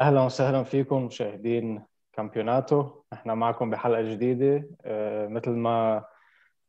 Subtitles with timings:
[0.00, 2.90] أهلا وسهلا فيكم مشاهدين كامبيوناتو.
[3.12, 4.68] إحنا معكم بحلقة جديدة.
[4.84, 6.04] آه مثل ما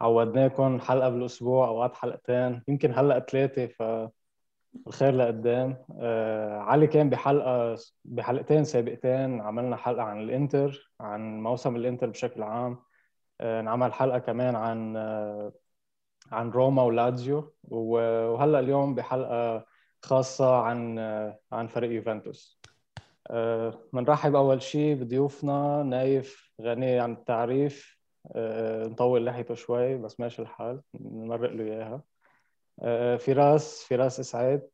[0.01, 5.85] عودناكم حلقة بالأسبوع أوقات حلقتين يمكن هلأ ثلاثة فالخير لقدام.
[5.99, 7.75] آه علي كان بحلقة
[8.05, 12.79] بحلقتين سابقتين عملنا حلقة عن الإنتر عن موسم الإنتر بشكل عام.
[13.41, 14.97] آه نعمل حلقة كمان عن
[16.31, 19.65] عن روما ولازيو وهلأ اليوم بحلقة
[20.03, 20.99] خاصة عن
[21.51, 22.60] عن فريق يوفنتوس.
[23.93, 28.01] بنرحب أول شيء بضيوفنا نايف غني عن التعريف.
[28.35, 32.03] أه نطول لحيته شوي بس ماشي الحال نمرق له إياها.
[32.81, 34.69] أه فراس فراس إسعاد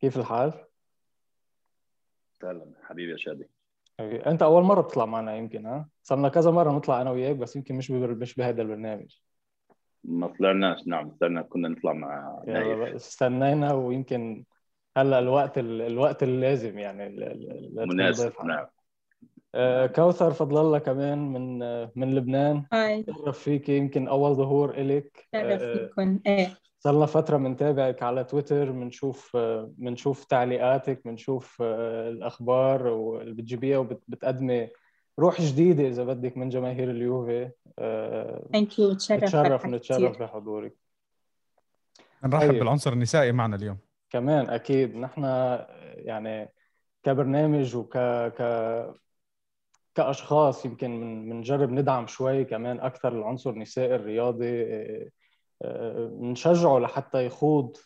[0.00, 0.64] كيف الحال؟
[2.32, 3.50] سهلا حبيبي يا شادي.
[4.00, 7.74] أنت أول مرة بتطلع معنا يمكن ها؟ صرنا كذا مرة نطلع أنا وياك بس يمكن
[7.74, 9.18] مش مش بهذا البرنامج.
[10.04, 12.94] ما طلعناش نعم استنى كنا نطلع مع نايف.
[12.94, 14.44] استنينا ويمكن
[14.96, 17.08] هلا الوقت الوقت اللازم يعني
[17.76, 18.66] مناسب نعم.
[19.54, 21.58] آه كوثر فضل الله كمان من
[21.96, 22.64] من لبنان.
[22.72, 23.02] هاي.
[23.02, 26.20] تعرف فيك يمكن أول ظهور الك تعرف فيكم.
[26.26, 26.56] إيه.
[26.78, 29.36] صار لنا فترة بنتابعك على تويتر بنشوف
[29.66, 34.68] بنشوف تعليقاتك بنشوف الأخبار واللي بتجيبيها وبتقدمي
[35.18, 37.50] روح جديدة إذا بدك من جماهير اليوفي.
[38.52, 40.76] ثانك يو تشرف نتشرف نتشرف بحضورك.
[42.24, 42.58] نرحب طيب.
[42.58, 43.78] بالعنصر النسائي معنا اليوم.
[44.14, 45.24] كمان أكيد نحن
[45.96, 46.52] يعني
[47.02, 47.98] كبرنامج وك
[48.38, 48.42] ك
[49.94, 50.90] كأشخاص يمكن
[51.28, 54.66] بنجرب ندعم شوي كمان أكثر العنصر النسائي الرياضي
[55.96, 57.76] بنشجعه لحتى يخوض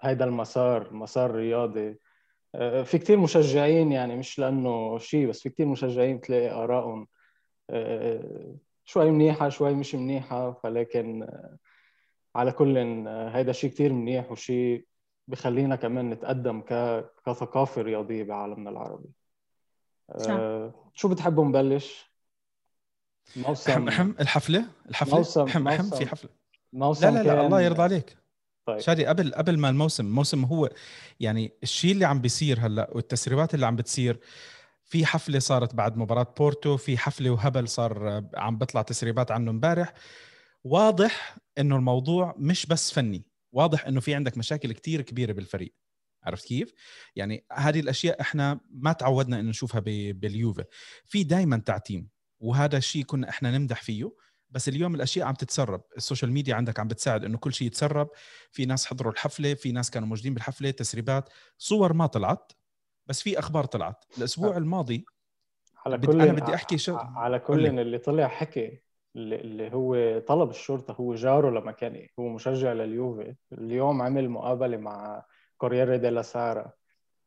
[0.00, 1.98] هيدا المسار مسار رياضي.
[2.84, 7.06] في كثير مشجعين يعني مش لأنه شيء بس في كثير مشجعين تلاقي آرائهم
[8.84, 11.26] شوي منيحة شوي مش منيحة فلكن
[12.34, 12.78] على كل
[13.08, 14.86] هيدا شيء كثير منيح وشيء
[15.28, 17.04] بخلينا كمان نتقدم ك...
[17.26, 19.08] كثقافة رياضية بعالمنا العربي.
[20.10, 20.74] أه...
[20.94, 22.10] شو بتحبوا نبلش؟
[23.36, 23.88] موسم.
[23.88, 25.96] أحم الحفلة؟ الحفلة؟ موسم أحم أحم موسم.
[25.96, 26.30] في حفلة.
[26.72, 27.44] موسم لا لا لا كان...
[27.44, 28.16] الله يرضى عليك.
[28.66, 28.78] طيب.
[28.78, 30.70] شادي قبل قبل ما الموسم الموسم هو
[31.20, 34.20] يعني الشيء اللي عم بيصير هلأ والتسريبات اللي عم بتصير
[34.84, 39.92] في حفلة صارت بعد مباراة بورتو في حفلة وهبل صار عم بيطلع تسريبات عنه امبارح.
[40.64, 43.26] واضح إنه الموضوع مش بس فني.
[43.52, 45.74] واضح إنه في عندك مشاكل كتير كبيرة بالفريق.
[46.22, 46.72] عرفت كيف؟
[47.16, 49.80] يعني هذه الأشياء إحنا ما تعودنا إنه نشوفها
[50.12, 50.64] باليوفا.
[51.04, 52.08] في دائما تعتيم
[52.40, 54.10] وهذا الشيء كنا إحنا نمدح فيه.
[54.50, 55.82] بس اليوم الأشياء عم تتسرب.
[55.96, 58.08] ال social media عندك عم بتساعد إنه كل شيء يتسرب.
[58.50, 61.28] في ناس حضروا الحفلة في ناس كانوا موجودين بالحفلة تسريبات.
[61.58, 62.52] صور ما طلعت
[63.06, 64.04] بس في أخبار طلعت.
[64.18, 65.04] الأسبوع الماضي
[65.86, 67.82] على كل أنا بدي أحكي شغ- على كل لي.
[67.82, 68.83] اللي طلع حكي.
[69.16, 73.34] اللي هو طلب الشرطة هو جاره لمكاني هو مشجع لليوفي.
[73.52, 75.24] اليوم عمل مقابلة مع
[75.58, 76.72] كوريير ديلا سارا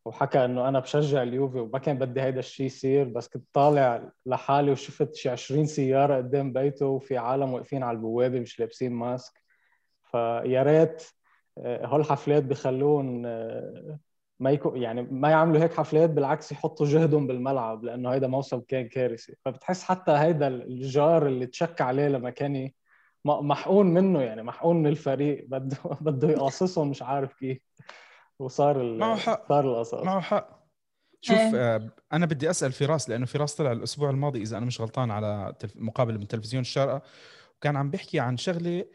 [0.05, 4.71] وحكى إنه أنا بشجع اليوفي وما كان بدي هيدا الشيء يصير بس كنت طالع لحالي
[4.71, 9.41] وشفت شي 20 سيارة قدام بيته وفي عالم واقفين على البوابة مش لابسين mask.
[10.03, 11.03] فيا ريت
[11.57, 13.99] آه، هول الحفلات بخلون آه،
[14.39, 18.87] ما يكون يعني ما يعملوا هيك حفلات بالعكس يحطوا جهدهم بالملعب لأنه هيدا موسم كان
[18.87, 19.35] كارثي.
[19.45, 22.71] فبتحس حتى هيدا الجار اللي تشك عليه لما كان
[23.25, 27.57] م- محقون منه يعني محقون من الفريق بده بده يقاصصهم مش عارف كيف.
[28.39, 29.47] وصار ال- معه حق.
[29.49, 30.03] صار القصص.
[30.03, 30.57] معه حق.
[31.21, 31.75] شوف إيه.
[31.75, 35.53] آه، أنا بدي أسأل فراس لأنه فراس طلع الأسبوع الماضي إذا أنا مش غلطان على
[35.59, 37.01] تلف- مقابله من تلفزيون الشارقة
[37.57, 38.85] وكان عم بيحكي عن شغلة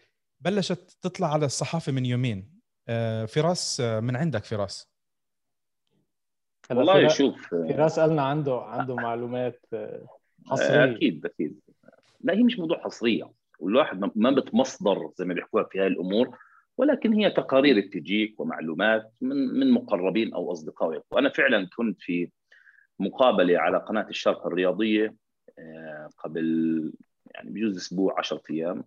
[0.41, 2.60] بلشت تطلع على الصحافة من يومين.
[2.88, 4.91] آه، فراس آه، من عندك فراس؟
[6.71, 10.06] والله شوف فراس قالنا عنده عنده معلومات آه،
[10.47, 10.84] حصرية.
[10.97, 11.61] أكيد أكيد.
[12.21, 13.31] لا هي مش موضوع حصرية.
[13.59, 16.39] والواحد ما- بتمصدر زي ما بيحكوها في هاي الأمور
[16.78, 22.28] ولكن هي تقارير بتجيك ومعلومات من من مقربين أو اصدقاء وأنا فعلا كنت في
[23.01, 25.15] مقابلة على قناة الشرق الرياضية
[25.59, 26.92] آه، قبل
[27.34, 28.84] يعني بجوز أسبوع 10 أيام.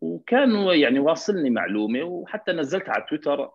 [0.00, 3.50] وكانوا يعني واصلني معلومة وحتى نزلت على تويتر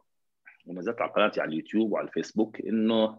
[0.67, 3.17] ونزلت على قناتي على اليوتيوب وعلى الفيسبوك إنه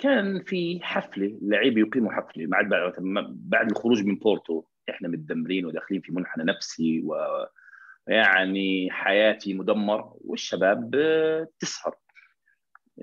[0.00, 2.68] كان في حفلة لعيبه يقيموا حفلة بعد
[3.30, 7.04] بعد الخروج من بورتو إحنا متدمرين وداخلين في منحنى نفسي
[8.08, 11.94] ويعني حياتي مدمر والشباب آه، تسهر.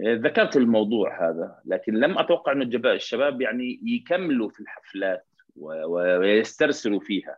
[0.05, 2.63] آه، ذكرت الموضوع هذا لكن لم أتوقع إنه
[2.93, 5.85] الشباب يعني يكملوا في الحفلات و-
[6.19, 7.37] ويسترسلوا فيها.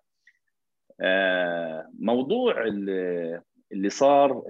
[1.01, 2.67] آه، موضوع
[3.71, 4.43] اللي صار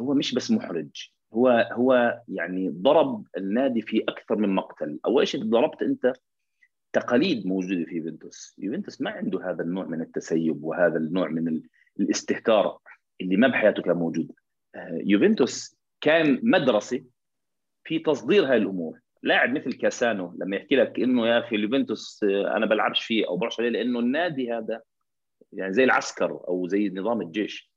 [0.00, 1.10] هو مش بس محرج.
[1.34, 5.00] هو هو يعني ضرب النادي في أكثر من مقتل.
[5.06, 6.12] أول شيء ضربت أنت
[6.92, 8.54] تقاليد موجودة في يوفنتوس.
[8.58, 11.62] يوفنتوس ما عنده هذا النوع من التسيب وهذا النوع من ال-
[12.00, 12.78] الاستهتار
[13.20, 14.32] اللي ما بحياته كان موجود.
[14.74, 17.04] آه، يوفنتوس كان مدرسة
[17.84, 18.98] في تصدير هاي الأمور.
[19.22, 23.36] لاعب مثل كاسانو لما يحكي لك إنه يا أخي اليوفنتوس آه، أنا بلعبش فيه أو
[23.36, 24.80] برش عليه لأنه النادي هذا
[25.52, 27.69] يعني زي العسكر أو زي نظام الجيش.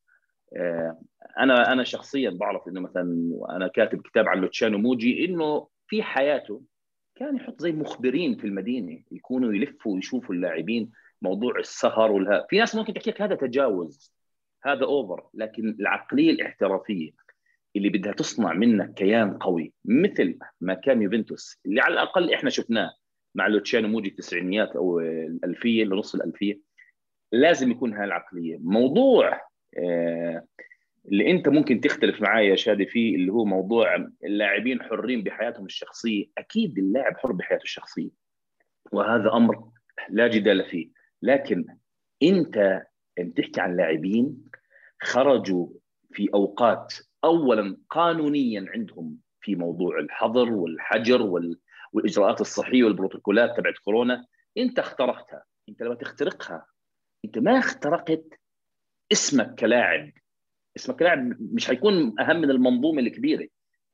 [1.40, 6.62] أنا أنا شخصيا بعرف إنه مثلا أنا كاتب كتاب عن لوتشانو موجي إنه في حياته
[7.16, 10.92] كان يحط زي مخبرين في المدينة يكونوا يلفوا ويشوفوا اللاعبين
[11.22, 14.14] موضوع السهر والها في ناس ممكن تحكي لك هذا تجاوز
[14.64, 17.12] هذا over لكن العقلية الاحترافية
[17.76, 22.92] اللي بدها تصنع منك كيان قوي مثل ما كان يوفنتوس اللي على الأقل إحنا شفناه
[23.36, 26.60] مع لوتشانو موجي التسعينيات أو الألفية لنص الألفية
[27.32, 28.58] لازم يكون هاي العقلية.
[28.62, 29.53] موضوع آه،
[31.06, 36.25] اللي انت ممكن تختلف معي يا شادي فيه اللي هو موضوع اللاعبين حرين بحياتهم الشخصية.
[36.38, 38.10] أكيد اللاعب حر بحياته الشخصية
[38.92, 39.70] وهذا أمر
[40.10, 40.90] لا جدال فيه.
[41.22, 41.66] لكن
[42.24, 42.84] انت
[43.20, 44.44] بتحكي عن لاعبين
[45.02, 45.68] خرجوا
[46.12, 46.94] في أوقات
[47.24, 51.60] اولا قانونيا عندهم في موضوع الحظر والحجر وال...
[51.94, 54.25] والإجراءات الصحية والبروتوكولات تبعت كورونا
[54.58, 55.44] انت اخترقتها.
[55.70, 56.66] انت لما تخترقها
[57.25, 58.40] انت ما اخترقت
[59.13, 60.12] اسمك كلاعب.
[60.77, 63.48] اسمك كلاعب مش هيكون أهم من المنظومة الكبيرة.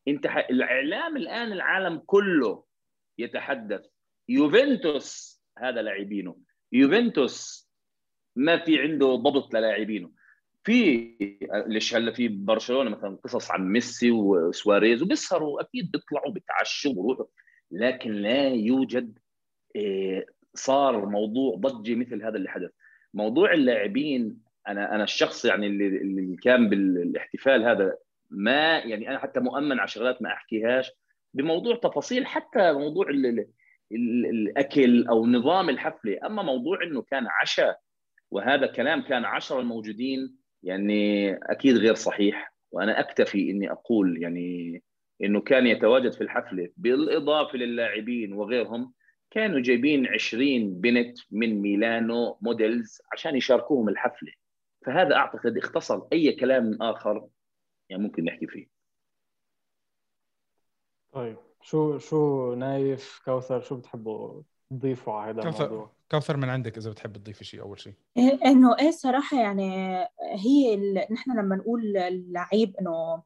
[0.07, 0.37] انت ح...
[0.37, 2.63] الإعلام الآن العالم كله
[3.17, 3.85] يتحدث.
[4.29, 6.37] يوفنتوس هذا لاعبينه.
[6.71, 7.69] يوفنتوس
[8.35, 10.11] ما في عنده ضبط للاعبينه.
[10.63, 11.15] في
[11.67, 17.25] ليش هلا في برشلونة مثلا قصص عن ميسي وسواريز وبيسهروا أكيد بيطلعوا بيتعشوا وبروحوا
[17.71, 19.19] لكن لا يوجد
[19.75, 20.25] إيه،
[20.55, 22.71] صار موضوع ضجة مثل هذا اللي حدث.
[23.13, 27.97] موضوع اللاعبين أنا أنا الشخص يعني اللي, اللي كان بالاحتفال هذا
[28.29, 30.91] ما يعني أنا حتى مؤمن على شغلات ما أحكيهاش
[31.33, 33.25] بموضوع تفاصيل حتى موضوع ال
[33.91, 36.17] ال الأكل أو نظام الحفلة.
[36.25, 37.79] أما موضوع إنه كان عشاء
[38.31, 42.53] وهذا كلام كان عشرة الموجودين يعني أكيد غير صحيح.
[42.71, 44.81] وأنا أكتفي إني أقول يعني
[45.23, 48.93] إنه كان يتواجد في الحفلة بالإضافة للاعبين وغيرهم
[49.31, 54.31] كانوا جايبين 20 بنت من ميلانو موديلز عشان يشاركوهم الحفلة.
[54.85, 57.27] فهذا أعتقد اختصر أي كلام آخر
[57.89, 58.67] يعني ممكن نحكي فيه.
[61.11, 66.77] طيب شو شو نايف كوثر شو بتحبوا تضيفوا على هذا كوثر الموضوع؟ كوثر من عندك
[66.77, 67.93] إذا بتحب تضيفي شيء أول شيء.
[68.17, 71.05] إيه إنه إيه صراحة يعني هي ال...
[71.11, 73.23] نحن لما نقول اللعيب إنه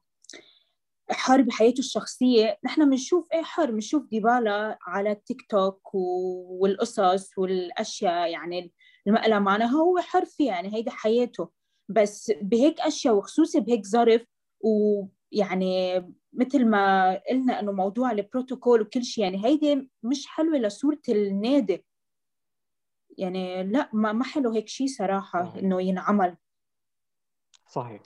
[1.10, 8.72] حر بحياته الشخصية نحن بنشوف إيه حر بنشوف ديبالا على التيك توك والقصص والأشياء يعني
[9.06, 11.50] المقلة معنا هو حر فيها يعني هيدا حياته.
[11.88, 14.26] بس بهيك أشياء وخصوصي بهيك ظرف
[14.60, 21.84] ويعني مثل ما قلنا إنه موضوع البروتوكول وكل شيء يعني هيدي مش حلوة لصورة النادي.
[23.18, 25.58] يعني لا ما ما حلو هيك شيء صراحة.
[25.58, 26.36] إنه ينعمل.
[27.68, 28.02] صحيح.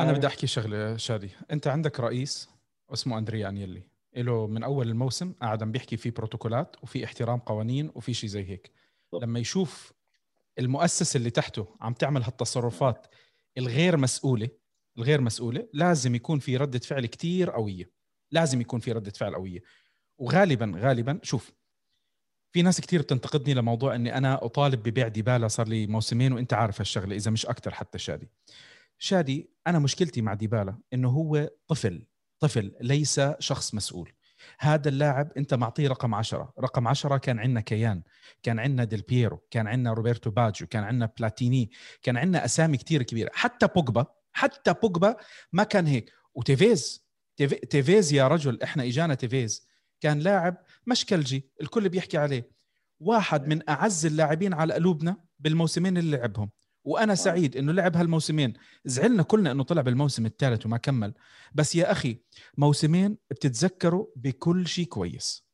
[0.00, 1.30] أنا بدي أحكي شغلة شادي.
[1.50, 2.50] أنت عندك رئيس
[2.92, 3.82] اسمه اندريا انيلي
[4.16, 8.44] له من أول الموسم قاعد عم بيحكي في بروتوكولات وفي احترام قوانين وفي شيء زي
[8.44, 8.72] هيك.
[9.18, 9.92] لما يشوف
[10.58, 13.06] المؤسسة اللي تحته عم تعمل هالتصرفات
[13.58, 14.48] الغير مسؤولة
[14.98, 17.90] الغير مسؤولة لازم يكون في ردة فعل كتير قوية.
[18.30, 19.62] لازم يكون في ردة فعل قوية.
[20.18, 21.52] وغالبا غالبا شوف
[22.52, 26.80] في ناس كتير بتنتقدني لموضوع إني أنا أطالب ببيع ديبالا صار لي موسمين وإنت عارف
[26.80, 28.28] هالشغلة إذا مش أكثر حتى شادي.
[28.98, 32.06] شادي أنا مشكلتي مع ديبالا إنه هو طفل
[32.40, 34.12] طفل ليس شخص مسؤول.
[34.58, 36.52] هذا اللاعب أنت معطيه رقم عشرة.
[36.60, 38.02] رقم عشرة كان عندنا كيان
[38.42, 41.70] كان عندنا ديل بييرو كان عندنا روبرتو باجيو كان عندنا بلاتيني
[42.02, 43.30] كان عندنا أسامي كتير كبيرة.
[43.34, 45.16] حتى بوجبا حتى بوجبا
[45.52, 46.12] ما كان هيك.
[46.34, 47.06] وتيفيز
[47.70, 49.66] تيفيز يا رجل إحنا إجانا تيفيز.
[50.00, 50.56] كان لاعب
[50.86, 52.50] مشكلجي الكل بيحكي عليه.
[53.00, 56.50] واحد من أعز اللاعبين على قلوبنا بالموسمين اللي لعبهم.
[56.90, 58.52] وأنا سعيد إنه لعب هالموسمين.
[58.84, 61.14] زعلنا كلنا إنه طلع بالموسم الثالث وما كمل.
[61.54, 62.16] بس يا أخي
[62.58, 65.46] موسمين بتتذكروا بكل شيء كويس.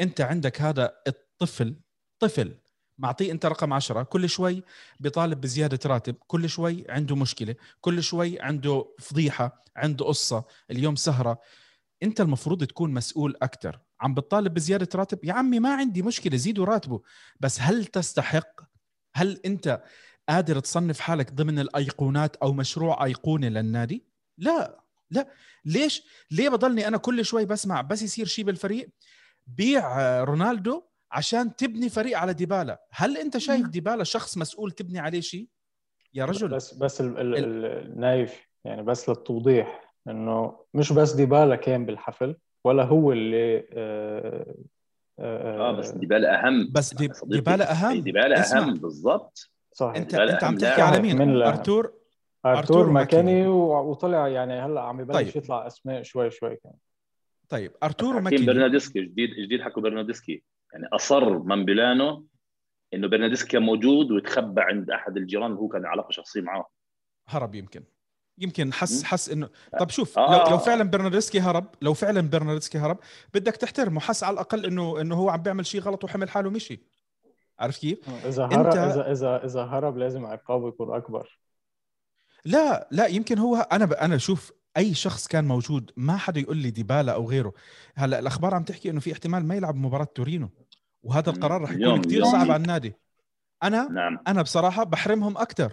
[0.00, 1.76] أنت عندك هذا الطفل
[2.18, 2.56] طفل
[2.98, 4.62] معطيه أنت رقم عشرة كل شوي
[5.00, 11.40] بيطالب بزيادة راتب كل شوي عنده مشكلة كل شوي عنده فضيحة عنده قصة اليوم سهرة.
[12.02, 16.64] أنت المفروض تكون مسؤول أكثر عم بتطالب بزيادة راتب؟ يا عمي ما عندي مشكلة زيدوا
[16.64, 17.02] راتبه.
[17.40, 18.60] بس هل تستحق؟
[19.14, 19.82] هل أنت
[20.30, 24.04] قادر تصنف حالك ضمن الأيقونات أو مشروع أيقوني للنادي؟
[24.38, 25.28] لا لا.
[25.64, 28.88] ليش؟ ليه بضلني أنا كل شوي بسمع بس يصير شيء بالفريق؟
[29.46, 30.82] بيع رونالدو
[31.12, 32.86] عشان تبني فريق على ديبالا.
[32.90, 35.48] هل أنت شايف ديبالا شخص مسؤول تبني عليه شيء
[36.14, 36.48] يا رجل.
[36.48, 43.58] بس بس النايف يعني بس للتوضيح إنه مش بس ديبالا كان بالحفل ولا هو اللي
[43.72, 44.54] آه,
[45.18, 46.72] آه, آه بس ديبالا أهم.
[46.72, 48.00] بس دي ديبالا أهم.
[48.00, 49.50] ديبالا أهم بالضبط.
[49.80, 49.92] صح.
[49.96, 51.92] انت أنت عم تحكي على مين؟ من أرتور؟
[52.46, 55.36] أرتور مكيني وطلع يعني هلأ عم يبلش طيب.
[55.36, 56.76] يطلع أسماء شوي شوي كمان.
[57.48, 58.46] طيب ارتورو حكينا ماكيني.
[58.46, 62.26] برناردسكي جديد جديد حكوا برناردسكي يعني أصر مامبيلانو
[62.94, 66.66] إنه برناردسكي كان موجود وتخبى عند أحد الجيران هو كان علاقة شخصية معاه
[67.28, 67.84] هرب يمكن.
[68.38, 69.04] يمكن حس.
[69.04, 70.44] حس انه طب شوف آه.
[70.44, 72.98] لو, لو فعلا برناردسكي هرب لو فعلا برناردسكي هرب
[73.34, 74.00] بدك تحترمه.
[74.00, 76.80] حس على الأقل انه إنه هو عم بيعمل شيء غلط وحمل حاله ومشي.
[77.60, 81.38] عارف كيف؟ إذا هرب أنت- اذا اذا إذا هرب لازم عقابه يكون أكبر.
[82.44, 83.92] لا لا يمكن هو أنا ب...
[83.92, 87.52] أنا شوف أي شخص كان موجود ما حدا يقول لي ديبالا أو غيره.
[87.96, 90.48] هلأ الأخبار عم تحكي إنه في احتمال ما يلعب مباراة تورينو
[91.02, 92.92] وهذا القرار رح يكون كثير صعب على النادي.
[93.62, 94.18] أنا نعم.
[94.28, 95.72] أنا بصراحة بحرمهم أكثر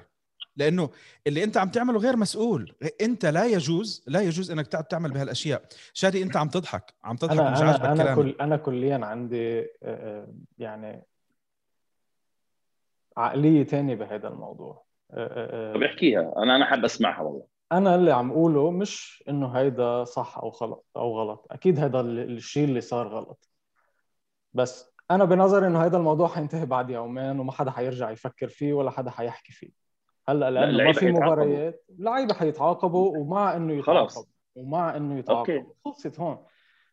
[0.55, 0.89] لأنه
[1.27, 2.75] اللي أنت عم تعمله غير مسؤول.
[3.01, 5.65] أنت لا يجوز لا يجوز إنك تقعد تعمل بهالأشياء.
[5.93, 8.23] شادي أنت عم تضحك عم تضحك مش أنا عاجبك أنا أنا كلامي.
[8.23, 10.27] كل أنا كليا عندي آه، آه،
[10.57, 11.05] يعني
[13.17, 18.11] عقلية تانية بهذا الموضوع آه، آه، طب احكيها أنا أنا حاب أسمعها والله أنا اللي
[18.11, 22.81] عم أقوله مش إنه هيدا صح أو غلط أو غلط أكيد هيدا ال- الشيء اللي
[22.81, 23.49] صار غلط
[24.53, 28.91] بس أنا بنظري إنه هيدا الموضوع حينتهي بعد يومين وما حدا حيرجع يفكر فيه ولا
[28.91, 29.69] حدا حيحكي فيه
[30.29, 31.11] هلأ لأنه ما في.
[31.11, 34.11] مباريات اللعيبة حيتعاقبوا ومع إنه خلاص.
[34.11, 35.19] يتعاقبوا ومع إنه.
[35.19, 36.37] يتعاقبوا خلصت هون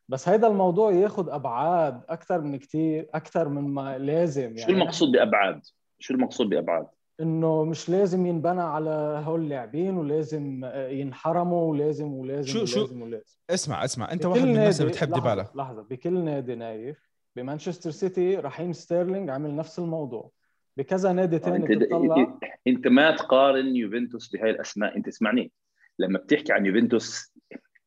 [0.09, 5.13] بس هيدا الموضوع ياخذ أبعاد أكثر من كتير أكثر من ما لازم يعني شو المقصود
[5.13, 5.61] بأبعاد؟
[6.05, 6.87] شو المقصود بأبعاد؟
[7.21, 13.03] إنه مش لازم ينبنى على هول اللاعبين ولازم آه، ينحرموا ولازم ولازم شو- شو- ولازم
[13.03, 13.37] ولازم.
[13.51, 15.47] اسمع اسمع انت واحد من الناس نادي- اللي بتحب لحظة- ديبالا.
[15.55, 16.99] لحظة بكل نادي نايف
[17.37, 20.31] بمانشستر سيتي رحيم ستيرلينج عمل نفس الموضوع.
[20.77, 22.39] بكذا نادي تاني انت بتطلع.
[22.67, 24.97] انت ما تقارن يوفنتوس بهاي الأسماء.
[24.97, 25.53] انت اسمعني
[25.99, 27.33] لما بتحكي عن يوفنتوس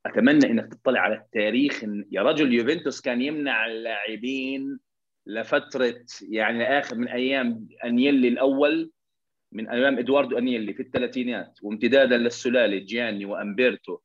[0.05, 4.79] أتمنى إنك تطلع على التاريخ إن يا رجل يوفنتوس كان يمنع اللاعبين
[5.27, 5.95] لفترة
[6.29, 8.91] يعني لاخر من أيام أنيلي الأول
[9.51, 13.97] من أيام إدواردو أنيلي في الثلاثينات وامتدادا للسلاله جياني وامبرتو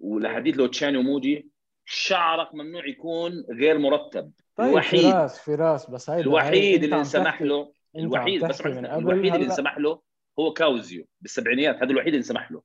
[0.00, 1.48] ولحديث لوتشاني وموجي
[1.84, 4.32] شعرك ممنوع يكون غير مرتب.
[4.56, 9.46] طيب الوحيد فراس فراس بس هيدا هي- الوحيد اللي انسمح له الوحيد بس الوحيد اللي
[9.46, 10.00] انسمح له
[10.38, 12.62] هو كاوزيو بالسبعينيات هذا الوحيد اللي انسمح له.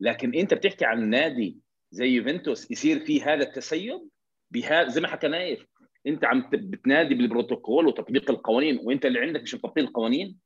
[0.00, 1.58] لكن انت بتحكي عن نادي
[1.90, 4.08] زي يوفنتوس يصير فيه هذا التسيب؟
[4.50, 5.66] بهذا زي ما حكى نايف
[6.08, 10.38] انت عم بتنادي بالبروتوكول وتطبيق القوانين وانت اللي عندك مش مطبقين القوانين؟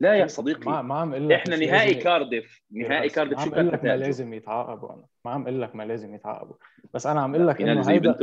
[0.00, 0.82] لا يا ما صديقي.
[0.82, 2.62] ما عم أقول لك إحنا نهائي لازم- كارديف.
[2.70, 3.38] نهائي كارديف.
[3.38, 4.92] ما شو عم أقول كانت لك ما لازم يتعاقبوا.
[4.92, 6.54] أنا ما عم أقول لك ما لازم يتعاقبوا.
[6.94, 8.16] بس أنا عم أقول لك إنه هيدا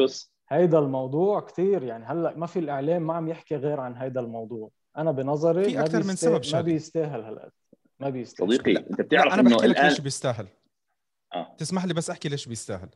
[0.50, 4.70] هيدا الموضوع كتير يعني هلأ ما في الإعلام ما عم يحكي غير عن هيدا الموضوع.
[4.98, 6.72] أنا بنظري في ما أكتر من سبب ما شادي.
[6.72, 7.52] بيستاهل هالقد
[8.00, 8.48] ما بيستاهل.
[8.54, 10.48] صديقي أنت بتعرف أنا إنه بحكي لك ليش بيستاهل.
[11.36, 11.56] آه.
[11.58, 12.90] تسمح لي بس أحكي ليش بيستاهل.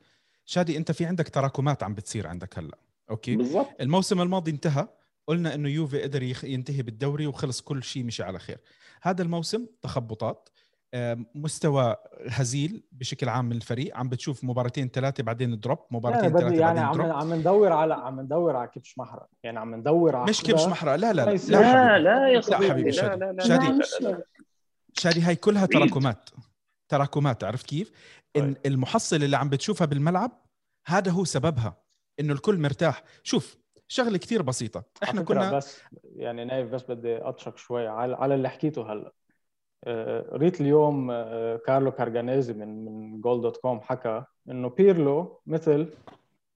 [0.45, 2.77] شادي أنت في عندك تراكمات عم بتصير عندك هلأ.
[3.09, 4.87] okay بالضبط الموسم الماضي انتهى
[5.27, 8.57] قلنا إنه يوفي قدر ينتهي بالدوري وخلص كل شيء مشي على خير
[9.01, 10.49] هذا الموسم تخبطات
[10.93, 11.95] آم، مستوى
[12.29, 16.83] هزيل بشكل عام من الفريق عم بتشوف مباراتين ثلاثة بعدين drop مباراتين ثلاثة يعني بعدين
[16.83, 20.41] عم drop عم ندور على عم ندور على كبش محرقة يعني عم ندور على مش
[20.41, 21.31] كبش محرقة لا لا لا.
[21.31, 22.03] لا, لا حبيبي.
[22.03, 24.23] لا يا لا صديقي حبيبي لا شادي لا لا شادي لا، لا، لا، لا.
[24.93, 25.65] شادي هاي كلها.
[25.65, 26.29] تراكمات
[26.89, 27.91] تراكمات عرفت كيف؟
[28.33, 28.57] طيب.
[28.65, 30.45] المحصل اللي عم بتشوفها بالملعب
[30.87, 31.84] هذا هو سببها
[32.19, 33.03] إنه الكل مرتاح.
[33.23, 33.57] شوف
[33.87, 34.83] شغلة كثير بسيطة.
[35.03, 35.81] إحنا كنا بس
[36.15, 39.11] يعني نايف بس بدي اطشك شوي على على اللي حكيته هلأ.
[39.83, 45.93] آه، قريت اليوم آه، كارلو كارجانيزي من من Goal dot com حكى إنه بيرلو مثلا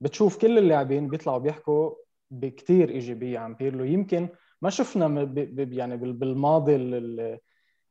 [0.01, 1.95] بتشوف كل اللاعبين بيطلعوا بيحكوا
[2.31, 3.83] بكتير إيجابية عن بيرلو.
[3.83, 4.29] يمكن
[4.61, 7.39] ما شفنا يعني بال- بالماضي ال- ال-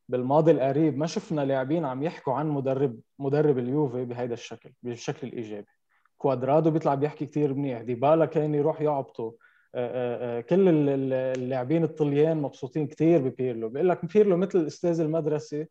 [0.08, 5.66] بالماضي القريب ما شفنا لاعبين عم يحكوا عن مدرب مدرب اليوفي بهذا الشكل بالشكل الايجابي
[6.18, 7.82] كوادرادو بيطلع بيحكي كتير منيح.
[7.82, 9.34] ديبالا كان يروح يعبطه.
[9.74, 13.68] آه، آه، آه، كل ال- ال- اللاعبين الطليان مبسوطين كتير ببيرلو.
[13.68, 15.66] بيقول لك بيرلو مثل الأستاذ المدرسي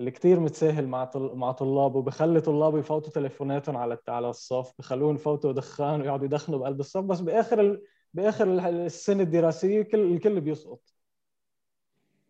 [0.00, 1.32] اللي كتير متساهل مع طل...
[1.34, 6.80] مع طلابه بخلي طلابه يفوتوا تليفوناتهم على على الصف بخلوهم يفوتوا دخان ويقعدوا يدخنوا بقلب
[6.80, 7.00] الصف.
[7.00, 7.82] بس بآخر ال...
[8.14, 10.94] بآخر ال- السنة الدراسية كل الكل بيسقط.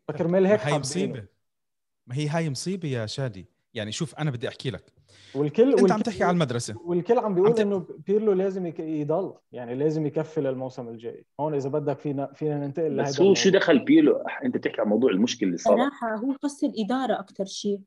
[0.08, 0.78] فكرمال هيك ما هي.
[0.78, 1.26] مصيبة.
[2.06, 3.46] ما هي هاي مصيبة يا شادي.
[3.74, 4.92] يعني شوف أنا بدي أحكي لك.
[5.34, 5.92] والكل أنت والكل...
[5.92, 6.74] عم تحكي على المدرسة.
[6.84, 8.80] والكل عم عم بيقول ت- إنه بيرلو لازم يك...
[8.80, 11.24] يضل يعني لازم يكفي للموسم الجاي.
[11.40, 13.50] هون إذا بدك فينا فينا ننتقل بس هو شو.
[13.50, 15.78] دخل بيرلو أنت بتحكي عن موضوع المشكلة اللي صارت.
[15.78, 17.80] صراحة هو قص الإدارة أكثر شيء.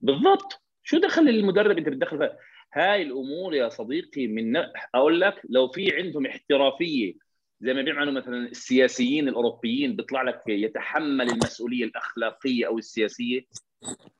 [0.00, 0.62] بالضبط.
[0.82, 2.36] شو دخل المدرب؟ أنت بتدخل فيها
[2.72, 4.56] هاي الأمور يا صديقي من
[4.94, 7.14] أقول لك لو في عندهم احترافية
[7.60, 13.40] زي ما بيعملوا مثلا السياسيين الأوروبيين بيطلع لك يتحمل المسؤولية الأخلاقية أو السياسية.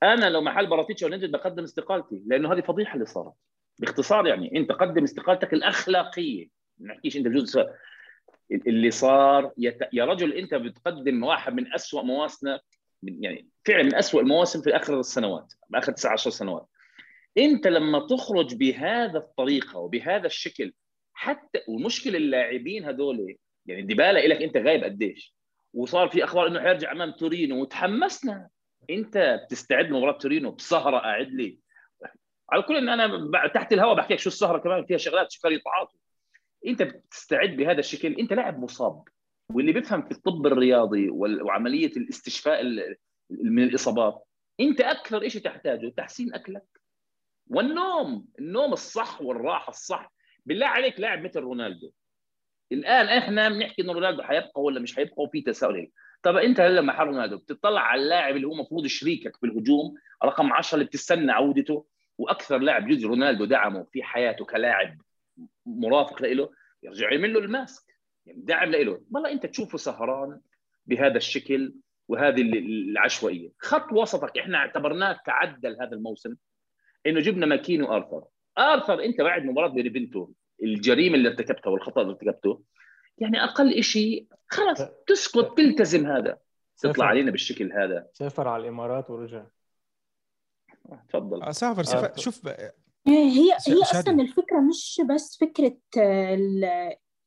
[0.03, 3.33] أنا لو محل براتيتش يونايتد بقدم استقالتي لأنه هذه فضيحة اللي صارت.
[3.79, 6.49] باختصار يعني أنت قدم استقالتك الأخلاقية.
[6.79, 7.59] ما نحكيش أنت بجوز
[8.51, 9.79] اللي صار يت...
[9.93, 12.61] يا رجل أنت بتقدم واحد من أسوأ مواسمك
[13.03, 16.67] يعني فعلا من أسوأ المواسم في آخر السنوات آخر 19 سنوات.
[17.39, 20.73] أنت لما تخرج بهذا الطريقة وبهذا الشكل
[21.13, 23.37] حتى ومشكلة اللاعبين هذول
[23.67, 25.35] يعني ديبالا لك أنت غايب قديش.
[25.75, 28.49] وصار في أخبار إنه حيرجع أمام تورينو وتحمسنا.
[28.91, 31.59] انت بتستعد لمباراه تورينو بسهرة قاعد لي.
[32.53, 35.99] على كل إن أنا تحت الهواء بحكي لك شو السهرة كمان؟ فيها شغلات شكل يتعاطوا
[36.67, 38.13] انت بتستعد بهذا الشكل.
[38.13, 39.03] انت لاعب مصاب
[39.53, 42.65] واللي بيفهم في الطب الرياضي وعملية الاستشفاء
[43.31, 44.25] من الإصابات
[44.61, 46.65] انت أكثر شيء تحتاجه تحسين أكلك.
[47.47, 50.13] والنوم النوم الصح والراحة الصح.
[50.47, 51.91] بالله عليك لاعب مثل رونالدو.
[52.73, 55.91] الآن إحنا بنحكي انه رونالدو حيبقى ولا مش حيبقى وفي تساؤل.
[56.23, 60.75] طب انت هلا محل رونالدو بتطلع على اللاعب اللي هو المفروض شريكك بالهجوم رقم 10
[60.75, 61.87] اللي بتستنى عودته
[62.19, 64.99] وأكثر لاعب جزء رونالدو دعمه في حياته كلاعب
[65.67, 66.51] مرافق له
[66.83, 67.83] يرجع يعمل له الماسك.
[68.27, 70.41] يعني دعم له والله انت تشوفه سهران
[70.87, 71.75] بهذا الشكل
[72.09, 73.53] وهذه العشوائية.
[73.59, 76.35] خط وسطك إحنا اعتبرناه تعدل هذا الموسم
[77.07, 78.25] إنه جبنا ماكين وأرثر.
[78.59, 80.29] أرثر انت بعد مباراة بيريفنتو
[80.63, 82.63] الجريمة اللي ارتكبتها والخطأ اللي ارتكبته
[83.21, 86.39] يعني أقل شيء خلاص تسكت تلتزم هذا.
[86.77, 88.09] تطلع علينا بالشكل هذا.
[88.13, 89.45] سافر على الإمارات ورجع.
[91.09, 91.43] تفضل.
[91.43, 92.13] آه، سافر سافر.
[92.13, 92.17] آه.
[92.17, 92.73] شوف إيه،
[93.07, 95.77] هي هي أصلا الفكرة مش بس فكرة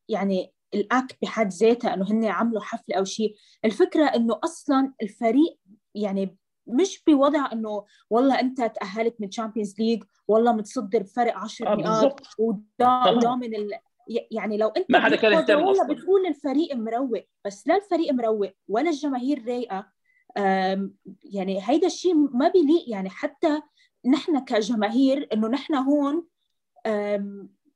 [0.10, 3.36] يعني ال act بحد ذاتها إنه هن عملوا حفلة أو شيء
[3.66, 5.58] الفكرة إنه أصلا الفريق
[5.96, 11.76] يعني مش بوضع إنه والله أنت تأهلت من Champions League والله متصدر بفرق 10 آه
[11.76, 13.72] نقاط وضامن ال...
[14.08, 18.52] يعني لو انت ما حدا كان يهتم والله بتقول الفريق مروق بس لا الفريق مروق
[18.68, 19.88] ولا الجماهير رايقة
[21.24, 23.62] يعني هيدا الشيء ما بيليق يعني حتى
[24.06, 26.28] نحن كجماهير إنه نحن هون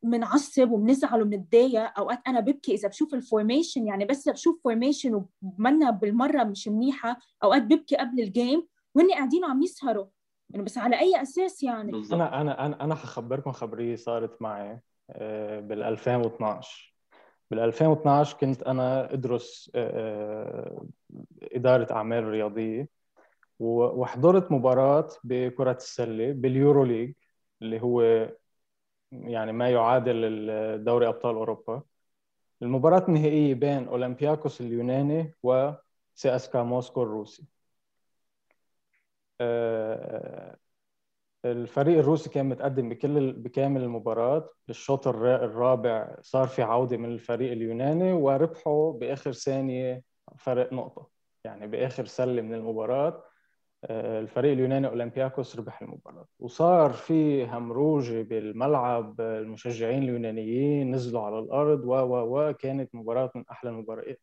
[0.03, 5.89] بنعصب وبنزعل وبنتضايق أوقات أنا ببكي إذا بشوف ال formation يعني بس بشوف formation ومنا
[5.89, 10.05] بالمرة مش منيحة أوقات ببكي قبل ال game وهن قاعدين عم يسهروا.
[10.49, 12.13] يعني بس على أي أساس يعني؟ بالزبط.
[12.13, 14.79] أنا أنا أنا أنا حخبركم خبرية صارت معي.
[15.59, 16.93] بال 2012
[17.51, 20.85] بال 2012 كنت أنا أدرس آه،
[21.43, 22.89] إدارة أعمال رياضية
[23.59, 27.13] وحضرت مباراة بكرة السلة بال EuroLeague
[27.61, 28.01] اللي هو
[29.11, 31.81] يعني ما يعادل دوري أبطال أوروبا.
[32.61, 37.43] المباراة النهائية بين أولمبياكوس اليوناني وسيسكا موسكو الروسي.
[39.41, 40.57] آه،
[41.51, 44.49] الفريق الروسي كان متقدم بكل بكامل المباراة.
[44.67, 50.03] بالشوط الرابع صار في عودة من الفريق اليوناني وربحوا بآخر ثانية
[50.37, 51.09] فرق نقطة
[51.43, 53.23] يعني بآخر سلة من المباراة.
[53.85, 56.25] آه، الفريق اليوناني أولمبياكوس ربح المباراة.
[56.39, 63.43] وصار في همروجة بالملعب المشجعين اليونانيين نزلوا على الأرض و و و كانت مباراة من
[63.51, 64.21] أحلى المباريات.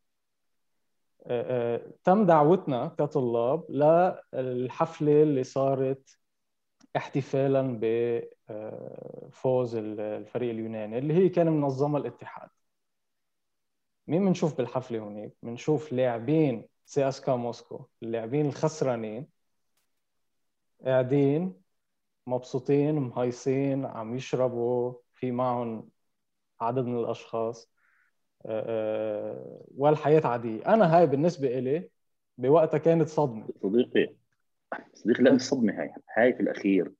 [1.27, 3.65] آه، آه، تم دعوتنا كطلاب
[4.35, 6.19] للحفلة اللي صارت
[6.97, 7.79] احتفالا
[8.49, 12.49] بفوز الفريق اليوناني اللي هي كان منظمة الاتحاد.
[14.07, 19.29] مين بنشوف بالحفلة هناك؟ بنشوف لاعبين سيسكا موسكو اللاعبين الخسرانين
[20.85, 21.55] قاعدين
[22.27, 25.89] مبسوطين مهيصين عم يشربوا في معهم
[26.61, 27.71] عدد من الأشخاص.
[28.47, 30.75] آه، آه، والحياة عادية.
[30.75, 31.91] أنا هاي بالنسبة إلي
[32.39, 33.49] بوقتها كانت صدمة.
[33.63, 34.15] صديقي
[34.95, 36.93] صديقي لا مش صدمه هاي هاي في الأخير.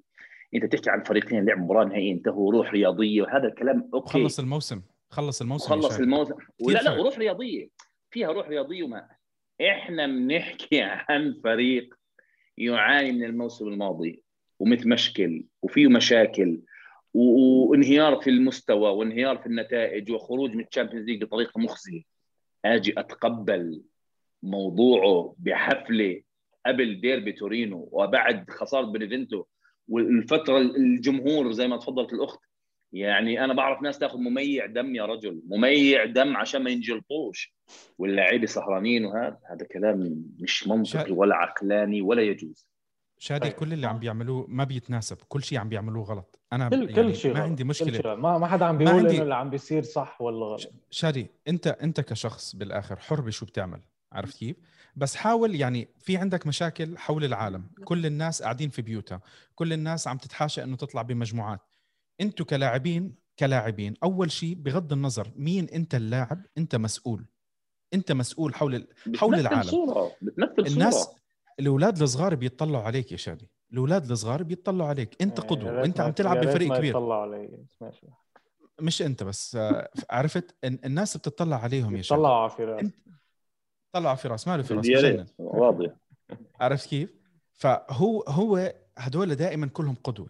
[0.55, 4.11] أنت تحكي عن فريقين لعبوا مباراة نهائية انتهوا روح رياضية وهذا الكلام okay.
[4.11, 4.83] خلص الموسم.
[5.11, 6.35] خلص الموسم خلص الموسم.
[6.63, 7.69] ولا لا وروح رياضية.
[8.11, 9.09] فيها روح رياضية وما.
[9.61, 11.95] إحنا بنحكي عن فريق
[12.59, 14.23] يعاني من الموسم الماضي
[14.59, 16.61] ومتمشكل وفيه مشاكل
[17.15, 22.03] وانهيار في المستوى وانهيار في النتائج وخروج من ال Champions League بطريقة مخزية.
[22.65, 23.83] أجي أتقبل
[24.43, 26.23] موضوعه بحفلة
[26.67, 29.45] قبل ديربي تورينو وبعد خسارة بنيفنتو
[29.89, 32.41] والفترة الجمهور زي ما تفضلت الأخت.
[32.93, 37.55] يعني أنا بعرف ناس تاخذ مميع دم يا رجل مميع دم عشان ما ينجلطوش.
[37.99, 42.67] واللاعبين سهرانين وهذا هذا كلام مش منطقي ولا عقلاني ولا يجوز.
[43.19, 43.53] شادي طيب.
[43.59, 46.41] كل اللي عم بيعملوه ما بيتناسب كل شيء عم بيعملوه غلط.
[46.53, 48.15] أنا كل, يعني كل شيء ما عندي مشكلة.
[48.15, 49.15] ما ما حدا عم بيقول عندي...
[49.15, 50.73] إنه اللي عم بيصير صح ولا غلط.
[50.91, 53.81] شادي انت أنت كشخص بالآخر حر بشو بتعمل؟
[54.15, 54.57] عرفت كيف؟
[54.97, 57.65] بس حاول يعني في عندك مشاكل حول العالم.
[57.85, 59.21] كل الناس قاعدين في بيوتها.
[59.55, 61.61] كل الناس عم تتحاشى إنه تطلع بمجموعات.
[62.21, 67.27] أنتم كلاعبين كلاعبين أول شيء بغض النظر مين أنت اللاعب أنت مسؤول.
[67.95, 69.63] أنت مسؤول حول حول العالم.
[69.63, 70.13] صورة.
[70.23, 71.17] بتمثل الناس صورة.
[71.61, 73.51] الأولاد الصغار بيطلعوا عليك يا شادي.
[73.73, 75.23] الأولاد الصغار بيطلعوا عليك.
[75.23, 75.81] أنت قدوة.
[75.81, 76.91] وانت عم تلعب بفريق كبير.
[76.91, 77.65] يطلعوا علي.
[78.81, 79.57] مش أنت بس.
[79.57, 82.21] آه، عرفت؟ الناس بتطلع عليهم يا شادي.
[82.21, 82.91] طلعوا على فراس
[83.95, 84.87] طلعوا فراس ماله فراس
[85.39, 85.93] واضح.
[86.61, 87.15] عرفت كيف؟
[87.53, 90.29] فهو هو هدول دائما كلهم قدوة.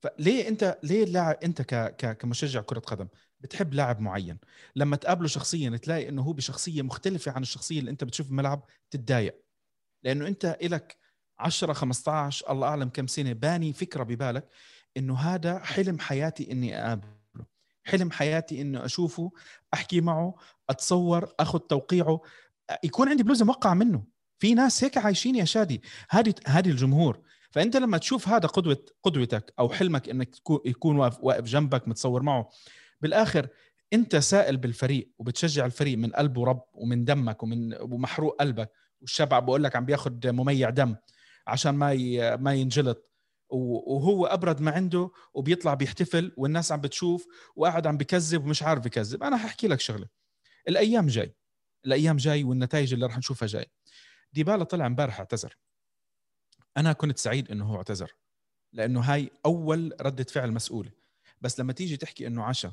[0.00, 1.74] فليه أنت ليه اللاعب أنت ك...
[1.74, 2.16] ك...
[2.16, 3.08] كمشجع كرة قدم
[3.40, 4.38] بتحب لاعب معين؟
[4.76, 9.42] لما تقابله شخصيا تلاقي إنه هو بشخصية مختلفة عن الشخصية اللي أنت بتشوف الملعب تتضايق.
[10.02, 10.96] لأنه أنت إلك
[11.38, 14.48] 10 15 الله أعلم كم سنة باني فكرة ببالك
[14.96, 17.22] إنه هذا حلم حياتي إني أقابله.
[17.84, 19.32] حلم حياتي إنه أشوفه
[19.74, 20.34] أحكي معه
[20.70, 22.20] أتصور أخذ توقيعه.
[22.84, 24.04] يكون عندي بلوزة موقعة منه.
[24.38, 25.82] في ناس هيك عايشين يا شادي.
[26.10, 27.22] هذه هذه الجمهور.
[27.50, 32.48] فأنت لما تشوف هذا قدوه قدوتك أو حلمك إنك يكون واقف واقف جنبك متصور معه
[33.00, 33.48] بالآخر
[33.92, 38.70] أنت سائل بالفريق وبتشجع الفريق من قلب ورب ومن دمك ومن ومحروق قلبك.
[39.00, 40.96] والشبع بقول لك عم بياخذ مميع دم
[41.46, 43.08] عشان ما ما ينجلط.
[43.50, 49.22] وهو أبرد ما عنده وبيطلع بيحتفل والناس عم بتشوف وقاعد عم بكذب ومش عارف يكذب.
[49.22, 50.08] أنا حأحكي لك شغلة.
[50.68, 51.34] الأيام جاي.
[51.86, 53.66] الأيام جاي والنتائج اللي راح نشوفها جاي.
[54.32, 55.56] ديبالا طلع امبارح اعتذر.
[56.76, 58.12] أنا كنت سعيد إنه هو اعتذر
[58.72, 60.90] لأنه هاي أول ردة فعل مسؤولة.
[61.40, 62.72] بس لما تيجي تحكي إنه عشاء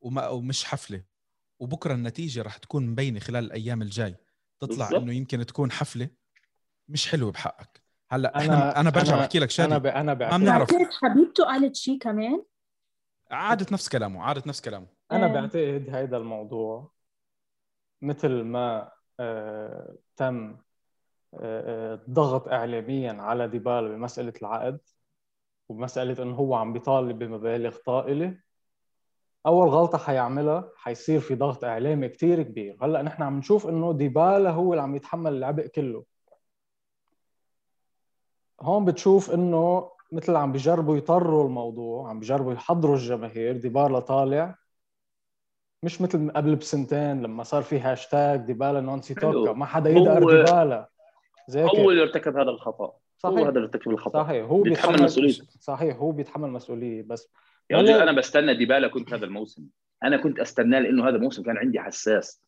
[0.00, 1.02] وما ومش حفلة
[1.58, 4.16] وبكرة النتيجة راح تكون مبينة خلال الأيام الجاي
[4.60, 4.90] تطلع.
[4.96, 6.08] إنه يمكن تكون حفلة
[6.88, 7.82] مش حلوة بحقك.
[8.10, 9.68] هلا إحنا أنا أنا برجع بحكي لك شادي.
[9.68, 9.86] أنا ب...
[9.86, 10.70] أنا ما بنعرف.
[11.02, 12.44] حبيبته قالت شيء كمان؟
[13.30, 14.86] عادت نفس كلامه عادت نفس كلامه.
[15.12, 16.93] أنا بعتقد هيدا الموضوع
[18.04, 18.90] مثل ما
[19.20, 20.56] آه تم
[21.34, 24.80] آه ضغط اعلاميا على ديبالا بمسألة العقد
[25.68, 28.38] وبمساله إنه هو عم بيطالب بمبالغ طائلة
[29.46, 32.78] أول غلطة حيعملها حيصير في ضغط إعلامي كتير كبير.
[32.82, 36.04] هلأ نحن عم نشوف إنه ديبالا هو اللي عم يتحمل العبء كله.
[38.60, 44.58] هون بتشوف إنه مثلا عم بيجربوا يطروا الموضوع عم بيجربوا يحضروا الجماهير ديبالا طالع
[45.84, 50.18] مش مثل قبل بسنتين لما صار في هاشتاج ديبالا non si tocca ما حدا يدقر
[50.18, 50.88] ديبالا.
[51.48, 52.96] زي هو اللي ارتكب هذا الخطأ.
[53.18, 53.38] صحيح.
[53.38, 54.22] هو هذا اللي ارتكب الخطأ.
[54.22, 54.44] صحيح.
[54.44, 55.32] هو بيتحمل مسؤولية.
[55.60, 57.02] صحيح هو بيتحمل مسؤولية.
[57.02, 57.28] بس
[57.70, 59.66] يا رجل أنا بستنى ديبالا كنت هذا الموسم.
[60.04, 62.42] أنا كنت أستناه لأنه هذا الموسم كان عندي حساس.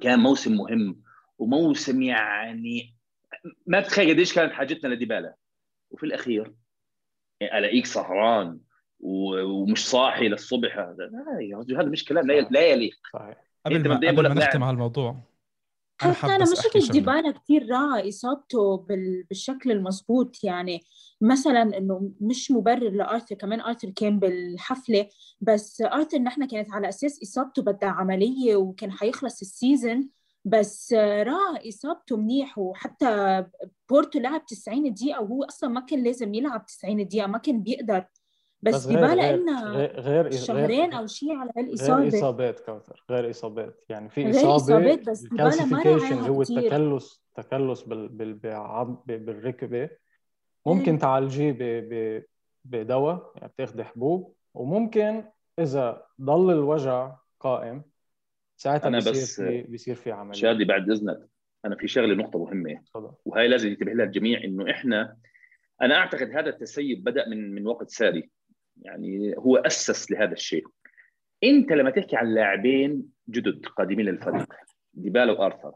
[0.00, 1.02] كان موسم مهم.
[1.38, 2.94] وموسم يعني
[3.66, 5.34] ما بتخيل قديش كانت حاجتنا لديبالا.
[5.90, 6.52] وفي الأخير
[7.42, 8.58] الاقيك سهران.
[9.00, 10.78] ومش صاحي للصبح.
[10.78, 12.96] هذا لا يا رجل هذا مش كلام لا يليق.
[13.12, 13.44] صحيح.
[13.66, 15.16] قبل ما, قبل ما نختم على الموضوع
[16.00, 18.86] حتى أنا ما شفت ديبالا كثير راعي اصابته
[19.30, 20.80] بالشكل المضبوط يعني
[21.20, 25.08] مثلا إنه مش مبرر لأرثر كمان أرثر كان بالحفلة.
[25.40, 30.08] بس أرثر نحن كانت على أساس إصابته بدها عملية وكان حيخلص السيزون
[30.44, 33.44] بس راى إصابته منيح وحتى
[33.90, 38.04] بورتو لعب 90 دقيقة وهو أصلا ما كان لازم يلعب 90 دقيقة ما كان بيقدر.
[38.62, 43.84] بس, بس ديبالا لنا غير شهرين أو شيء على هالاصابه غير إصابات كوثر غير إصابات.
[43.88, 48.34] يعني في إصابة غير إصابات بس ديبالا ما اللي هو التكلس تكلس بال بال
[49.06, 49.90] بالركبة.
[50.66, 50.98] ممكن إيه.
[50.98, 51.56] تعالجيه
[52.64, 54.34] بدواء يعني بتاخذي حبوب.
[54.54, 55.24] وممكن
[55.58, 57.82] إذا ضل الوجع قائم
[58.56, 60.40] ساعتها أنا بيصير بس في بيصير في عملية.
[60.40, 61.28] شادي بعد إذنك
[61.64, 62.82] أنا في شغلة نقطة مهمة.
[62.94, 63.14] طبعا.
[63.24, 65.16] وهي لازم ينتبه لها الجميع إنه إحنا
[65.82, 68.30] أنا أعتقد هذا التسيب بدأ من من وقت ساري
[68.82, 70.66] يعني هو أسس لهذا الشيء.
[71.44, 74.54] أنت لما تحكي عن لاعبين جدد قادمين للفريق
[74.94, 75.74] ديبالا وآرثر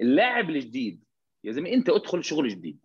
[0.00, 1.04] اللاعب الجديد
[1.44, 2.78] يا زلمة أنت أدخل شغل جديد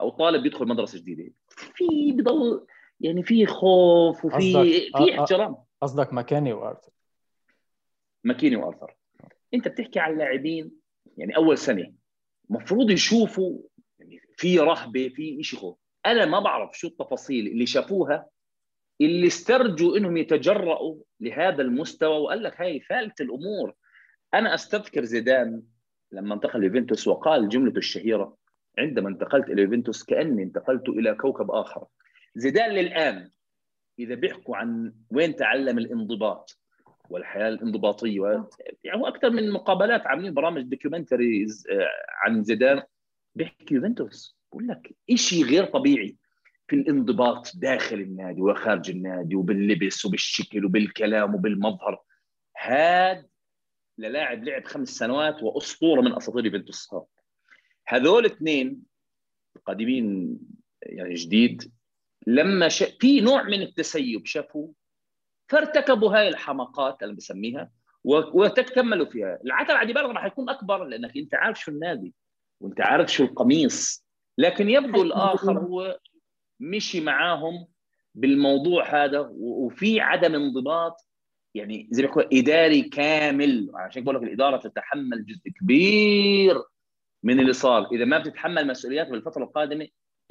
[0.00, 2.66] أو طالب يدخل مدرسة جديدة في بضل
[3.00, 4.52] يعني في خوف وفي
[4.96, 5.56] في احترام.
[5.82, 6.92] قصدك مكاني وآرثر.
[8.24, 8.94] ماكيني وآرثر.
[9.54, 10.70] أنت بتحكي عن لاعبين
[11.16, 11.92] يعني أول سنة
[12.50, 13.58] المفروض يشوفوا
[13.98, 15.78] يعني في رهبة في شيء خوف.
[16.06, 18.26] أنا ما بعرف شو التفاصيل اللي شافوها
[19.00, 23.74] اللي استرجوا إنهم يتجرأوا لهذا المستوى وقال لك هاي ثالث الأمور.
[24.34, 25.62] أنا أستذكر زيدان
[26.12, 28.36] لما انتقل ليوفنتوس وقال جملته الشهيرة
[28.78, 31.86] عندما انتقلت إلى يوفنتوس كأني انتقلت إلى كوكب آخر.
[32.34, 33.30] زيدان للآن
[33.98, 36.58] إذا بيحكوا عن وين تعلم الانضباط
[37.10, 38.44] والحياة الانضباطية و...
[38.84, 41.88] يعني هو أكثر من مقابلات عاملين برامج دوكيومنتريز آه،
[42.24, 42.82] عن زيدان.
[43.34, 46.16] بيحكي يوفنتوس بقول لك شيء غير طبيعي.
[46.70, 52.02] في الانضباط داخل النادي وخارج النادي وباللبس وبالشكل وبالكلام وبالمظهر.
[52.58, 53.28] هاد
[53.98, 56.94] للاعب لعب خمس سنوات وأسطورة من أساطير يوفنتوس
[57.88, 58.82] هذول اثنين
[59.66, 60.38] قادمين
[60.82, 61.72] يعني جديد.
[62.26, 62.82] لما ش...
[62.82, 64.68] في نوع من التسيب شافوا
[65.48, 67.70] فارتكبوا هاي الحماقات اللي بسميها
[68.04, 69.38] وتكملوا فيها.
[69.44, 72.14] العتب على ديبالا راح يكون أكبر لأنك أنت عارف شو النادي
[72.60, 74.06] وأنت عارف شو القميص.
[74.38, 75.98] لكن يبدو الآخر هو
[76.60, 77.66] مشي معاهم
[78.14, 81.06] بالموضوع هذا وفي عدم انضباط
[81.54, 83.70] يعني زي ما إداري كامل.
[83.74, 86.62] عشان بقول لك الإدارة تتحمل جزء كبير
[87.22, 87.88] من اللي صار.
[87.92, 89.88] إذا ما بتتحمل مسؤوليات بالفترة القادمة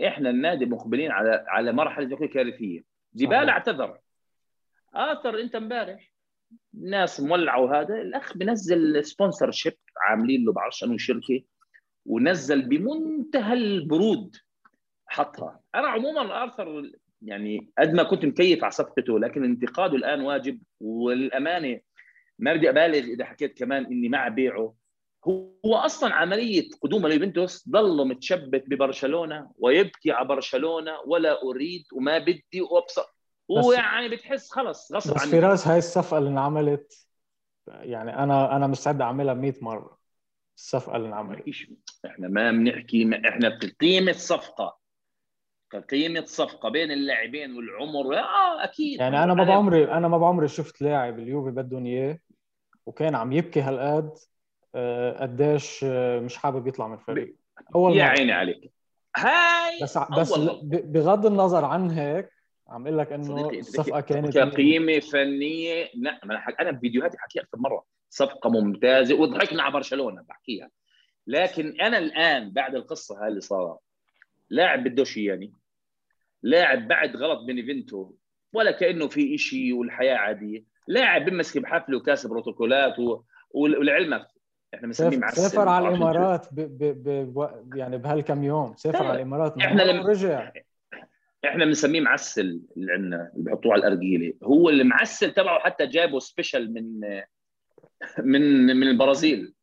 [0.08, 2.84] إحنا النادي مقبلين على على مرحلة كارثية.
[3.14, 3.98] ديبالا اعتذر
[4.94, 6.12] آرثر أنت امبارح
[6.74, 11.44] ناس مولعه وهذا الأخ بنزل sponsorship عاملين له بعرفش أنه شركة
[12.06, 14.36] ونزل بمنتهى البرود.
[15.10, 15.60] حطها.
[15.76, 16.92] أنا عموما آرثر
[17.22, 21.80] يعني قد ما كنت مكيف على صفقته لكن انتقاده الآن واجب والأمانة
[22.40, 24.74] ما بدي أبالغ إذا حكيت كمان إني مع بيعه.
[25.26, 32.62] هو أصلا عملية قدومه ليوفنتوس ضل متشبت ببرشلونة ويبكي على برشلونة ولا أريد وما بدي
[32.72, 33.06] وأبصر.
[33.50, 37.08] ويعني بتحس خلص غصب بس فراس هاي الصفقة اللي انعملت
[37.68, 40.00] يعني أنا أنا مستعد أعملها 100 مرة.
[40.58, 41.44] الصفقة اللي انعملت.
[42.06, 44.79] إحنا ما بنحكي إحنا بقيمه صفقه
[45.70, 49.00] كقيمه صفقه بين اللاعبين والعمر آه أكيد.
[49.00, 52.20] يعني أنا ما بعمري أنا ما بعمري شفت لاعب اليوفي بدهم إياه
[52.86, 54.12] وكان عم يبكي هالقد
[54.76, 57.36] آه، قديش آه، مش حابب يطلع من الفريق.
[57.76, 58.72] أول يا عيني عليك.
[59.18, 62.30] هاي بس بس بغض النظر عن هيك
[62.68, 65.90] عم أقول لك إنه الصفقة كانت كقيمه فنية.
[65.94, 66.46] لا أنا.
[66.60, 67.84] أنا بفيديوهاتي حكيها أكثر مرة.
[68.10, 70.70] صفقة ممتازة وضحكنا على برشلونة بحكيها.
[71.28, 73.80] لكن أنا الآن بعد القصة هاي اللي صارت
[74.50, 75.54] لاعب بدوش يعني
[76.44, 78.12] لاعب بعد غلط بنيفنتو
[78.54, 80.64] ولا كأنه في شيء والحياة عادية.
[80.88, 83.22] لاعب بمسك بحفله وكاس بروتوكولات و...
[83.52, 84.28] ولعلمك
[84.74, 85.42] إحنا بنسميه معسل.
[85.42, 86.60] سافر على الإمارات ب...
[86.60, 87.04] ب...
[87.34, 87.76] ب...
[87.76, 88.76] يعني بهالكم يوم.
[88.76, 89.58] سافر على الإمارات.
[89.58, 90.52] إحنا لما رجع.
[91.46, 94.34] إحنا بنسميه معسل اللي عندنا اللي بحطوه على الأرجيلة.
[94.44, 97.00] هو المعسل تبعه حتى جابه special من
[98.20, 99.54] من من البرازيل.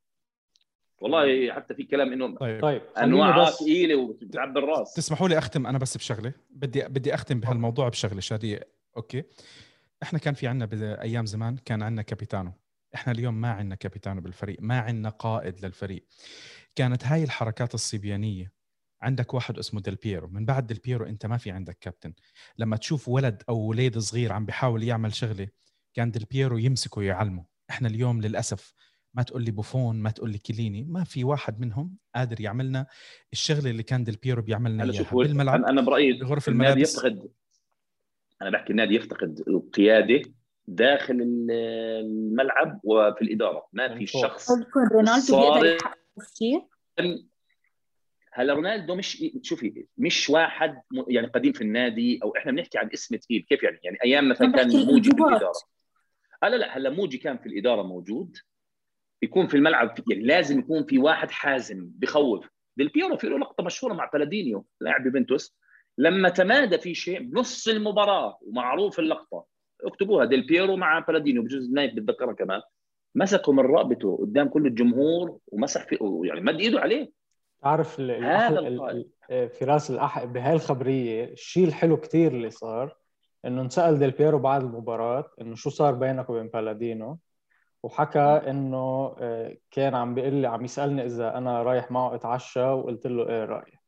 [1.00, 2.82] والله حتى في كلام إنه طيب, طيب.
[2.98, 6.32] أنواع ثقيله وبتعب الراس تسمحوا لي أختم أنا بس بشغلة.
[6.50, 8.60] بدي بدي أختم بهالموضوع بشغلة شادي
[8.96, 9.22] okay.
[10.02, 12.52] إحنا كان في عندنا بايام زمان كان عندنا capitano.
[12.94, 16.06] إحنا اليوم ما عندنا capitano بالفريق ما عندنا قائد للفريق.
[16.74, 18.52] كانت هاي الحركات الصبيانية.
[19.02, 20.28] عندك واحد اسمه ديل بيرو.
[20.28, 22.14] من بعد ديل بيرو أنت ما في عندك كابتن.
[22.58, 25.48] لما تشوف ولد أو وليد صغير عم بيحاول يعمل شغلة
[25.94, 27.44] كان ديل بيرو يمسكه يعلمه.
[27.70, 28.74] إحنا اليوم للأسف
[29.16, 32.86] ما تقول لي بوفون ما تقول لي كيليني ما في واحد منهم قادر يعملنا
[33.32, 35.10] الشغلة اللي كان ديل بيرو بيعملنا إياها.
[35.12, 37.28] بالملعب أنا برأيي غرف النادي يفتقد
[38.42, 40.22] أنا بحكي النادي يفتقد القيادة
[40.68, 43.68] داخل الملعب وفي الإدارة.
[43.72, 44.50] ما في شخص
[44.92, 46.68] رونالدو بيقدر يحقق
[48.32, 53.16] هلا رونالدو مش شوفي مش واحد يعني قديم في النادي أو إحنا بنحكي عن اسم
[53.16, 55.52] ثقيل كيف يعني؟ يعني أيام مثلا كان موجي في الإدارة.
[56.42, 58.36] آه لا لا هلا موجي كان في الإدارة موجود.
[59.22, 62.48] يكون في الملعب يعني لازم يكون في واحد حازم بخوف.
[62.76, 65.56] ديل بيرو في له لقطة مشهورة مع بلادينيو لاعب يوفنتوس.
[65.98, 69.44] لما تمادى في شيء بنص المباراة ومعروف اللقطة
[69.84, 70.24] اكتبوها.
[70.24, 72.60] ديل بيرو مع بلادينيو بجوز نايف بتذكرها كمان.
[73.14, 77.12] مسكه من رقبته قدام كل الجمهور ومسح في يعني مد إيده عليه.
[77.62, 80.24] تعرف هذا في راس الأح...
[80.24, 82.96] بهاي الخبرية الشيء الحلو كثير اللي صار
[83.44, 87.18] إنه انسأل ديل بيرو بعد المباراة إنه شو صار بينك وبين بلادينو
[87.86, 93.06] وحكى إنه آه، كان عم بيقول لي عم يسألني إذا أنا رايح معه أتعشى وقلت
[93.06, 93.78] له إيه رايي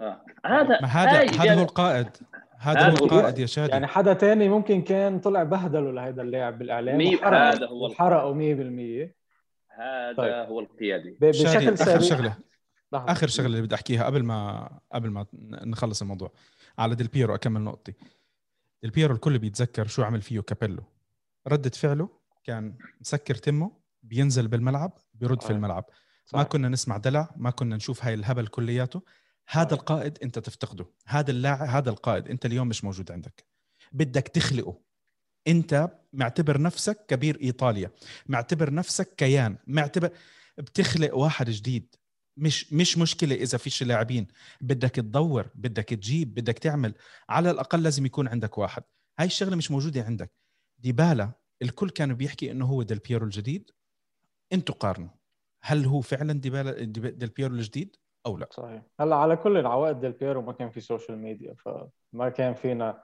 [0.00, 0.24] آه.
[0.46, 2.08] هذا هذا هذا هو القائد.
[2.58, 3.72] هذا هو القائد يا شادي.
[3.72, 9.14] يعني حدا تاني ممكن كان طلع بهدله لهذا اللاعب بالإعلام هذا هو وحرقه 100%
[9.80, 10.48] هذا طيب.
[10.48, 11.16] هو القيادي.
[11.20, 12.36] بشكل سريع آخر شغلة.
[12.92, 16.32] آخر شغلة اللي بدي أحكيها قبل ما قبل ما نخلص الموضوع.
[16.78, 17.92] على ديل بيرو أكمل نقطتي.
[18.82, 20.82] ديل بيرو الكل بيتذكر شو عمل فيه كابيلو.
[21.48, 22.17] ردة فعله
[22.48, 25.84] كان مسكر تمه بينزل بالملعب بيرد في الملعب.
[26.24, 26.40] صحيح.
[26.40, 29.02] ما كنا نسمع دلع ما كنا نشوف هاي الهبل كلياته.
[29.48, 30.86] هذا القائد انت تفتقده.
[31.06, 32.28] هذا اللاعب هذا القائد.
[32.28, 33.46] انت اليوم مش موجود عندك.
[33.92, 34.80] بدك تخلقه.
[35.46, 37.90] انت معتبر نفسك كبير إيطاليا.
[38.26, 39.58] معتبر نفسك كيان.
[39.66, 40.10] معتبر
[40.58, 41.94] بتخلق واحد جديد.
[42.36, 44.26] مش مش مشكلة إذا فيش لاعبين.
[44.60, 46.94] بدك تدور بدك تجيب بدك تعمل.
[47.28, 48.82] على الأقل لازم يكون عندك واحد.
[49.18, 50.32] هاي الشغلة مش موجودة عندك.
[50.78, 53.70] ديبالا الكل كانوا بيحكي إنه هو ديل بيرو الجديد.
[54.52, 55.08] أنتوا قارنوا
[55.62, 58.82] هل هو فعلا ديبالا ديل بيرو الجديد أو لا؟ صحيح.
[59.00, 63.02] هلأ على كل العوائد ديل بيرو ما كان في social media فما كان فينا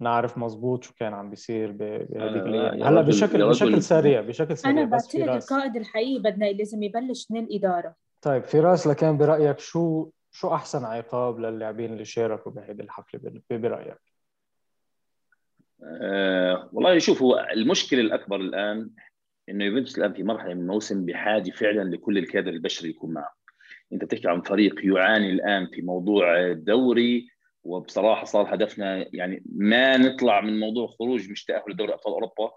[0.00, 2.82] نعرف مزبوط شو كان عم بيصير بهذيك الأيام.
[2.82, 7.94] هلأ بشكل بشكل سريع بشكل سريع أنا بعتقد القائد الحقيقي بدنا لازم يبلش من الإدارة.
[8.22, 13.98] طيب فراس لكان برأيك شو شو أحسن عقاب للاعبين اللي شاركوا بهذه الحفلة؟ برأيك؟
[15.84, 18.90] أه والله شوف هو المشكلة الأكبر الآن
[19.48, 23.32] إنه يوفنتوس الآن في مرحلة من الموسم بحاجة فعلا لكل الكادر البشري يكون معه.
[23.92, 27.28] أنت بتحكي عن فريق يعاني الآن في موضوع الدوري
[27.64, 32.52] وبصراحة صار هدفنا يعني ما نطلع من موضوع خروج مش تاهل لدوري أبطال أوروبا.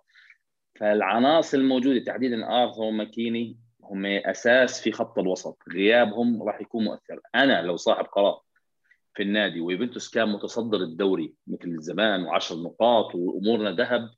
[0.79, 5.57] فالعناصر الموجودة تحديدا ارثر وماكيني هم أساس في خط الوسط.
[5.73, 7.19] غيابهم راح يكون مؤثر.
[7.35, 8.41] أنا لو صاحب قرار
[9.13, 14.09] في النادي ويوفنتوس كان متصدر الدوري مثل زمان و10 نقاط وأمورنا ذهب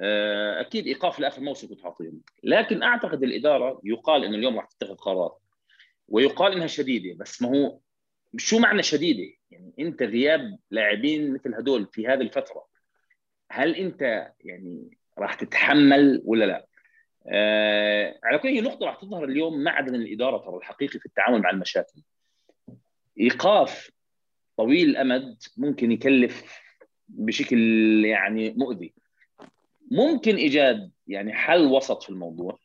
[0.00, 4.94] آه، أكيد إيقاف لاخر موسم كنت حاطيهم لكن أعتقد الإدارة يقال إنه اليوم راح تتخذ
[4.94, 5.36] قرار
[6.08, 7.78] ويقال إنها شديدة بس ما هو
[8.36, 12.66] شو معنى شديدة؟ يعني أنت غياب لاعبين مثل هدول في هذه الفترة
[13.50, 16.66] هل أنت يعني راح تتحمل ولا لا؟
[17.26, 22.02] آه على كل نقطة راح تظهر اليوم معدن الإدارة ترى الحقيقي في التعامل مع المشاكل.
[23.20, 23.90] إيقاف
[24.56, 26.60] طويل الأمد ممكن يكلف
[27.08, 27.58] بشكل
[28.04, 28.94] يعني مؤذي.
[29.90, 32.58] ممكن إيجاد يعني حل وسط في الموضوع.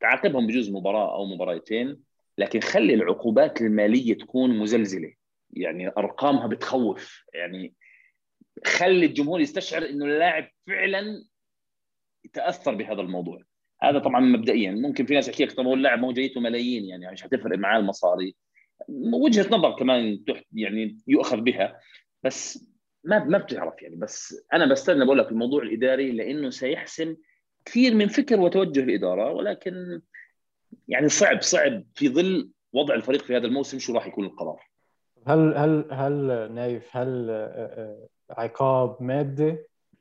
[0.00, 2.00] تعاقبهم بجوز مباراة أو مباراتين
[2.38, 5.12] لكن خلي العقوبات المالية تكون مزلزلة.
[5.50, 7.24] يعني أرقامها بتخوف.
[7.34, 7.74] يعني
[8.64, 11.24] خلي الجمهور يستشعر إنه اللاعب فعلا
[12.24, 13.42] يتأثر بهذا الموضوع.
[13.82, 14.70] هذا طبعا مبدئيا.
[14.70, 17.78] ممكن في ناس يحكي لك طب هو اللاعب ما جايته ملايين يعني مش حتفرق معاه
[17.78, 18.34] المصاري.
[19.12, 21.80] وجهة نظر كمان يعني يؤخذ بها
[22.22, 22.68] بس
[23.04, 27.16] ما ما بتعرف يعني بس أنا بستنى بقول لك الموضوع الإداري لأنه سيحسم
[27.64, 30.00] كثير من فكر وتوجه الإدارة ولكن
[30.88, 34.68] يعني صعب صعب في ظل وضع الفريق في هذا الموسم شو راح يكون القرار.
[35.26, 39.56] هل هل هل نايف هل آه، آه، عقاب مادي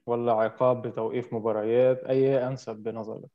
[0.05, 3.29] ولا عقاب بتوقيف مباريات؟ أي أنسب بنظرك؟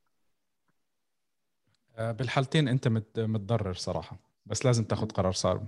[1.97, 4.32] آه، بالحالتين أنت متضرر صراحة.
[4.45, 5.67] بس لازم تاخذ قرار صارم.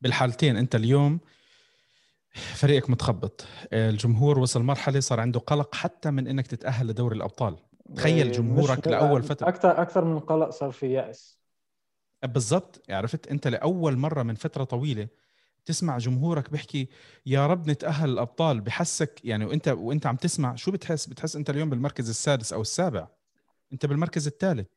[0.00, 1.20] بالحالتين انت اليوم
[2.34, 3.44] فريقك متخبط.
[3.72, 7.56] الجمهور وصل مرحلة صار عنده قلق حتى من انك تتأهل لدوري الأبطال.
[7.96, 9.48] تخيل إيه، جمهورك لأول فترة.
[9.48, 11.38] أكثر أكثر من قلق صار في يأس.
[12.22, 12.82] بالضبط.
[12.90, 15.08] عرفت؟ انت لأول مرة من فترة طويلة
[15.64, 16.88] تسمع جمهورك بيحكي
[17.26, 18.60] يا رب نتأهل الأبطال.
[18.60, 23.08] بحسك يعني وانت وانت عم تسمع شو بتحس؟ بتحس انت اليوم بالمركز السادس أو السابع.
[23.72, 24.68] انت بالمركز الثالث.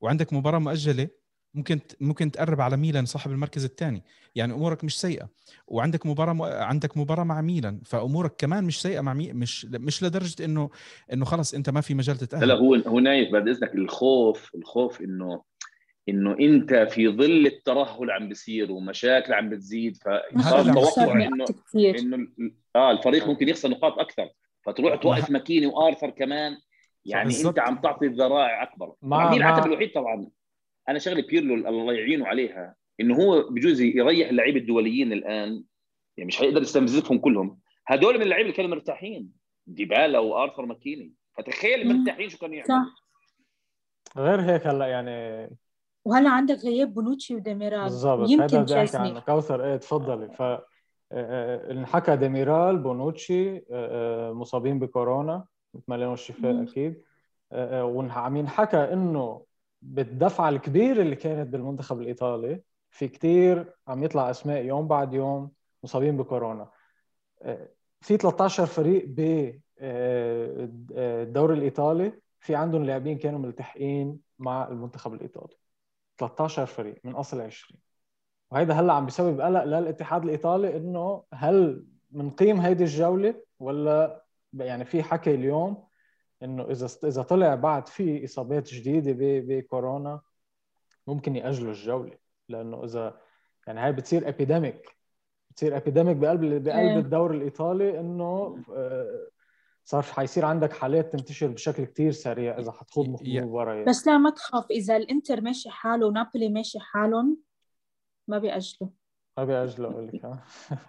[0.00, 1.08] وعندك مباراة مؤجلة
[1.54, 5.28] ممكن ممكن تقرب على ميلان صاحب المركز الثاني يعني أمورك مش سيئة.
[5.66, 6.42] وعندك مباراة م...
[6.42, 7.80] عندك مباراة مع ميلان.
[7.84, 9.32] فأمورك كمان مش سيئة مع مي...
[9.32, 10.70] مش مش لدرجة إنه
[11.12, 12.48] إنه خلص أنت ما في مجال تتأهل.
[12.48, 13.74] لا هو هو نايف بعد إذنك.
[13.74, 15.42] الخوف الخوف إنه
[16.08, 22.28] إنه أنت في ظل الترهل عم بيصير ومشاكل عم بتزيد فصار توقع إنه إنه
[22.76, 24.28] آه الفريق ممكن يخسر نقاط أكثر.
[24.62, 26.56] فتروح توقف ماكيني وآرثر كمان.
[27.04, 28.92] يعني أنت عم تعطي الذرائع أكبر.
[29.02, 30.28] مع مين العتب الوحيد طبعا؟
[30.88, 35.64] أنا شغله بيرلو الله يعينه عليها إنه هو بجوز يريح اللعيبة الدوليين الآن
[36.16, 37.58] يعني مش حيقدر يستنزفهم كلهم.
[37.86, 39.32] هدول من اللعيبة اللي كانوا مرتاحين
[39.66, 41.12] ديبالا وارثر ماكيني.
[41.38, 42.84] فتخيل مرتاحين شو كانوا يعملوا.
[42.84, 43.08] صح
[44.16, 45.48] غير هيك هلا يعني
[46.04, 47.82] وهلا عندك غياب بونوتشي وديميرال.
[47.82, 48.30] بالضبط.
[48.30, 49.20] يمكن بدي أحكي عنه.
[49.20, 50.28] كوثر إيه تفضلي.
[50.28, 50.62] ف آه،
[51.12, 55.44] آه، انحكى ديميرال بونوتشي آه، مصابين بكورونا
[55.76, 57.02] نتمنى لهم الشفاء أكيد.
[57.52, 59.44] وعم ينحكى إنه
[59.82, 65.50] بالدفعة الكبيرة اللي كانت بالمنتخب الإيطالي في كتير عم يطلع أسماء يوم بعد يوم
[65.82, 66.70] مصابين بكورونا.
[67.42, 67.68] آه،
[68.00, 69.54] في 13 فريق بالدوري
[71.54, 75.56] آه، الإيطالي في عندهم لاعبين كانوا ملتحقين مع المنتخب الإيطالي.
[76.18, 77.80] 13 فريق من أصل 20
[78.50, 85.02] وهيدا هلأ عم بيسبب قلق للاتحاد الإيطالي إنه هل بنقيم هيدي الجولة ولا يعني في
[85.02, 85.87] حكي اليوم
[86.42, 90.20] إنه إذا إذا طلع بعد في إصابات جديدة بكورونا
[91.06, 93.20] ممكن يأجلوا الجولة لأنه إذا
[93.66, 94.96] يعني هاي بتصير epidemic
[95.50, 96.98] بتصير epidemic بقلب بقلب إيه.
[96.98, 99.28] الدوري الإيطالي إنه آه،
[99.84, 104.70] صار حيصير عندك حالات تنتشر بشكل كتير سريع إذا حتخوض مباريات بس لا ما تخاف
[104.70, 107.38] إذا الإنتر ماشي حاله ونابولي ماشي حالهم
[108.28, 108.90] ما بيأجلوا.
[109.38, 110.24] ما بيأجلوا أقول لك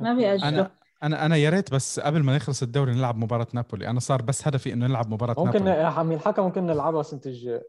[0.01, 0.67] ما بيأجلوا.
[1.03, 3.87] أنا أنا يا ريت بس قبل ما نخلص الدوري نلعب مباراة نابولي.
[3.87, 5.89] أنا صار بس هدفي إنه نلعب مباراة ممكن نابولي.
[5.95, 7.67] ممكن الحكى ممكن نلعبها السنة الجاية.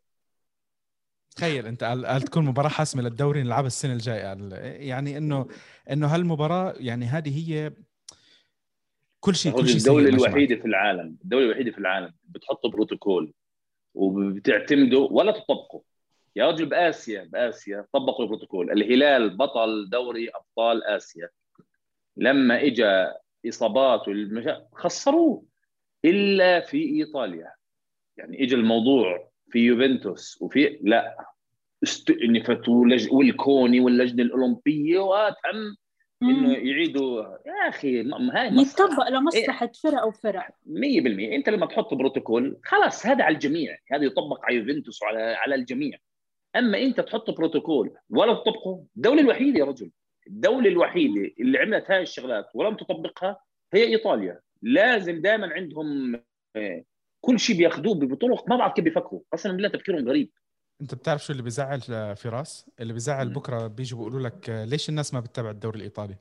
[1.37, 4.37] تخيل أنت قال تكون مباراة حاسمة للدوري نلعبها السنة الجاية.
[4.89, 5.47] يعني إنه
[5.91, 7.73] إنه هالمباراة يعني هذه هي
[9.21, 11.17] كل شيء كل شيء الدولة الوحيدة في العالم.
[11.25, 12.15] الدولة الوحيدة في العالم.
[12.25, 13.33] بتحط بروتوكول
[13.95, 15.83] وبتعتمده ولا تطبقه
[16.37, 18.71] يا رجل بآسيا بآسيا طبقوا البروتوكول.
[18.71, 21.29] الهلال بطل دوري أبطال آسيا.
[22.17, 23.07] لما اجى
[23.49, 24.67] اصابات والمشا...
[24.73, 25.45] خسروه
[26.05, 27.53] إلا في إيطاليا.
[28.17, 31.17] يعني اجى الموضوع في يوفنتوس وفي لا.
[31.83, 32.69] استئنفت
[33.13, 35.77] والكوني واللجنة الأولمبية وتم
[36.23, 37.23] إنه يعيدوا.
[37.23, 40.47] يا أخي هاي يتطبق لمصلحة إيه؟ فرق أو فرق.
[40.67, 43.79] 100% أنت لما تحط بروتوكول خلاص هذا على الجميع.
[43.93, 45.99] هذا يطبق على يوفنتوس وعلى على الجميع.
[46.57, 49.91] أما أنت تحط بروتوكول ولا تطبقه الدولة الوحيدة يا رجل.
[50.27, 53.41] الدولة الوحيدة اللي عملت هاي الشغلات ولم تطبقها
[53.75, 54.41] هي إيطاليا.
[54.63, 56.21] لازم دائما عندهم
[56.57, 56.85] آه،
[57.21, 59.21] كل شيء بياخذوه بطرق ما بعرف كيف بيفكروا.
[59.33, 60.31] قسما بالله تفكيرهم غريب.
[60.81, 61.81] أنت بتعرف شو اللي بيزعل
[62.17, 66.17] فراس؟ اللي بيزعل بكرة بيجوا بيقولوا لك ليش الناس ما بتتابع الدوري الإيطالي؟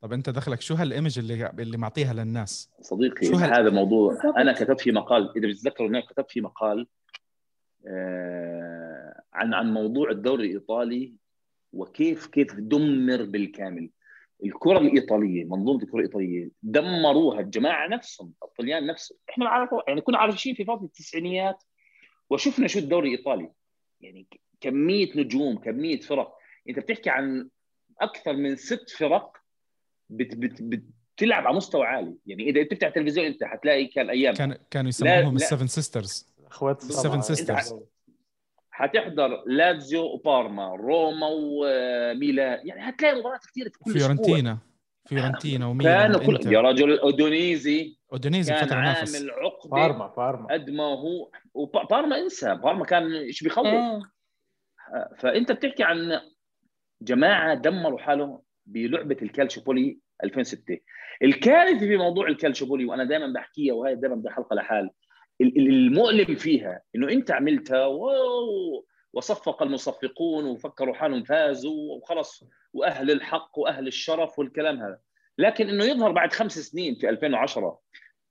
[0.00, 4.16] طب أنت دخلك شو هالإيمج اللي اللي معطيها للناس؟ صديقي شو هال- هذا موضوع.
[4.36, 6.86] أنا كتبت في مقال إذا بتتذكروا هناك كتبت في مقال
[7.86, 11.14] آه، عن عن موضوع الدوري الإيطالي
[11.74, 13.90] وكيف كيف دمر بالكامل.
[14.44, 19.18] الكرة الإيطالية منظومة الكرة الإيطالية دمروها الجماعة نفسهم الطليان نفسهم.
[19.30, 21.62] إحنا عارفوا يعني كنا عايشين في فتره التسعينيات
[22.30, 23.50] وشفنا شو الدوري الإيطالي.
[24.00, 24.26] يعني
[24.60, 26.34] كمية نجوم كمية فرق.
[26.68, 27.48] أنت بتحكي عن
[28.00, 29.36] أكثر من ست فرق
[30.10, 30.62] بت بت
[31.16, 32.14] بتلعب على مستوى عالي.
[32.26, 34.34] يعني إذا بتفتح التلفزيون أنت حتلاقي كان أيام.
[34.34, 35.36] كان كانوا يسموهم.
[35.36, 36.34] السفن Sisters.
[36.46, 37.62] أخوات Seven السبعة.
[38.76, 42.66] حتحضر لازيو وبارما روما وميلان.
[42.66, 43.92] يعني حتلاقي مباريات كثير في كل.
[43.92, 44.58] فيورنتينا.
[45.08, 46.52] فيورنتينا وميلان كانوا كل.
[46.52, 50.46] يا رجل أودونيزي أودونيزي كان عامل عقدة بارما بارما.
[50.52, 52.54] قد ما هو وبارما انسى.
[52.54, 54.00] بارما كان إيش بيخلص إيه
[55.18, 56.20] فأنت بتحكي عن
[57.02, 60.78] جماعة دمروا حالهم بلعبة الكالشوبولي 2006
[61.22, 64.94] الكارثة في موضوع الكالشوبولي وأنا دائما بحكيها وهي دائما بدي حلقه لحال ال- ال-
[65.40, 73.86] المؤلم فيها إنه أنت عملتها واو وصفق المصفقون وفكروا حالهم فازوا وخلص وأهل الحق وأهل
[73.86, 74.98] الشرف والكلام هذا.
[75.38, 77.78] لكن إنه يظهر بعد خمس سنين في 2010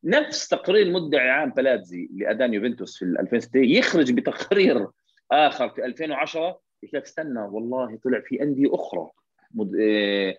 [0.03, 4.87] نفس تقرير مدعي عام بلاتزي لأدان يوفنتوس في 2006 يخرج بتقرير
[5.31, 6.41] آخر في 2010
[6.83, 9.09] يقول لك استنى والله طلع في أندية أخرى
[9.51, 9.75] مد...
[9.81, 10.35] آه،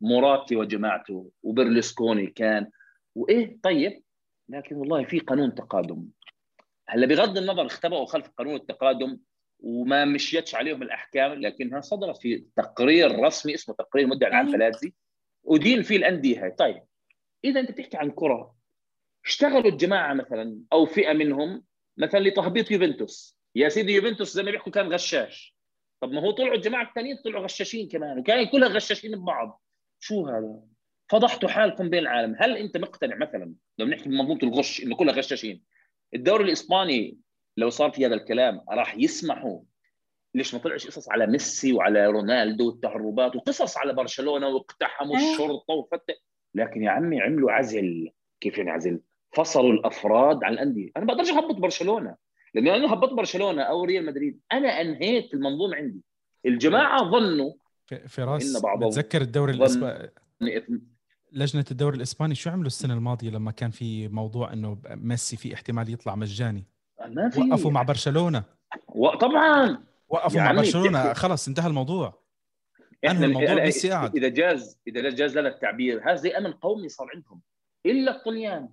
[0.00, 2.70] موراتي وجماعته وبرلسكوني كان
[3.14, 4.02] وإيه طيب
[4.48, 6.08] لكن والله في قانون تقادم.
[6.88, 9.18] هلا بغض النظر اختبأوا خلف قانون التقادم
[9.60, 14.56] وما مشيتش عليهم الأحكام لكنها صدرت في تقرير رسمي اسمه تقرير مدعي العام أيوة.
[14.58, 14.94] بلاتزي
[15.44, 16.50] ودين فيه الأندية هاي.
[16.50, 16.82] طيب
[17.44, 18.54] إذا أنت بتحكي عن كرة
[19.24, 21.64] اشتغلوا الجماعة مثلا أو فئة منهم
[21.96, 23.38] مثلا لتهبيط يوفنتوس.
[23.54, 25.56] يا سيدي يوفنتوس زي ما بيحكوا كان غشاش.
[26.00, 29.62] طب ما هو طلعوا الجماعة الثانيين طلعوا غشاشين كمان وكان كلها غشاشين ببعض.
[30.00, 30.60] شو هذا؟
[31.08, 32.36] فضحتوا حالكم بين العالم.
[32.38, 35.62] هل انت مقتنع مثلا لو بنحكي بمنظومة الغش إنه كلها غشاشين
[36.14, 37.18] الدوري الإسباني
[37.56, 39.60] لو صار في هذا الكلام راح يسمحوا
[40.34, 45.32] ليش ما طلعش قصص على ميسي وعلى رونالدو والتهربات وقصص على برشلونة واقتحموا آه.
[45.32, 46.14] الشرطة وفتح؟
[46.54, 48.10] لكن يا عمي عملوا عزل.
[48.40, 49.00] كيف يعني عزل؟
[49.32, 52.16] فصلوا الأفراد عن الأندية، أنا ما بقدرش أهبط برشلونة.
[52.54, 56.00] لأنه أنا هبطت برشلونة أو ريال مدريد أنا أنهيت المنظومة عندي.
[56.46, 57.52] الجماعة ظنوا
[57.86, 60.10] في- فراس بتذكر الدوري الاسباني
[61.36, 65.92] لجنة الدوري الإسباني شو عملوا السنة الماضية لما كان في موضوع إنه ميسي في احتمال
[65.92, 66.64] يطلع مجاني؟
[67.08, 67.40] ما في.
[67.40, 68.44] وقفوا مع برشلونة.
[69.20, 69.84] طبعا.
[70.08, 71.12] وقفوا مع عمي برشلونة.
[71.12, 72.22] خلص انتهى الموضوع.
[73.06, 74.16] إحنا الموضوع ميسي قاعد.
[74.16, 77.40] إذا جاز إذا جاز لنا التعبير هذا زي أمن قومي صار عندهم.
[77.86, 78.68] إلا الطليان.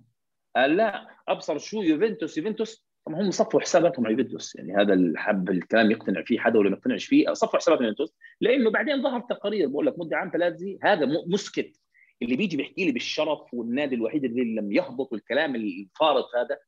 [0.56, 2.38] قال لا أبصر شو يوفنتوس.
[2.38, 4.56] يوفنتوس طبعا هم صفوا حساباتهم على يوفنتوس.
[4.56, 8.14] يعني هذا الحب الكلام يقتنع فيه حدا ولا ما يقتنعش فيه صفوا حساباتهم يوفنتوس.
[8.40, 11.80] لأنه بعدين ظهر تقارير بقول لك مدة عام بلازي هذا مسكت.
[12.22, 16.58] اللي بيجي بيحكي لي بالشرف والنادي الوحيد اللي لم يهبط والكلام الفارغ هذا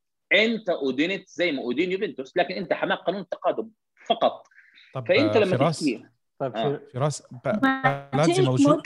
[0.45, 3.69] أنت ادينت زي ما ادين يوفنتوس لكن أنت حماق قانون التقادم
[4.09, 4.47] فقط
[4.95, 6.05] طب فأنت لما فراس تحكي
[6.39, 6.77] طيب آه.
[6.77, 8.83] في فراس ب- بعدين بلاتزي موجود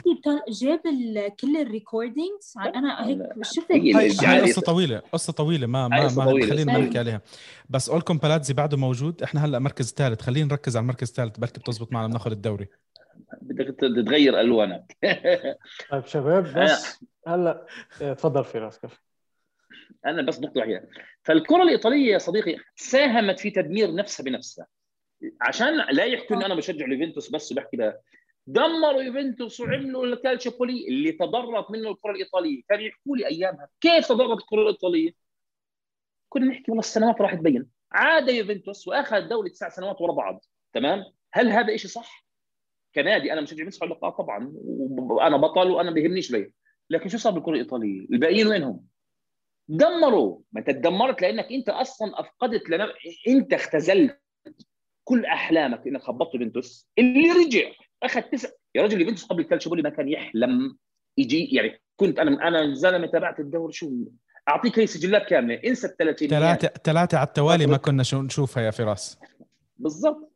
[0.49, 0.79] جاب
[1.41, 3.19] كل ال recordings أنا هيك.
[3.41, 6.25] شفت هي قصة طويلة قصة طويلة ما ما ما.
[6.25, 6.85] خلينا أيوة.
[6.85, 7.21] نحكي عليها
[7.69, 11.59] بس أولكم بلاتزي بعده موجود إحنا هلأ مركز ثالث خلينا نركز على المركز الثالث بلكي
[11.59, 12.67] بتزبط معنا بناخذ الدوري
[13.41, 14.97] بدك تغير ألوانك.
[15.91, 17.65] طيب شباب بس هلا
[18.01, 19.01] إيه، تفضل فراس كيف
[20.05, 20.89] أنا بس نقطة واحدة
[21.23, 24.67] فالكرة الإيطالية يا صديقي ساهمت في تدمير نفسها بنفسها.
[25.41, 28.01] عشان لا يحكوا ان أنا بشجع اليوفنتوس بس وبحكي بقى
[28.47, 32.61] دمروا يوفنتوس وعملوا الكالتشوبولي اللي تضررت منه الكرة الإيطالية.
[32.69, 35.11] كانوا يحكوا لي أيامها كيف تضررت الكرة الإيطالية؟
[36.29, 37.67] كنا نحكي والله السنوات راح تبين.
[37.91, 40.45] عاد يوفنتوس وأخذ دوري تسع سنوات ورا بعض.
[40.73, 41.03] تمام؟
[41.33, 42.25] هل هذا شيء صح؟
[42.95, 46.51] كنادي أنا مشجع على اللقاء طبعا وأنا بطل وأنا بيهمنيش ليه
[46.89, 48.85] لكن شو صار بالكرة الإيطالية؟ الباقيين وينهم؟
[49.67, 50.39] دمروا.
[50.51, 52.93] ما انت تدمرت لأنك أنت أصلا أفقدت لنا
[53.27, 54.21] أنت اختزلت
[55.03, 56.87] كل أحلامك إنك هبطت يوفنتوس.
[56.99, 57.71] اللي رجع
[58.03, 60.77] أخذ تسع يا رجل يوفنتوس قبل الكالتشوبولي ما كان يحلم
[61.17, 63.73] يجي يعني كنت أنا أنا زلمه تابعت الدوري.
[63.73, 63.91] شو؟
[64.49, 65.61] أعطيك هي سجلات كاملة.
[65.65, 69.19] انسى ال 30 ثلاثة ثلاثة على التوالي ما كنا شو نشوفها يا فراس.
[69.77, 70.31] بالضبط.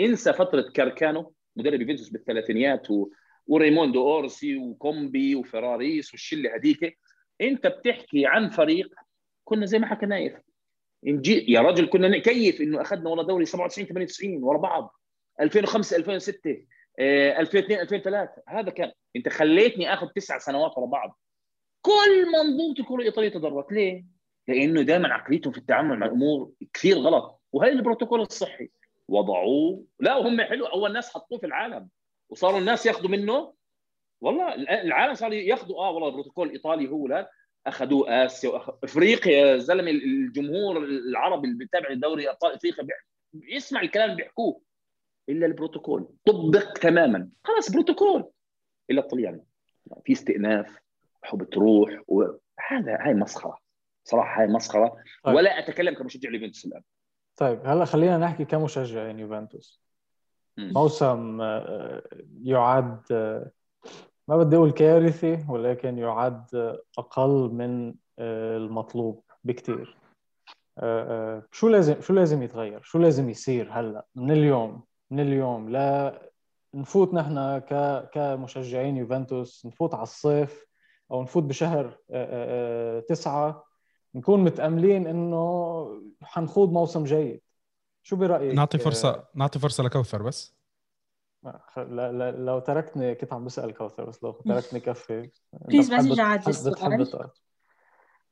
[0.00, 1.32] انسى فترة كاركانو.
[1.56, 3.10] مدرب يوفنتوس بالثلاثينيات و...
[3.46, 6.98] وريموندو أورسي وكومبي وفراريس والشلة هذيك.
[7.40, 8.94] أنت بتحكي عن فريق
[9.44, 10.06] كنا زي ما حكى
[11.04, 15.00] نجي يا رجل كنا نكيف إنه أخذنا والله دوري 97 98 ورا بعض.
[15.40, 16.66] 2005 2006
[16.98, 18.92] آه، 2002 2003 هذا كان.
[19.16, 21.18] أنت خليتني آخذ تسع سنوات ورا بعض.
[21.82, 24.04] كل منظومة الكرة الإيطالية تضررت ليه؟
[24.48, 27.40] لأنه دائما عقليتهم في التعامل مع الأمور كثير غلط.
[27.52, 28.68] وهي البروتوكول الصحي.
[29.08, 29.84] وضعوه.
[30.00, 30.66] لا وهم حلو.
[30.66, 31.88] أول ناس حطوه في العالم.
[32.30, 33.54] وصاروا الناس ياخذوا منه.
[34.20, 37.30] والله العالم صار ياخذوا آه والله البروتوكول الايطالي هو لا.
[37.66, 38.50] أخذوه آسيا.
[38.50, 38.70] وأخ...
[38.84, 42.86] إفريقيا يا زلمه الجمهور العربي اللي بيتابع الدوري ابطال إفريقيا
[43.32, 44.60] بيسمع الكلام اللي بيحكوه.
[45.28, 46.08] إلا البروتوكول.
[46.24, 47.30] طبق تماما.
[47.44, 48.30] خلاص بروتوكول.
[48.90, 49.44] إلا الطلياني
[50.04, 50.78] في استئناف
[51.22, 53.58] حب تروح وهذا هاي مسخرة.
[54.04, 54.96] صراحة هاي مسخرة.
[55.24, 55.34] طيب.
[55.34, 56.82] ولا أتكلم كمشجع ليفنتوس الآن.
[57.36, 59.84] طيب هلا خلينا نحكي كمشجع يوفنتوس.
[60.58, 62.02] موسم آه،
[62.42, 63.50] يعد آه،
[64.28, 69.96] ما بدي أقول كارثي ولكن يعد أقل من آه، المطلوب بكثير
[71.52, 76.22] شو لازم شو لازم يتغير؟ شو لازم يصير هلا من اليوم من اليوم لا
[76.74, 77.58] نفوت نحن
[78.12, 80.66] كمشجعين يوفنتوس نفوت على الصيف
[81.10, 81.98] أو نفوت بشهر
[83.08, 83.64] تسعة
[84.14, 85.86] نكون متأملين إنه
[86.22, 87.40] حنخوض موسم جيد.
[88.02, 90.54] شو برأيك؟ نعطي فرصة نعطي فرصة لكوثر بس.
[91.76, 95.30] لا لا لو تركتني كنت عم بسأل كوثر بس لو تركتني كفي.
[95.52, 96.04] بليز بس
[96.48, 97.30] السؤال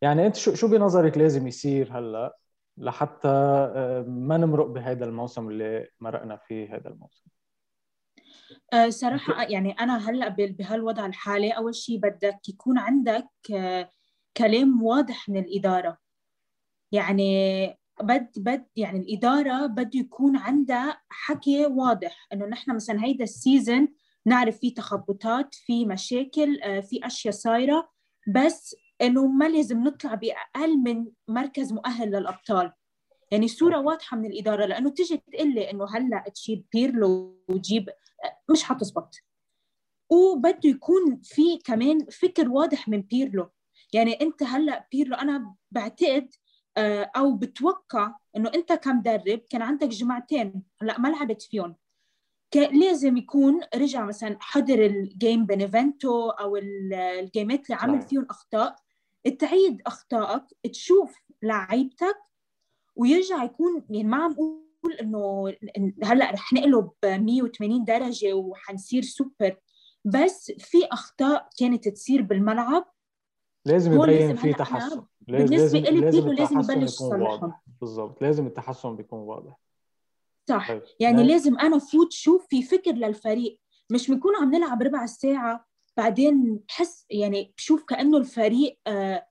[0.03, 2.39] يعني أنت شو شو بنظرك لازم يصير هلا
[2.77, 7.25] لحتى آه، ما نمرق بهذا الموسم اللي مرقنا فيه هذا الموسم؟
[8.89, 13.29] صراحة يعني أنا هلأ بهالوضع الحالي أول شيء بدك يكون عندك
[14.37, 15.99] كلام واضح من الإدارة.
[16.93, 17.67] يعني
[18.03, 23.89] بد بد يعني الإدارة بده يكون عندها حكي واضح إنه نحن مثلا هيدا ال season
[24.27, 27.91] نعرف في تخبطات في مشاكل آه، في أشياء صايرة
[28.35, 32.73] بس إنه ما لازم نطلع بأقل من مركز مؤهل للأبطال.
[33.31, 38.53] يعني صورة واضحة من الإدارة لأنه تجي تقول لي إنه هلأ تشيل بيرلو وتجيب آه،
[38.53, 39.15] مش حتزبط.
[40.11, 43.51] وبده يكون في كمان فكر واضح من بيرلو.
[43.93, 46.35] يعني أنت هلأ بيرلو أنا بعتقد
[46.77, 51.77] آه، أو بتوقع إنه أنت كمدرب كان عندك جمعتين هلأ ما لعبت فيهم
[52.55, 58.77] لازم يكون رجع مثلا حضر ال game بنيفنتو أو الجيمات اللي عمل فيهم أخطاء
[59.39, 62.17] تعيد أخطائك تشوف لعيبتك
[62.97, 65.55] ويرجع يكون يعني ما عم أقول إنه
[66.05, 69.57] هلأ رح نقلب 180 درجة وحنصير سوبر
[70.05, 72.93] بس في أخطاء كانت تصير بالملعب
[73.65, 75.03] لازم يبين في تحسن.
[75.21, 79.61] بالنسبة لي لازم, لازم يبلش يصلحهم بالضبط لازم التحسن بيكون واضح.
[80.49, 80.69] صح.
[80.69, 80.83] طيب.
[81.01, 83.61] يعني لازم أنا فوت شوف في فكر للفريق.
[83.91, 89.27] مش بنكون عم نلعب ربع ساعة بعدين بحس يعني بشوف كأنه الفريق آه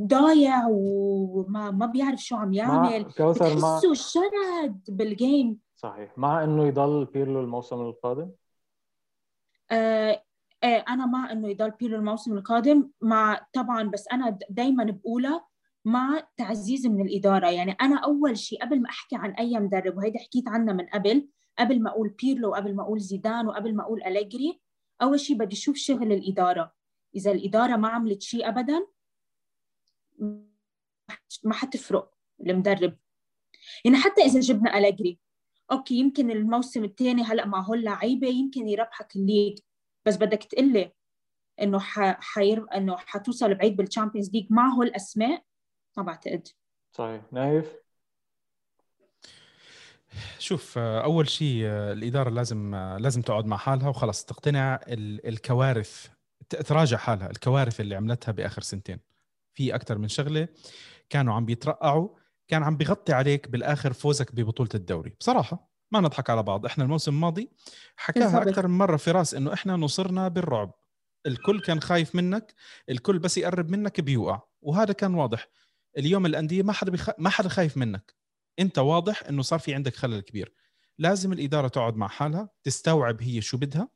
[0.00, 3.12] ضايع وما ما بيعرف شو عم يعمل.
[3.12, 6.18] كوثر مع شرد بال game صحيح.
[6.18, 8.30] مع إنه يضل بيرلو الموسم القادم؟
[9.70, 10.24] آه
[10.64, 15.46] أنا مع إنه يضل بيرو الموسم القادم مع طبعا بس أنا دائما بقولها
[15.84, 17.50] مع تعزيز من الإدارة.
[17.50, 21.28] يعني أنا أول شيء قبل ما أحكي عن أي مدرب وهيدا حكيت عنها من قبل
[21.58, 24.60] قبل ما أقول بيرلو وقبل ما أقول زيدان وقبل ما أقول أليجري
[25.02, 26.72] أول شيء بدي أشوف شغل الإدارة.
[27.16, 28.86] إذا الإدارة ما عملت شيء ابدا
[31.44, 32.96] ما حتفرق المدرب.
[33.84, 35.18] يعني حتى إذا جبنا أليجري
[35.72, 39.58] okay يمكن الموسم الثاني هلأ مع هول لعيبة يمكن يربحك ال league.
[40.06, 40.92] بس بدك تقلي
[41.62, 41.78] إنه
[42.20, 45.44] حير إنه حتوصل بعيد بال Champions League معه الأسماء؟
[45.96, 46.48] ما بعتقد.
[46.92, 47.22] صحيح.
[47.32, 47.72] نايف؟
[50.38, 54.24] شوف أول شيء الإدارة لازم لازم تقعد مع حالها وخلص.
[54.24, 56.08] تقتنع الكوارث
[56.48, 57.30] تراجع حالها.
[57.30, 59.00] الكوارث اللي عملتها بآخر سنتين.
[59.54, 60.48] في أكثر من شغلة
[61.10, 62.08] كانوا عم بيترقعوا
[62.48, 65.16] كان عم بيغطي عليك بالآخر فوزك ببطولة الدوري.
[65.20, 65.73] بصراحة.
[65.90, 67.50] ما نضحك على بعض إحنا الموسم الماضي
[67.96, 70.74] حكاها أكثر من مرة فراس إنه إحنا نصرنا بالرعب.
[71.26, 72.54] الكل كان خايف منك
[72.90, 75.48] الكل بس يقرب منك بيوقع وهذا كان واضح.
[75.98, 77.10] اليوم الأندية ما حدا بخ...
[77.18, 78.14] ما حدا خايف منك.
[78.58, 80.52] أنت واضح إنه صار في عندك خلل كبير.
[80.98, 83.88] لازم الإدارة تقعد مع حالها تستوعب هي شو بدها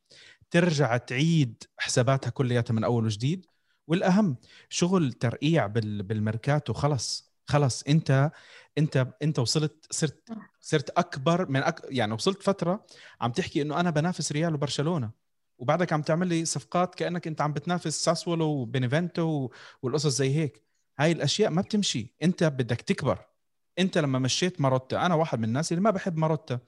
[0.51, 3.47] ترجع تعيد حساباتها كلياتها من أول وجديد.
[3.87, 4.37] والأهم
[4.69, 6.03] شغل ترقيع بال...
[6.03, 7.28] بالميركاتو خلص.
[7.49, 8.31] خلص انت
[8.79, 10.31] انت انت وصلت صرت
[10.61, 11.81] صرت أكبر من أك...
[11.91, 12.87] يعني وصلت فترة
[13.21, 15.11] عم تحكي إنه أنا بنافس ريال وبرشلونة.
[15.59, 19.51] وبعدك عم تعمل لي صفقات كأنك أنت عم بتنافس ساسولو وبينيفنتو
[19.83, 20.63] والقصص زي هيك.
[20.99, 22.15] هاي الأشياء ما بتمشي.
[22.23, 23.19] أنت بدك تكبر.
[23.79, 25.07] أنت لما مشيت ماروتا.
[25.07, 26.61] أنا واحد من الناس اللي ما بحب ماروتا.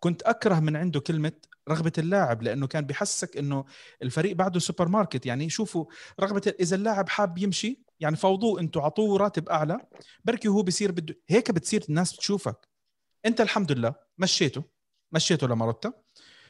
[0.00, 1.32] كنت أكره من عنده كلمة
[1.68, 3.64] رغبة اللاعب لأنه كان بحسك إنه
[4.02, 5.26] الفريق بعده سوبر ماركت.
[5.26, 5.84] يعني شوفوا
[6.20, 9.86] رغبة إذا اللاعب حاب يمشي يعني فوضوه أنتم اعطوه راتب أعلى
[10.24, 12.68] بركي هو بصير بده هيك بتصير الناس تشوفك
[13.26, 14.64] انت الحمد لله مشيته
[15.12, 15.92] مشيته لماروتا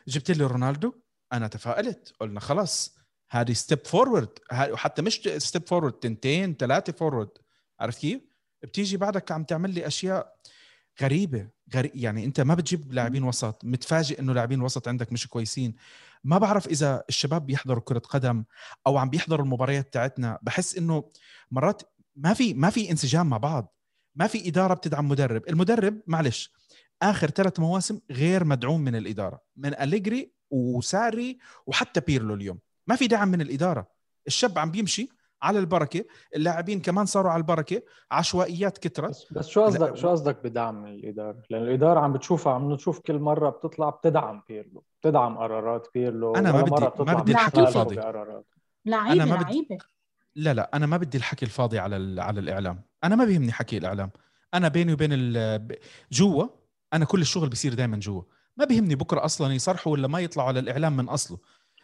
[0.08, 0.92] جبت لي رونالدو
[1.32, 2.96] أنا تفائلت قلنا خلاص
[3.30, 7.30] هذه step forward وحتى مش step forward تنتين ثلاثة forward
[7.80, 8.20] عرفت كيف؟
[8.62, 10.36] بتيجي بعدك عم تعمل لي أشياء
[11.02, 11.90] غريبة غري...
[11.94, 15.74] يعني أنت ما بتجيب لاعبين وسط متفاجئ إنه لاعبين وسط عندك مش كويسين.
[16.24, 18.44] ما بعرف إذا الشباب بيحضروا كرة قدم
[18.86, 21.10] أو عم بيحضروا المباريات تاعتنا بحس إنه
[21.50, 21.82] مرات
[22.16, 23.74] ما في ما في انسجام مع بعض
[24.14, 25.48] ما في إدارة بتدعم مدرب.
[25.48, 26.52] المدرب معلش
[27.02, 32.58] آخر ثلاث مواسم غير مدعوم من الإدارة من أليجري وساري وحتى بيرلو اليوم.
[32.86, 33.88] ما في دعم من الإدارة.
[34.26, 35.08] الشاب عم بيمشي
[35.44, 36.04] على البركة.
[36.36, 37.82] اللاعبين كمان صاروا على البركة.
[38.10, 39.10] عشوائيات كترت.
[39.10, 43.18] بس, بس شو قصدك شو قصدك بدعم الإدارة؟ لأن الإدارة عم بتشوفها عم نشوف كل
[43.18, 47.94] مرة بتطلع بتدعم بيرلو بتدعم قرارات بيرلو أنا ما بدي ما بدي الحكي الفاضي.
[48.86, 49.78] لعيبة لعيبة.
[50.36, 52.82] لا لا أنا ما بدي الحكي الفاضي على على الإعلام.
[53.04, 54.10] أنا ما بيهمني حكي الإعلام.
[54.54, 55.32] أنا بيني وبين
[56.12, 56.46] جوا
[56.92, 58.22] أنا كل الشغل بيصير دائما جوا.
[58.56, 61.38] ما بيهمني بكرة أصلا يصرحوا ولا ما يطلعوا على الإعلام من أصله.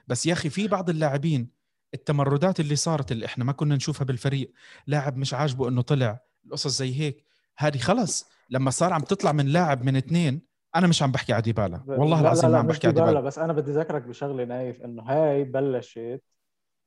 [0.08, 1.59] بس يا أخي في بعض اللاعبين
[1.94, 4.52] التمردات اللي صارت اللي إحنا ما كنا نشوفها بالفريق.
[4.86, 7.24] لاعب مش عاجبه إنه طلع القصص زي هيك.
[7.58, 8.30] هذه خلص.
[8.50, 10.42] لما صار عم تطلع من لاعب من اثنين
[10.76, 11.82] أنا مش عم بحكي على ديبالا.
[11.86, 13.20] والله العظيم ما عم بحكي على ديبالا.
[13.20, 16.22] بس أنا بدي اذكرك بشغلة نايف إنه هاي بلشت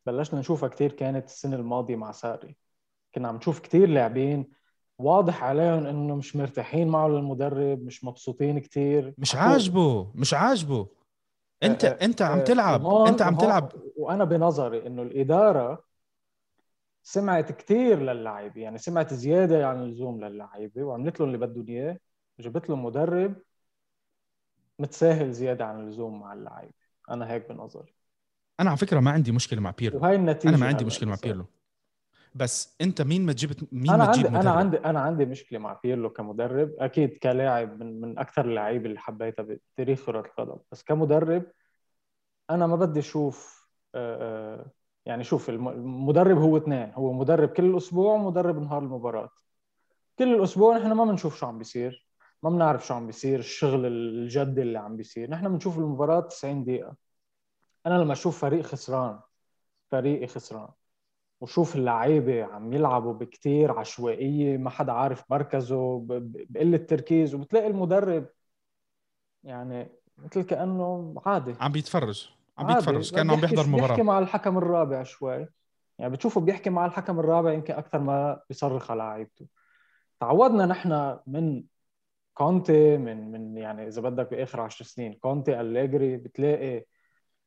[0.06, 2.56] بلشنا نشوفها كثير كانت السنة الماضية مع ساري.
[3.16, 4.64] كنا عم نشوف كثير لاعبين.
[4.98, 10.88] واضح عليهم إنه مش مرتاحين معه للمدرب مش مبسوطين كثير مش عاجبه مش عاجبه.
[11.64, 15.84] انت انت عم تلعب انت عم تلعب وأنا بنظري إنه الإدارة
[17.04, 22.00] سمعت كثير للاعيبه يعني سمعت زيادة عن اللزوم للاعيبه وعملت لهم اللي بدهم إياه.
[22.40, 23.36] جبت لهم مدرب
[24.80, 26.74] متساهل زيادة عن اللزوم مع اللعيبة.
[27.10, 27.94] أنا هيك بنظري.
[28.60, 30.00] أنا على فكرة ما عندي مشكلة مع بيرلو.
[30.00, 31.46] وهي النتيجة أنا ما عندي مشكلة مع بيرلو.
[32.36, 35.80] بس انت مين ما جبت مين أنا ما عندي أنا عندي أنا عندي مشكلة مع
[35.84, 41.46] بيرلو كمدرب أكيد كلاعب من من أكثر اللعيبه اللي حبيتها بتاريخ كرة القدم بس كمدرب
[42.50, 43.68] أنا ما بدي أشوف
[45.06, 49.30] يعني شوف المدرب هو اثنين هو مدرب كل أسبوع ومدرب نهار المباراة.
[50.20, 52.08] كل الأسبوع نحن ما بنشوف شو عم بيصير
[52.44, 55.30] ما بنعرف شو عم بيصير الشغل الجدي اللي عم بيصير.
[55.30, 56.96] نحن بنشوف المباراة 90 دقيقة.
[57.86, 59.20] أنا لما أشوف فريق خسران
[59.92, 60.70] فريقي خسران
[61.44, 66.06] وشوف اللعيبة عم يلعبوا بكتير عشوائية ما حدا عارف مركزه
[66.50, 68.26] بقلة تركيز وبتلاقي المدرب
[69.44, 71.56] يعني مثل كأنه عادي.
[71.60, 75.48] عم بيتفرج عم بيتفرج كأنه عم بيحضر مباراه بيحكي مع الحكم الرابع شوي.
[76.00, 79.46] يعني بتشوفه بيحكي مع الحكم الرابع يمكن أكثر ما بيصرخ على لعيبته.
[80.20, 81.64] تعودنا نحن من
[82.34, 86.86] كونتي من من يعني إذا بدك بآخر 10 سنين كونتي أليجري بتلاقي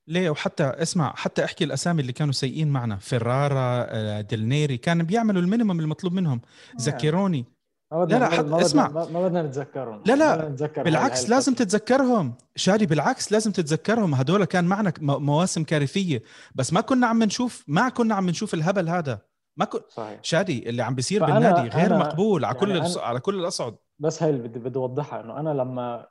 [0.08, 2.96] ليه؟ وحتى اسمع حتى أحكي الأسامي اللي كانوا سيئين معنا.
[2.96, 6.40] فيرارا آه، ديلنيري كان بيعملوا ال minimum المطلوب منهم.
[6.76, 7.44] زكيروني.
[7.92, 8.88] لا لا حد اسمع.
[8.88, 10.02] ما بدنا نتذكرهم.
[10.06, 12.34] لا لا نتذكر بالعكس لازم تتذكرهم.
[12.56, 14.14] شادي بالعكس لازم تتذكرهم.
[14.14, 16.22] هدول كان معنا مواسم كارثية.
[16.54, 19.18] بس ما كنا عم نشوف ما كنا عم نشوف الهبل هذا.
[19.58, 19.80] ما كن...
[19.88, 20.18] صحيح.
[20.22, 23.00] شادي اللي عم بيصير بالنادي غير أنا مقبول على يعني كل.
[23.00, 26.06] على كل الاصعد بس هاي اللي بدي بدي أوضحها إنه أنا لما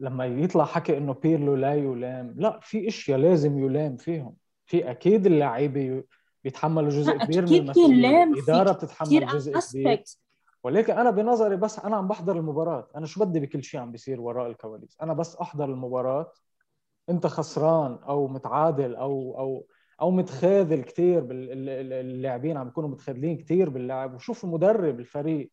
[0.00, 4.36] لما يطلع حكي إنه بيرلو لا يلام لا في إشياء لازم يلام فيهم.
[4.66, 6.04] في أكيد اللعيبه
[6.44, 8.22] بيتحملوا جزء كبير من المسؤولية.
[8.22, 10.02] الاداره بتتحمل جزء كبير.
[10.64, 12.88] ولكن أنا بنظري بس أنا عم بحضر المباراة.
[12.96, 16.32] أنا شو بدي بكل شيء عم بيصير وراء الكواليس؟ أنا بس أحضر المباراة.
[17.10, 19.66] أنت خسران أو متعادل أو أو
[20.00, 25.50] أو متخاذل كثير اللاعبين عم بيكونوا متخاذلين كثير باللعب وشوف المدرب الفريق.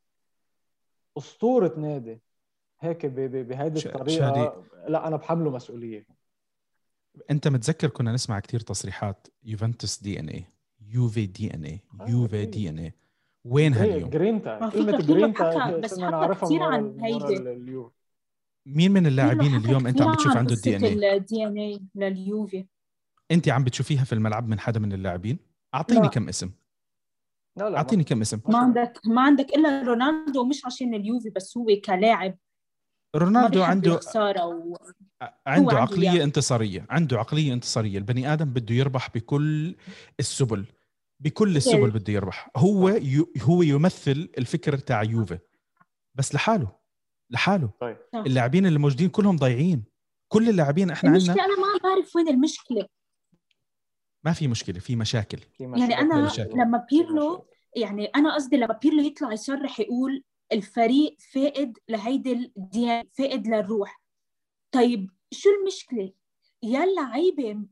[1.18, 2.22] أسطورة نادي.
[2.84, 4.64] هيك بهيدي الطريقة.
[4.88, 6.06] لا أنا بحمله مسؤولية
[7.32, 10.46] أنت متذكر كنا نسمع كثير تصريحات يوفنتوس دي إن اي
[10.82, 12.94] يوفي دي إن اي يوفي دي إن اي
[13.46, 17.84] وينها اليوم؟ جرينتا كلمة جرينتا بس حكى كثير عن هيدي
[18.66, 22.66] مين من اللاعبين اليوم أنت عم بتشوف عنده ال DNA؟ ال DNA لليوفي
[23.32, 25.38] أنت عم بتشوفيها في الملعب من حدا من اللاعبين؟
[25.74, 26.08] أعطيني لا.
[26.08, 26.52] كم اسم
[27.58, 31.58] لا لا أعطيني كم اسم ما عندك ما عندك إلا رونالدو مش عشان اليوفي بس
[31.58, 32.38] هو كلاعب
[33.16, 34.78] رونالدو عنده و...
[35.48, 36.24] عنده عقلية يعني.
[36.24, 37.98] انتصارية عنده عقلية انتصارية.
[37.98, 39.76] البني آدم بده يربح بكل
[40.20, 40.66] السبل
[41.20, 42.50] بكل السبل بده يربح.
[42.56, 43.26] هو ي...
[43.42, 45.40] هو يمثل الفكر تاع يوفي.
[46.16, 46.72] بس لحاله
[47.30, 47.70] لحاله.
[47.80, 47.98] طيب.
[48.16, 49.84] اللاعبين اللي موجودين كلهم ضايعين.
[50.28, 52.86] كل اللاعبين إحنا عندنا المشكلة أنا ما بعرف وين المشكلة.
[54.26, 55.92] ما في مشكلة في مشاكل, في مشاكل.
[55.92, 56.54] يعني أنا مشاكل.
[56.60, 63.04] لما بيرلو يعني أنا قصدي لما بيرلو يطلع يصرح يقول الفريق فائد لهيدي ال DNA
[63.18, 64.02] فائد للروح.
[64.72, 66.14] طيب شو المشكلة؟
[66.64, 67.66] يا اللعيبه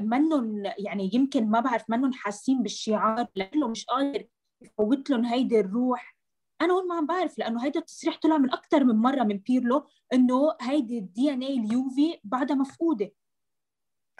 [0.00, 4.24] منن يعني يمكن ما بعرف منن حاسين بالشعار لأنه مش قادر
[4.62, 6.16] يفوت لهم هيدي الروح.
[6.60, 9.86] أنا هون ما عم بعرف لأنه هيدا التصريح طلع من أكثر من مرة من بيرلو
[10.12, 13.12] إنه هيدي ال DNA اليوفي بعدها مفقودة.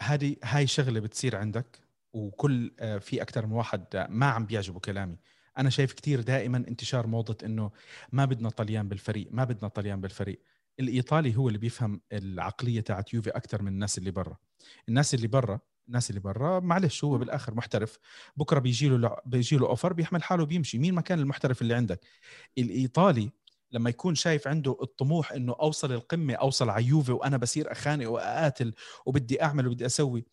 [0.00, 1.80] هذه هاي شغلة بتصير عندك
[2.12, 5.16] وكل آه، في أكثر من واحد ما عم بيعجبه كلامي.
[5.58, 7.70] أنا شايف كثير دائما انتشار موضة إنه
[8.12, 10.40] ما بدنا طليان بالفريق ما بدنا طليان بالفريق.
[10.80, 14.36] الإيطالي هو اللي بيفهم العقلية تاعت يوفي أكثر من الناس اللي برا.
[14.88, 17.98] الناس اللي برا الناس اللي برا معلش هو بالآخر محترف.
[18.36, 20.78] بكرة بيجي له بيجي له أوفر بيحمل حاله بيمشي.
[20.78, 22.00] مين مكان المحترف اللي عندك؟
[22.58, 23.30] الإيطالي
[23.72, 28.74] لما يكون شايف عنده الطموح إنه أوصل القمة أوصل على يوفي وأنا بصير أخانق وأقاتل
[29.06, 30.24] وبدي أعمل وبدي أسوي.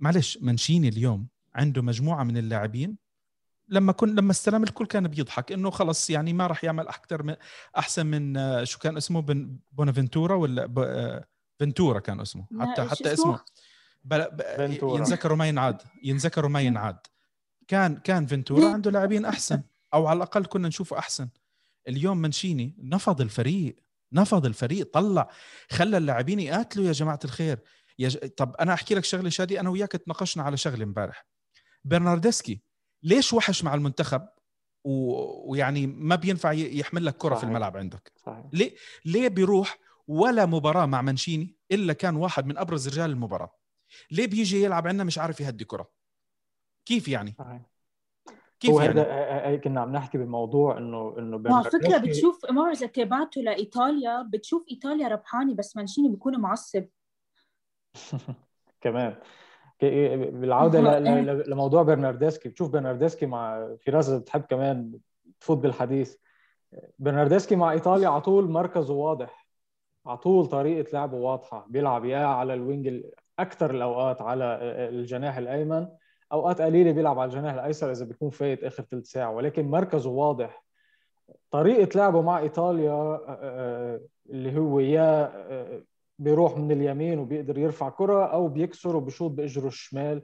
[0.00, 3.09] معلش منشيني اليوم عنده مجموعة من اللاعبين
[3.70, 7.36] لما كن لما استلم الكل كان بيضحك إنه خلص يعني ما راح يعمل أكثر من
[7.78, 11.24] أحسن من آه، شو كان اسمه؟ بن بونافنتورا ولا آه،
[11.58, 12.46] فنتورا كان اسمه.
[12.60, 13.40] حتى حتى اسمه؟
[14.82, 15.82] ينذكر وما ينعاد.
[16.02, 16.98] ينذكر وما ينعاد.
[17.68, 19.62] كان كان فنتورا عنده لاعبين أحسن.
[19.94, 21.28] أو على الأقل كنا نشوفه أحسن.
[21.88, 23.76] اليوم منشيني نفض الفريق.
[24.12, 24.90] نفض الفريق.
[24.92, 25.30] طلع.
[25.70, 27.58] خلى اللاعبين يقاتلوا يا جماعة الخير.
[27.98, 28.16] يا ج...
[28.16, 29.60] طب أنا أحكي لك شغلة شادي.
[29.60, 31.26] أنا وياك تناقشنا على شغلة امبارح.
[31.84, 32.69] برناردسكي.
[33.02, 34.28] ليش وحش مع المنتخب؟
[34.84, 35.14] و...
[35.50, 38.12] ويعني ما بينفع يحمل لك كرة في الملعب عندك.
[38.16, 38.46] صحيح.
[38.52, 38.74] ليه؟
[39.04, 39.78] ليه بيروح
[40.08, 43.54] ولا مباراة مع منشيني إلا كان واحد من أبرز رجال المباراة؟
[44.10, 45.90] ليه بيجي يلعب عندنا مش عارف يهدي كرة؟
[46.86, 47.62] كيف يعني؟ صحيح.
[48.60, 53.40] كيف هو يعني؟ هذا كنا عم نحكي بموضوع انه إنه على فكرة بتشوف معرزه كباتو
[53.40, 56.84] لإيطاليا بتشوف إيطاليا ربحانة بس مانشيني بيكون معصب.
[58.82, 59.16] كمان.
[59.82, 60.98] بالعودة
[61.32, 62.48] لموضوع برناردسكي.
[62.48, 64.98] بتشوف برناردسكي مع في ناس بتحب كمان
[65.40, 66.16] تفوت بالحديث.
[66.98, 69.46] برناردسكي مع إيطاليا على طول مركزه واضح.
[70.06, 71.66] على طول طريقة لعبه واضحة.
[71.68, 73.04] بيلعب يا على ال wing
[73.38, 74.58] أكثر الأوقات على
[74.88, 75.88] الجناح الأيمن.
[76.32, 79.30] أوقات قليلة بيلعب على الجناح الأيسر إذا بيكون فايت آخر ثلث ساعة.
[79.30, 80.64] ولكن مركزه واضح.
[81.50, 84.00] طريقة لعبه مع إيطاليا آه، آه،
[84.30, 85.82] اللي هو يا آه،
[86.20, 90.22] بيروح من اليمين وبيقدر يرفع كرة أو بيكسر وبيشوط بإجره الشمال.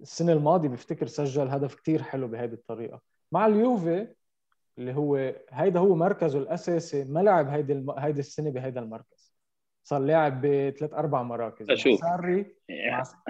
[0.00, 3.00] السنة الماضية بفتكر سجل هدف كتير حلو بهذه الطريقة.
[3.32, 4.08] مع اليوفي
[4.78, 7.90] اللي هو هيدا هو مركزه الأساسي ما لعب هيدي الم...
[7.90, 9.36] هيدي السنة بهيدا المركز.
[9.84, 11.70] صار لاعب بثلاث أربع مراكز.
[11.70, 12.04] أشوف.
[12.04, 12.56] مع ساري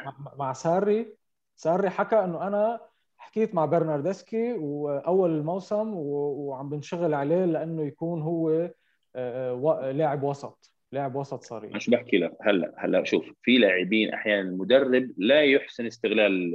[0.05, 1.17] مع, مع ساري.
[1.57, 2.81] ساري حكى إنه أنا
[3.17, 8.73] حكيت مع برناردسكي وأول الموسم وعم بنشغل عليه لأنه يكون هو آه،
[9.17, 10.72] آه، لاعب وسط.
[10.93, 11.75] لاعب وسط صريح.
[11.75, 12.37] مش بحكي لك.
[12.41, 16.55] هلا هلا شوف في لاعبين أحيانا المدرب لا يحسن استغلال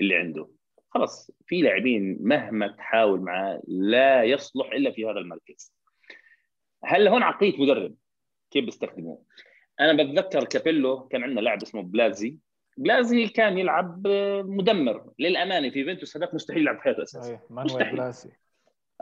[0.00, 0.48] اللي عنده.
[0.90, 5.74] خلص في لاعبين مهما تحاول معاه لا يصلح إلا في هذا المركز.
[6.84, 7.94] هلا هون عقلية مدرب
[8.50, 9.24] كيف بيستخدموه؟
[9.80, 12.36] أنا بتذكر كابيلو كان عندنا لاعب اسمه بلازي.
[12.76, 14.06] بلازي كان يلعب
[14.44, 15.12] مدمر.
[15.18, 17.96] للأمانة في يوفنتوس هذاك مستحيل يلعب حياته أساسا مستحيل.
[17.96, 18.30] بلازي.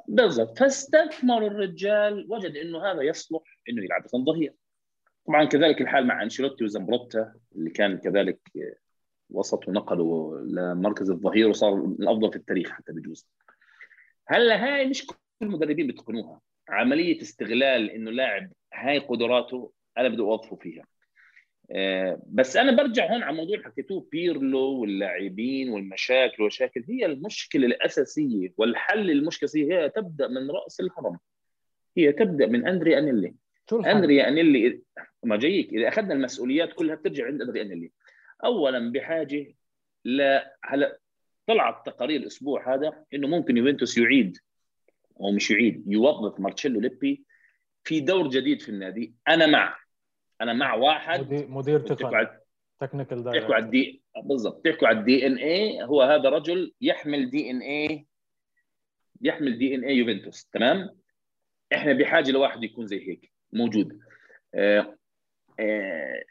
[0.08, 0.58] بالضبط.
[0.58, 4.54] فاستثمر الرجال وجد إنه هذا يصلح إنه يلعب مثلا ظهير.
[5.26, 8.40] طبعا كذلك الحال مع أنشيلوتي وزمبروتا اللي كان كذلك
[9.30, 13.28] وسط ونقلوا لمركز الظهير وصار الأفضل في التاريخ حتى بجوز.
[14.26, 20.56] هلأ هاي مش كل المدربين بيتقنوها عملية استغلال إنه لاعب هاي قدراته أنا بدي أوظفه
[20.56, 20.84] فيها.
[22.26, 29.10] بس أنا برجع هون على موضوع حكيتوه بيرلو واللاعبين والمشاكل والمشاكل هي المشكلة الأساسية والحل
[29.10, 31.18] المشكلة هي تبدأ من رأس الهرم
[31.96, 33.34] هي تبدأ من أندري أنيلي.
[33.72, 34.80] أندري أنيلي
[35.24, 37.92] ما جايك إذا أخذنا المسؤوليات كلها بترجع عند أندري أنيلي.
[38.44, 39.54] اولا بحاجة
[40.04, 40.98] ل هلا
[41.46, 44.38] طلعت تقارير الأسبوع هذا إنه ممكن يوفنتوس يعيد
[45.20, 47.24] أو مش يعيد يوظف مارتشيلو ليبي
[47.84, 49.14] في دور جديد في النادي.
[49.28, 49.87] أنا مع.
[50.40, 52.28] أنا مع واحد مدير, مدير تقني.
[52.80, 54.64] technical تحكوا على ال D بالضبط.
[54.64, 58.06] تحكوا على ال DNA هو هذا رجل يحمل دي ان اي
[59.22, 60.44] يحمل دي ان اي يوفنتوس.
[60.44, 60.98] تمام؟
[61.72, 63.32] إحنا بحاجة لواحد يكون زي هيك.
[63.52, 64.00] موجود.
[64.54, 64.96] آه
[65.60, 66.22] آه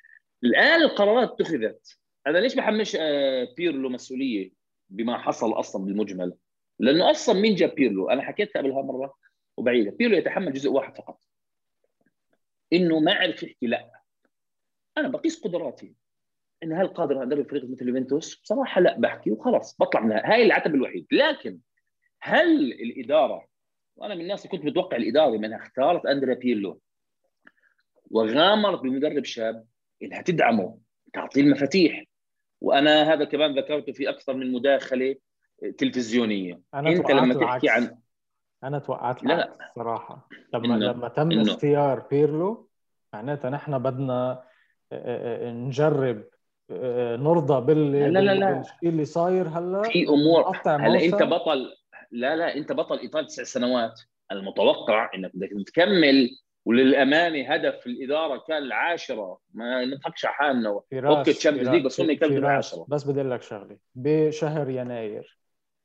[0.44, 1.98] الآن القرارات اتخذت.
[2.28, 4.52] أنا ليش بحملش آه بيرلو مسؤولية
[4.90, 6.34] بما حصل أصلا بالمجمل؟
[6.80, 9.14] لأنه أصلا مين جاب بيرلو؟ أنا حكيتها قبلها مرة
[9.58, 11.20] وبعيدها بيرلو يتحمل جزء واحد فقط.
[12.74, 13.97] إنه ما عرف يحكي لأ.
[14.98, 15.96] أنا بقيس قدراتي.
[16.64, 20.34] إن هل قادر ادرب فريق مثل يوفنتوس؟ بصراحه لا بحكي وخلاص بطلع منها.
[20.34, 21.08] هاي العتب الوحيد.
[21.12, 21.60] لكن
[22.22, 23.48] هل الإدارة
[23.96, 26.80] وأنا من الناس اللي كنت متوقع الإدارة منها اختارت اندريا بيرلو
[28.12, 29.66] وغامرت بمدرب شاب
[30.04, 30.78] انها تدعمه
[31.14, 32.04] تعطيه المفاتيح.
[32.62, 35.16] وأنا هذا كمان ذكرته في أكثر من مداخلة
[35.78, 36.62] تلفزيونية.
[36.74, 37.98] أنا أنت لما تحكي عن
[38.64, 39.34] أنا توقعت لا.
[39.34, 40.30] لا صراحة.
[40.54, 42.70] لما لما تم اختيار بيرلو
[43.14, 44.47] معناتها نحن بدنا
[45.52, 46.24] نجرب
[47.20, 48.54] نرضى بال لا لا لا.
[48.54, 49.82] بالشيء اللي صاير هلا.
[49.84, 50.58] في أمور.
[50.66, 51.74] هلا أنت بطل
[52.12, 54.02] لا لا أنت بطل ايطاليا تسع سنوات.
[54.32, 56.30] المتوقع إنك بدك تكمل
[56.66, 59.40] وللأمانة هدف الإدارة كان العاشرة.
[59.54, 60.82] ما نضحكش على حالنا.
[60.94, 62.86] okay Champions League بس هم يكملوا العاشرة.
[62.88, 63.78] بس بدي أقول لك شغلة.
[63.96, 65.38] بشهر يناير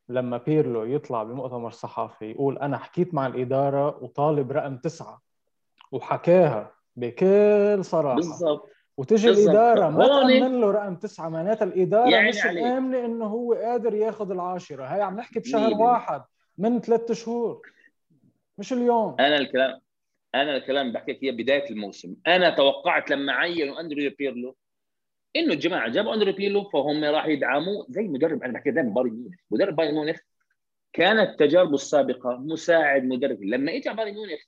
[0.09, 5.23] لما بيرلو يطلع بمؤتمر صحفي يقول أنا حكيت مع الإدارة وطالب رقم تسعة
[5.93, 8.15] وحكاها بكل صراحة.
[8.17, 8.69] بالضبط.
[9.03, 9.49] وتجي بالضبط.
[9.49, 12.45] الإدارة ما تامن له رقم تسعة؟ معناتها الإدارة يعني مش.
[12.45, 14.85] مآمنه إنه هو قادر ياخذ العاشرة.
[14.85, 15.75] هاي عم نحكي بشهر.
[15.75, 16.23] واحد
[16.59, 17.63] من ثلاث شهور
[18.59, 19.17] مش اليوم.
[19.21, 19.81] أنا الكلام
[20.35, 22.15] أنا الكلام بحكي لك إياه بداية الموسم.
[22.27, 24.57] أنا توقعت لما عينوا أندريو بيرلو
[25.37, 29.35] إنه الجماعة جابوا أندريو بيرلو فهم راح يدعموه زي مدرب أنا بحكي دائما بايرن ميونخ.
[29.51, 30.19] مدرب بايرن ميونخ
[30.93, 33.43] كانت تجاربه السابقة مساعد مدرب.
[33.45, 34.41] لما اجى بايرن ميونخ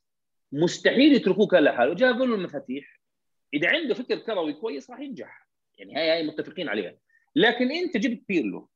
[0.52, 3.00] مستحيل يتركوه كان لحاله جابوا له المفاتيح.
[3.54, 5.48] إذا عنده فكر كروي كويس راح ينجح.
[5.78, 6.96] يعني هاي هاي متفقين عليها.
[7.36, 8.68] لكن أنت جبت بيرلو.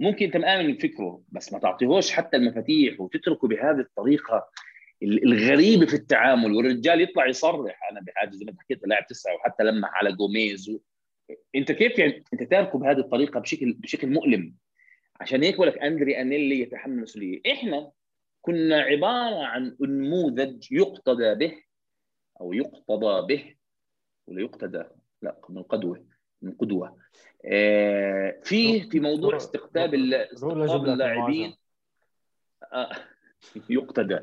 [0.00, 4.48] ممكن أنت مآمن بفكره بس ما تعطيهوش حتى المفاتيح وتتركه بهذه الطريقة
[5.02, 7.90] الغريبة في التعامل والرجال يطلع يصرح.
[7.92, 10.78] أنا بحاجه زي ما حكيت لاعب تسعة وحتى لمح على جوميز و...
[11.54, 14.54] أنت كيف يعني أنت تاركه بهذه الطريقة بشكل بشكل مؤلم؟
[15.20, 17.90] عشان هيك بقول لك أندري أنيلي يتحمل المسؤوليه إحنا
[18.42, 21.62] كنا عبارة عن نموذج يقتدى به
[22.40, 23.55] أو يقتضى به
[24.26, 24.82] ولا يقتدى
[25.22, 26.06] لا من قدوة
[26.42, 26.96] من قدوة.
[27.44, 31.54] آه فيه في موضوع استقطاب استقطاب اللاعبين.
[32.72, 32.90] آه،
[33.70, 34.18] يقتدى.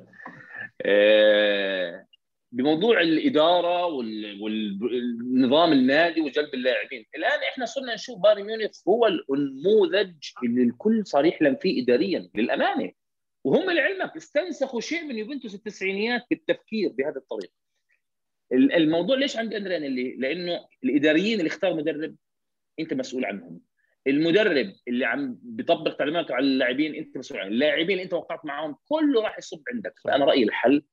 [0.82, 2.06] آه،
[2.52, 7.06] بموضوع الإدارة وال- والنظام النادي وجلب اللاعبين.
[7.16, 12.92] الآن إحنا صرنا نشوف بايرن ميونخ هو النموذج اللي الكل صار يحلم فيه اداريا للأمانة.
[13.44, 17.54] وهم لعلمك استنسخوا شيء من يوفنتوس التسعينيات بالتفكير بهذه الطريقة.
[17.54, 17.63] ال-
[18.54, 22.16] الموضوع ليش عند اندريان اللي لأنه الإداريين اللي اختار مدرب
[22.80, 23.60] أنت مسؤول عنهم.
[24.08, 28.76] المدرب اللي عم بيطبق تعليماته على اللاعبين أنت مسؤول عنه اللاعبين اللي أنت وقعت معهم
[28.86, 29.94] كله راح يصب عندك.
[30.04, 30.84] فأنا رأيي الحل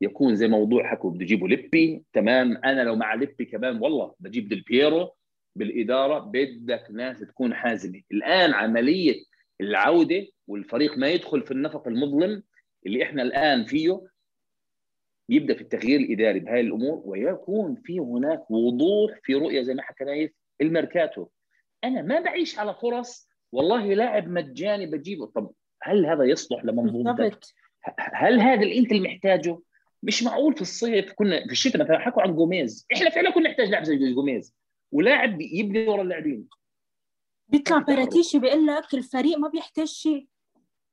[0.00, 2.04] يكون زي موضوع حكوا بده يجيبوا ليبي.
[2.12, 2.56] تمام.
[2.64, 5.16] أنا لو مع ليبي كمان والله بجيب ديل بيرو
[5.56, 8.02] بالإدارة بدك ناس تكون حازمة.
[8.12, 9.24] الآن عملية
[9.60, 12.42] العودة والفريق ما يدخل في النفق المظلم
[12.86, 14.00] اللي إحنا الآن فيه
[15.28, 20.04] يبدأ في التغيير الإداري بهذه الأمور ويكون في هناك وضوح في رؤية زي ما حكى
[20.04, 21.26] نايف الميركاتو.
[21.84, 25.26] أنا ما بعيش على فرص والله لاعب مجاني بجيبه.
[25.26, 25.50] طب
[25.82, 27.38] هل هذا يصلح لمنظومتك؟
[27.98, 29.58] هل هذا اللي أنت اللي محتاجه؟
[30.02, 33.68] مش معقول في الصيف كنا في الشتاء مثلا حكوا عن جوميز، إحنا فعلا كنا نحتاج
[33.68, 34.54] لاعب زي جوميز.
[34.92, 36.48] ولاعب يبني ورا اللاعبين.
[37.48, 40.26] بيطلع باراتيشي بيقول لك الفريق ما بيحتاج شيء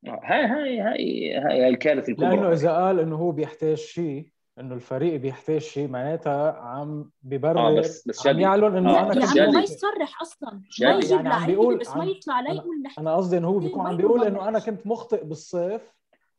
[0.08, 4.28] هاي هاي هاي هاي الكارثة الكبرى لأنه إذا قال إنه هو بيحتاج شيء
[4.60, 9.14] إنه الفريق بيحتاج شيء معناتها عم ببرر آه بس بس عم يعلن إنه آه، أنا
[9.16, 9.52] يعني شادي.
[9.52, 9.62] ما.
[9.62, 10.98] يصرح أصلا ما شادي.
[11.06, 13.66] يجيب يعني عم بيقول- بس ما يطلع لا يقول نحن أنا قصدي إنه هو إيه،
[13.68, 14.48] بيكون عم يقول بيقول إنه.
[14.50, 15.82] أنا كنت مخطئ بالصيف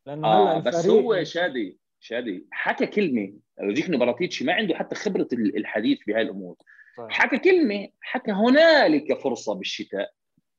[0.05, 5.27] لأنه آه هلأ بس هو شادي شادي حكى كلمة روجيكني براتيتش ما عنده حتى خبرة
[5.33, 6.55] ال- الحديث بهاي الأمور
[6.97, 7.07] طيب.
[7.11, 10.11] حكى كلمة حكى هنالك فرصة بالشتاء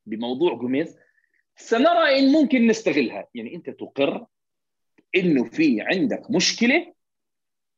[0.06, 0.96] بموضوع جوميز
[1.56, 4.26] سنرى إن ممكن نستغلها يعني أنت تقر
[5.16, 6.94] إنه في عندك مشكلة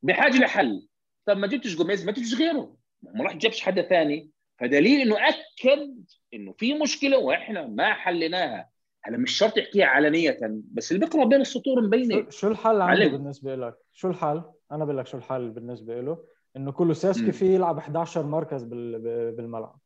[0.02, 0.88] بحاجة لحل
[1.26, 6.04] طب ما جبتش جوميز ما جبتش غيره ما راح جابش حدا ثاني فدليل إنه أكد
[6.34, 8.68] إنه في مشكلة وإحنا ما حليناها
[9.04, 10.38] هلا مش شرط يحكيها علنية
[10.72, 13.06] بس اللي بيقرأ بين السطور مبينة شو- الحل عنده.
[13.08, 16.24] بالنسبة لك؟ شو الحل؟ أنا بقول لك شو الحل بالنسبة له؟
[16.56, 17.32] إنه كله ساسكي.
[17.32, 19.78] فيه يلعب 11 مركز بالملعب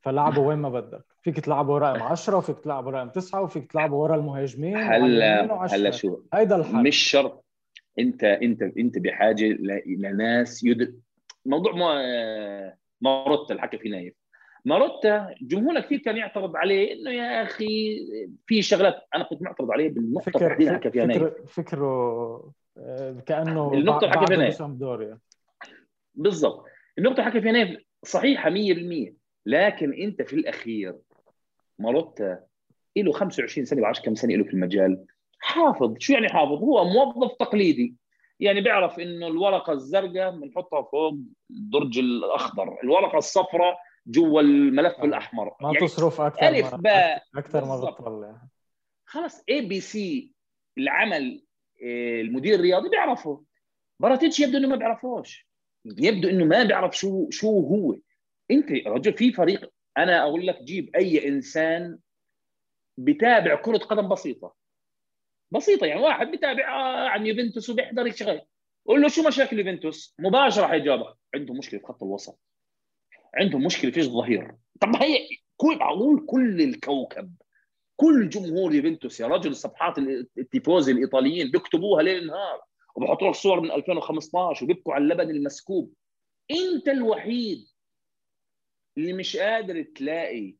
[0.00, 4.16] فلعبه وين ما بدك، فيك تلعبه رقم 10 وفيك تلعبه رقم 9 وفيك تلعبه ورا
[4.16, 5.90] المهاجمين هلا هلا.
[5.90, 7.44] شو؟ هيدا الحل مش شرط.
[7.98, 9.44] انت انت انت بحاجة
[9.86, 11.00] لناس يد...
[11.46, 14.14] موضوع ما ماروتا اللي حكى فيه نايف.
[14.64, 17.98] ماروتا جمهورنا كثير كان يعترض عليه إنه يا أخي
[18.46, 21.22] في شغلات أنا كنت معترض عليه بالنقطة فكر تحديدا حكى فيها نايف.
[21.22, 24.62] فكرة فكرة آه، كأنه النقطة اللي حكى فيها نايف.
[26.14, 26.64] بالضبط.
[26.98, 29.19] النقطة حكى فيها نايف صحيحة 100%
[29.50, 30.98] لكن انت في الأخير
[31.78, 32.44] ماروتا
[32.96, 35.04] له 25 سنة بعرفش كم سنة له في المجال.
[35.38, 35.94] حافظ.
[35.98, 37.94] شو يعني حافظ؟ هو موظف تقليدي.
[38.40, 41.14] يعني بيعرف إنه الورقة الزرقاء بنحطها فوق
[41.50, 42.76] الدرج الأخضر.
[42.84, 45.04] الورقة الصفراء جوا الملف آه.
[45.04, 45.44] الأحمر.
[45.60, 47.22] ما يعني تصرف أكثر ألف ما باء.
[47.36, 47.76] أكثر ما.
[47.76, 48.42] بتطلع
[49.04, 50.34] خلاص ABC
[50.78, 51.42] العمل
[51.84, 53.42] آه، المدير الرياضي بيعرفه.
[54.00, 55.48] براتيتش يبدو إنه ما بيعرفوش.
[55.84, 57.96] يبدو إنه ما بيعرف شو شو هو.
[58.50, 61.98] انت رجل في فريق أنا أقول لك جيب اي انسان
[62.98, 64.54] بتابع كرة قدم بسيطة.
[65.50, 68.42] بسيطة يعني واحد بتابع آه، عن يوفنتوس وبيحضر شغله
[68.86, 71.16] قول له شو مشاكل يوفنتوس؟ مباشرة حيجاوبك.
[71.34, 72.40] عنده مشكلة في خط الوسط.
[73.34, 74.54] عنده مشكلة فيش ظهير.
[74.80, 77.34] طب هي كل معقول كل الكوكب
[77.96, 79.98] كل جمهور يوفنتوس يا رجل صفحات
[80.38, 82.60] التيفوزي الإيطاليين بيكتبوها ليل نهار
[82.96, 85.94] وبحطوا لك صور من 2015 وبيبكوا على اللبن المسكوب.
[86.50, 87.66] انت الوحيد
[88.98, 90.54] اللي مش قادر تلاقي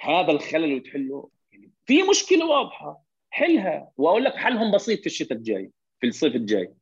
[0.00, 3.90] هذا الخلل وتحله يعني في مشكلة واضحة حلها.
[3.96, 6.74] وأقول لك حلهم بسيط في الشتاء الجاي في الصيف الجاي.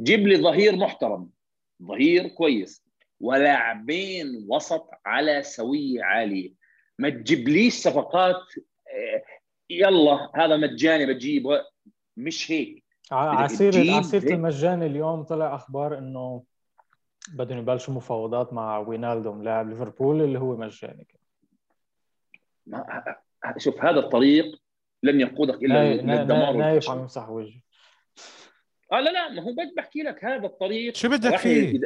[0.00, 1.30] جيب لي ظهير محترم
[1.82, 2.84] ظهير كويس
[3.20, 6.52] ولاعبين وسط على سوية عالية.
[6.98, 8.42] ما تجيبليش صفقات
[8.88, 9.22] آه،
[9.70, 11.64] يلا هذا مجاني بجيبه
[12.16, 12.84] مش هيك.
[13.12, 16.42] عسيرة عسيرة المجاني اليوم طلع أخبار إنه
[17.28, 21.06] بدهم يبلشوا مفاوضات مع وينالدوم لاعب ليفربول اللي هو مجاني
[22.66, 23.14] ما
[23.58, 24.62] شوف هذا الطريق
[25.02, 27.60] لن يقودك إلى الدمار نايف عم يمسح وجهه.
[28.92, 30.94] آه لا لا ما هو بحكي لك هذا الطريق.
[30.94, 31.80] شو بدك فيه؟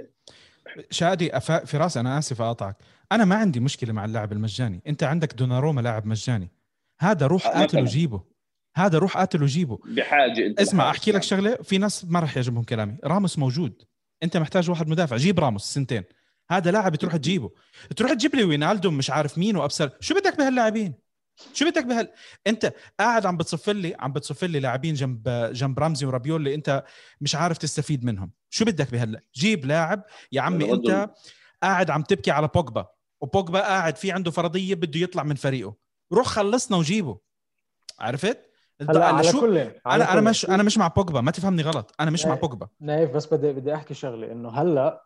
[0.90, 1.64] شادي أفا...
[1.64, 2.76] فراس أنا آسف أقاطعك.
[3.12, 4.82] أنا ما عندي مشكلة مع اللاعب المجاني.
[4.86, 6.50] أنت عندك دوناروما لاعب مجاني.
[7.00, 8.24] هذا روح آه قاتل وجيبه.
[8.76, 9.78] هذا روح قاتل وجيبه.
[9.84, 10.96] بحاجة أنت اسمع بحاجة.
[10.96, 11.54] أحكي لك شغلة.
[11.54, 12.96] في ناس ما راح يعجبهم كلامي.
[13.04, 13.82] راموس موجود.
[14.22, 15.16] انت محتاج واحد مدافع.
[15.16, 16.04] جيب راموس سنتين.
[16.50, 17.50] هذا لاعب تروح تجيبه.
[17.96, 20.94] تروح تجيب لي وينالدو مش عارف مين وابصر شو بدك بهاللاعبين؟
[21.54, 22.12] شو بدك بهال
[22.46, 26.84] انت قاعد عم بتصف لي عم بتصف لي لاعبين جنب جنب رمزي ورابيول اللي انت
[27.20, 28.32] مش عارف تستفيد منهم.
[28.50, 30.04] شو بدك بهال جيب لاعب.
[30.32, 31.10] يا عمي انت
[31.62, 32.86] قاعد عم تبكي على بوجبا.
[33.20, 35.76] وبوجبا قاعد في عنده فرضية بده يطلع من فريقه.
[36.12, 37.18] روح خلصنا وجيبه.
[38.00, 38.49] عرفت؟
[38.88, 42.10] هلا على شو كل أنا أنا مش أنا مش مع بوجبا ما تفهمني غلط أنا
[42.10, 42.68] مش مع بوجبا.
[42.80, 45.02] نايف بس بدي بدي أحكي شغلة إنه هلأ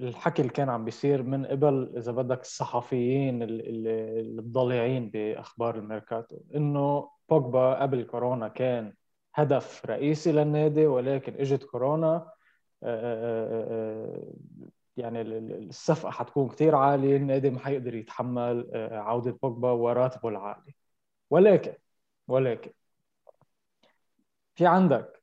[0.00, 7.82] الحكي اللي كان عم بيصير من قبل إذا بدك الصحفيين الضالعين بأخبار الميركاتو إنه بوجبا
[7.82, 8.94] قبل كورونا كان
[9.34, 12.30] هدف رئيسي للنادي ولكن إجت كورونا
[12.82, 14.32] آه، آه، آه،
[14.96, 20.74] يعني الصفقة حتكون كثير عالية النادي ما حيقدر يتحمل عودة بوجبا وراتبه العالي.
[21.30, 21.72] ولكن
[22.28, 22.70] ولكن
[24.60, 25.22] في عندك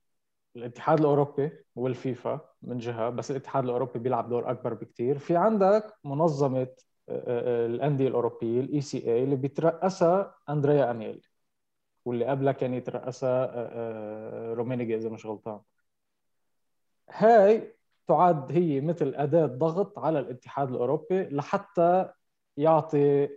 [0.56, 6.68] الاتحاد الأوروبي والفيفا من جهة بس الاتحاد الأوروبي بيلعب دور أكبر بكثير في عندك منظمة
[7.10, 11.28] آه، آه، الأندية الأوروبية ال ECA اللي بيترأسها أندريا أنييلي
[12.06, 15.60] واللي قبلها كان يترأسها آه، رومينيجي إذا مش غلطان.
[17.10, 17.76] هاي
[18.08, 22.10] تعد هي مثل أداة ضغط على الاتحاد الأوروبي لحتى
[22.58, 23.30] يعطي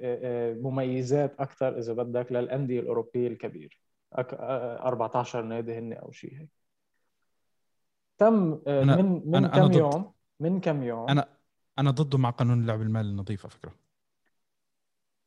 [0.62, 3.89] مميزات أكثر إذا بدك للأندية الأوروبية الكبيرة.
[4.12, 6.48] 14 نادي هن أو شيء هيك.
[8.18, 11.28] تم آه، أنا من من أنا كم أنا يوم من كم يوم؟ أنا
[11.78, 13.74] أنا ضده مع قانون اللعب المالي النظيف على فكرة.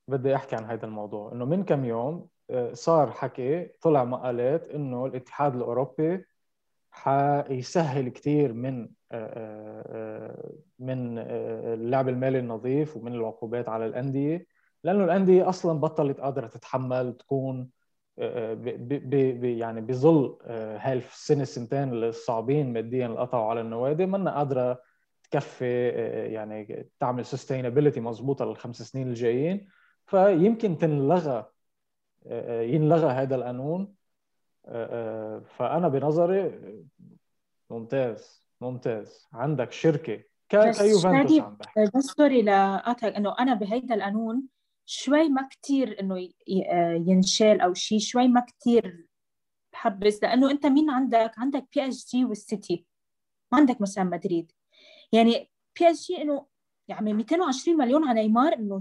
[0.07, 1.31] بدي أحكي عن هذا الموضوع.
[1.31, 6.25] إنه من كم يوم آه، صار حكي طلع مقالات إنه الاتحاد الأوروبي
[6.91, 14.47] حيسهل كثير من آه، من اللعب المالي النظيف ومن العقوبات على الأندية
[14.83, 17.69] لأنه الأندية أصلا بطلت قادرة تتحمل تكون
[18.17, 24.81] بي يعني بظل آه، هاي السنة السنتين الصعبين ماديا اللي قطعوا على النوادي منا قادرة
[25.23, 29.67] تكفي آه، يعني تعمل sustainability مضبوطه للخمس سنين الجايين.
[30.05, 31.45] فيمكن تنلغى
[32.27, 33.93] آه، ينلغى هذا القانون.
[35.45, 36.59] فأنا بنظري
[37.69, 39.27] ممتاز ممتاز.
[39.33, 42.01] عندك شركة كيوفنتوس عم بحكي.
[42.01, 44.43] sorry لقاطعك إنه أنا بهيدا القانون
[44.85, 46.29] شوي ما كتير إنه
[46.69, 49.07] آه، ينشال أو شيء شوي ما كتير
[49.73, 52.85] بحبذ لأنه أنت مين عندك؟ عندك بي اس جي والسيتي
[53.51, 54.51] ما عندك مثلا مدريد.
[55.11, 56.45] يعني بي اس جي إنه
[56.87, 58.79] يعني 220 مليون على نيمار إنه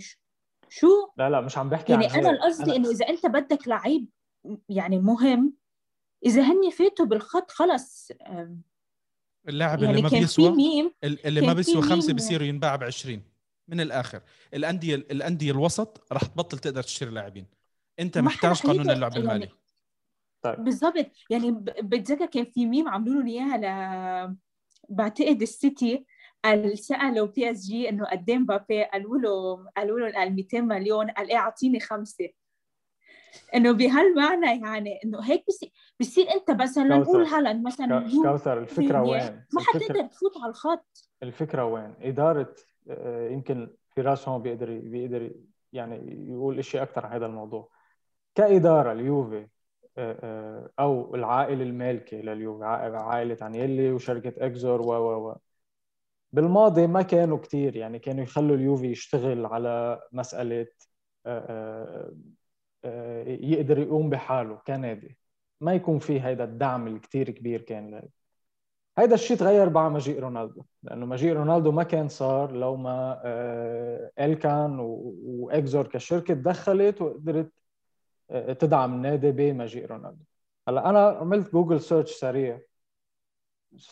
[0.68, 4.08] شو؟ لا لا مش عم بحكي يعني عن أنا قصدي إنه إذا أنت بدك لعيب
[4.68, 5.54] يعني مهم
[6.26, 8.12] إذا هني فاتوا بالخط خلص
[9.48, 13.22] اللاعب يعني اللي ما بيسوى اللي ما بيسوى خمسة بصيروا ينباع ب 20
[13.72, 14.20] من الآخر.
[14.54, 17.46] الأندية الأندية الوسط راح تبطل تقدر تشتري لاعبين.
[18.00, 19.40] أنت محتاج قانون اللعب المالي.
[19.40, 19.52] يعني
[20.42, 20.64] طيب.
[20.64, 21.06] بالضبط.
[21.30, 21.50] يعني
[21.82, 24.36] بتذكر كان في ميم عملوا له إياها ل
[24.88, 26.06] بعتقد السيتي
[26.44, 30.60] قال سألوا بي اس جي إنه قد إيه مبابي؟ قالوا له قالوا له قال 200
[30.60, 31.10] مليون.
[31.10, 32.28] قال إيه أعطيني خمسة.
[33.54, 39.44] إنه بهالمعنى يعني إنه هيك بصير بصير أنت مثلا نقول هالاند مثلا كوثر الفكرة وين؟
[39.52, 41.08] ما حتقدر تفوت على الخط.
[41.22, 42.54] الفكرة وين؟ إدارة
[43.30, 45.32] يمكن فراس هون بيقدر بيقدر
[45.72, 47.68] يعني يقول شيء أكثر عن هذا الموضوع.
[48.34, 49.48] كإدارة اليوفي
[49.98, 55.36] آه، آه، أو العائلة المالكة لليوفي عائلة عنيلي وشركة إكزور و و و.
[56.32, 60.66] بالماضي ما كانوا كثير يعني كانوا يخلوا اليوفي يشتغل على مسألة
[63.26, 65.18] يقدر يقوم بحاله كنادي.
[65.60, 68.02] ما يكون في هذا الدعم الكثير كبير كان له
[68.98, 74.12] هيدا الشيء تغير بعد مجيء رونالدو لأنه مجيء رونالدو ما كان صار لو ما آه،
[74.20, 77.52] الكان وإكزور كشركة تدخلت وقدرت
[78.30, 80.24] آه، تدعم النادي بمجيء رونالدو.
[80.68, 82.60] هلأ أنا عملت Google search سريع.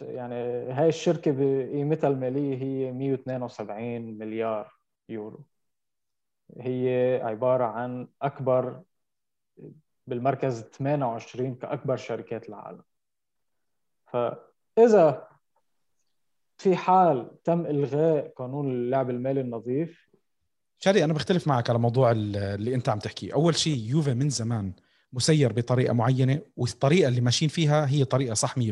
[0.01, 0.35] يعني
[0.73, 4.73] هاي الشركة بقيمتها المالية هي 172 مليار
[5.09, 5.45] يورو.
[6.59, 8.83] هي عبارة عن أكبر
[10.07, 12.83] بالمركز 28 كأكبر شركات العالم.
[14.77, 15.29] فاذا
[16.59, 20.11] في حال تم إلغاء قانون اللعب المالي النظيف
[20.79, 23.35] شادي أنا بختلف معك على موضوع اللي أنت عم تحكيه.
[23.35, 24.73] أول شيء يوفي من زمان
[25.13, 28.63] مسير بطريقة معينة والطريقة اللي ماشيين فيها هي طريقة صح 100%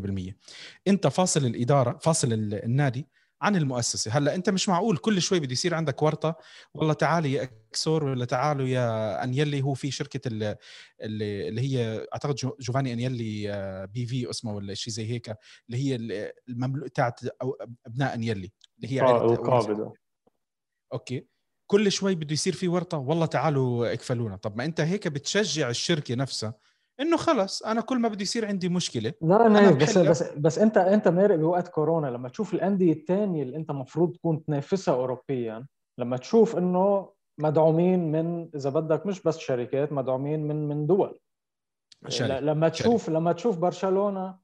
[0.88, 3.06] أنت فاصل الإدارة فاصل النادي
[3.42, 4.10] عن المؤسسة.
[4.10, 6.36] هلأ أنت مش معقول كل شوي بده يصير عندك ورطة.
[6.74, 9.62] والله تعالي يا إكسور ولا تعالوا يا أنيلي.
[9.62, 10.56] هو في شركة اللي,
[11.00, 15.28] اللي هي أعتقد جوفاني أنيلي آه، بي في اسمه ولا شيء زي هيك
[15.68, 15.94] اللي هي
[16.48, 17.20] المملوك تاعت
[17.86, 19.36] أبناء أنيلي اللي هي عائله
[20.92, 21.26] أوكي.
[21.66, 22.98] كل شوي بده يصير في ورطة.
[22.98, 26.54] والله تعالوا اكفلونا طب ما أنت هيك بتشجع الشركة نفسها
[27.00, 30.78] إنه خلص أنا كل ما بده يصير عندي مشكلة لا أنا بس بس بس انت
[30.78, 35.66] أنت مارق بوقت كورونا لما تشوف الأندية الثانية اللي أنت المفروض تكون تنافسها اوروبيا
[35.98, 41.18] لما تشوف إنه مدعومين من إذا بدك مش بس شركات مدعومين من من دول
[42.08, 42.40] شري.
[42.40, 43.14] لما تشوف شري.
[43.14, 44.38] لما تشوف برشلونة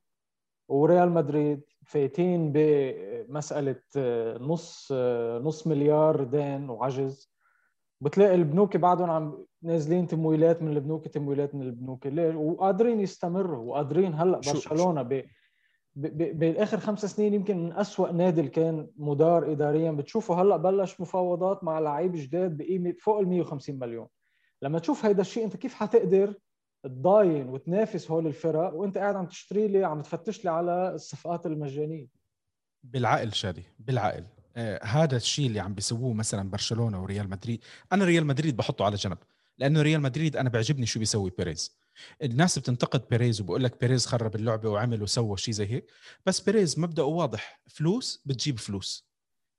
[0.69, 3.81] وريال مدريد فايتين بمسألة
[4.41, 4.93] نص
[5.43, 7.35] نص مليار دين وعجز
[8.01, 14.15] بتلاقي البنوك بعدهم عم نازلين تمويلات من البنوك تمويلات من البنوك ليه؟ وقادرين يستمروا وقادرين
[14.15, 15.25] هلأ برشلونة ب...
[16.39, 19.91] بالآخر خمس سنين يمكن من أسوأ نادي كان مدار اداريا.
[19.91, 24.07] بتشوفوا هلأ بلش مفاوضات مع لعيب جداد بقيمة فوق ال 150 مليون.
[24.62, 26.35] لما تشوف هيدا الشيء أنت كيف حتقدر
[26.83, 32.07] تضاين وتنافس هول الفرق وأنت قاعد عم تشتري لي عم تفتش لي على الصفقات المجانية؟
[32.83, 34.25] بالعقل شادي بالعقل.
[34.57, 37.65] آه هذا الشيء اللي عم بيسووه مثلا برشلونة وريال مدريد.
[37.93, 39.19] أنا ريال مدريد بحطه على جنب.
[39.59, 41.79] لأنه ريال مدريد أنا بيعجبني شو بيسوي بيريز.
[42.23, 45.87] الناس بتنتقد بيريز وبقول لك بيريز خرب اللعبة وعمل وسوى شيء زي هيك
[46.27, 49.09] بس بيريز مبدأه واضح فلوس بتجيب فلوس.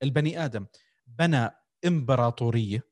[0.03, 0.65] البني آدم
[1.07, 1.49] بنى
[1.85, 2.83] إمبراطورية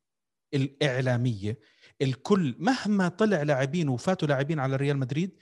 [0.54, 1.60] الإعلامية
[2.02, 5.38] الكل مهما طلع لاعبين وفاتوا لاعبين على ريال مدريد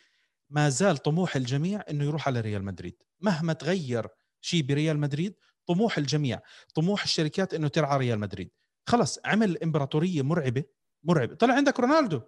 [0.50, 3.04] ما زال طموح الجميع إنه يروح على ريال مدريد.
[3.20, 4.08] مهما تغير
[4.42, 5.36] شيء بريال مدريد
[5.68, 6.40] طموح الجميع
[6.76, 8.52] طموح الشركات إنه ترعى ريال مدريد.
[8.88, 10.64] خلص عمل إمبراطورية مرعبة
[11.04, 12.22] مرعبه طلع عندك رونالدو.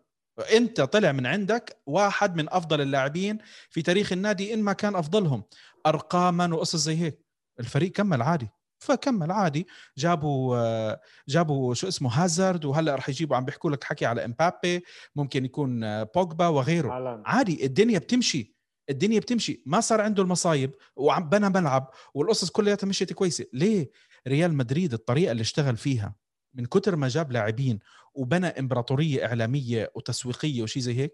[0.53, 3.37] انت طلع من عندك واحد من أفضل اللاعبين
[3.69, 5.43] في تاريخ النادي إن ما كان أفضلهم.
[5.85, 7.25] أرقاما وقصص زي هيك.
[7.59, 8.49] الفريق كمل عادي.
[8.79, 9.67] فكمل عادي.
[9.97, 10.95] جابوا
[11.27, 14.83] جابوا شو اسمه هازارد وهلأ رح يجيبوا عم بيحكوا لك حكي على إمبابي
[15.15, 16.91] ممكن يكون بوجبا وغيره.
[16.91, 17.23] علم.
[17.25, 18.55] عادي الدنيا بتمشي.
[18.89, 19.63] الدنيا بتمشي.
[19.65, 23.45] ما صار عنده المصايب وعم بنى ملعب والقصص كلها مشيت كويسة.
[23.53, 23.91] ليه؟
[24.27, 26.15] ريال مدريد الطريقة اللي اشتغل فيها
[26.53, 27.79] من كتر ما جاب لاعبين
[28.13, 31.13] وبنى إمبراطورية إعلامية وتسويقية وشي زي هيك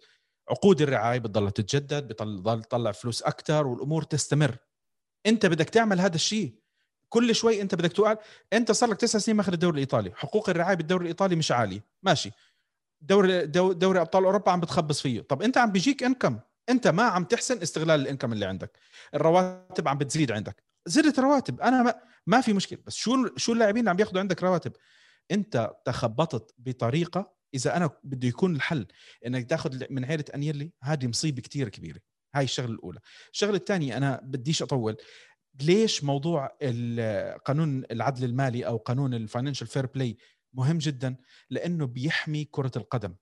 [0.50, 4.58] عقود الرعاية بتضل تتجدد بتضل تطلع فلوس أكثر والأمور تستمر.
[5.26, 6.56] أنت بدك تعمل هذا الشيء.
[7.10, 8.18] كل شوي أنت بدك تقعد
[8.54, 10.12] أنت صار لك تسع سنين ماخذ الدوري الإيطالي.
[10.16, 11.86] حقوق الرعاية بالدوري الإيطالي مش عالية.
[12.04, 12.32] ماشي.
[13.02, 15.22] دوري دوري أبطال أوروبا عم بتخبص فيه.
[15.22, 18.78] طب أنت عم بيجيك انكم أنت ما عم تحسن استغلال الإنكم اللي عندك.
[19.14, 20.64] الرواتب عم بتزيد عندك.
[20.86, 21.62] زدت رواتب.
[21.62, 21.96] أنا ما,
[22.28, 22.80] ما في مشكلة.
[22.86, 24.72] بس شو شو اللاعبين اللي عم بياخذوا عندك رواتب؟
[25.32, 28.88] أنت تخبطت بطريقة إذا أنا بده يكون الحل
[29.26, 32.00] إنك تاخذ من عيلة انيلي هذه مصيبة كثير كبيرة.
[32.36, 33.00] هاي الشغلة الأولى.
[33.34, 34.98] الشغلة الثانية أنا بديش أطول.
[35.62, 36.48] ليش موضوع
[37.46, 40.18] قانون العدل المالي أو قانون ال financial fair play
[40.54, 41.16] مهم جدا؟
[41.50, 43.16] لأنه بيحمي كرة القدم.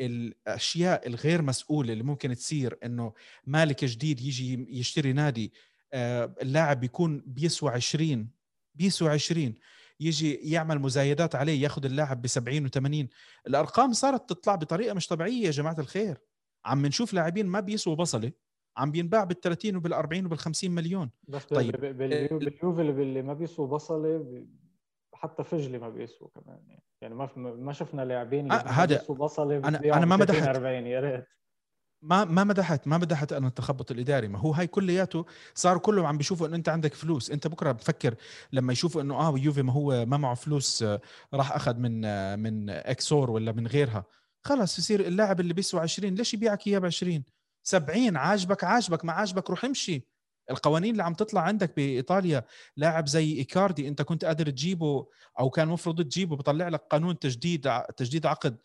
[0.00, 3.12] الأشياء الغير مسؤولة اللي ممكن تصير إنه
[3.46, 5.52] مالك جديد يجي يشتري نادي
[5.92, 8.30] آه، اللاعب بيكون بيسوى 20
[8.74, 9.54] بيسوى 20
[10.00, 13.06] يجي يعمل مزايدات عليه ياخذ اللاعب ب 70 و80
[13.46, 16.18] الأرقام صارت تطلع بطريقة مش طبيعية يا جماعة الخير.
[16.64, 18.32] عم نشوف لاعبين ما بيسووا بصلة
[18.76, 23.68] عم بينباع بال 30 وبال 40 وبال 50 مليون بس طيب باليوفي اللي ما بيسووا
[23.68, 24.46] بصلة
[25.14, 26.78] حتى فجلي ما بيسووا كمان.
[27.00, 31.00] يعني ما ما شفنا لاعبين آه هذا بيسووا بصلة أنا أنا ما مدحت 40 يا
[31.00, 31.24] ريت.
[32.04, 34.28] ما ما مدحت ما مدحت أنا التخبط الإداري.
[34.28, 37.30] ما هو هاي كلياته صار كلهم عم بيشوفوا انه أنت عندك فلوس.
[37.30, 38.14] أنت بكرة بفكر
[38.52, 41.00] لما يشوفوا إنه آه يوفي ما هو ما معه فلوس آه،
[41.34, 44.04] راح أخذ من آه، من إكسور ولا من غيرها.
[44.42, 47.24] خلص يصير اللاعب اللي بيسوى 20 ليش يبيعك إياه ب 20
[47.62, 50.06] 70 عاجبك عاجبك ما عاجبك روح امشي.
[50.50, 52.44] القوانين اللي عم تطلع عندك بإيطاليا
[52.76, 55.06] لاعب زي إيكاردي أنت كنت قادر تجيبه
[55.40, 58.56] أو كان مفروض تجيبه بطلع لك قانون تجديد تجديد عقد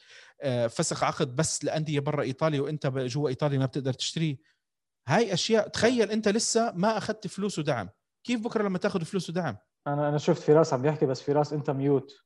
[0.41, 4.37] آه، فسخ عقد بس لأندية برا إيطاليا وأنت جوا إيطاليا ما بتقدر تشتريه.
[5.07, 7.89] هاي أشياء تخيل أنت لسه ما أخذت فلوس ودعم
[8.23, 9.57] كيف بكرة لما تاخذ فلوس ودعم
[9.87, 12.23] أنا أنا شفت فراس عم بيحكي بس فراس أنت ميوت.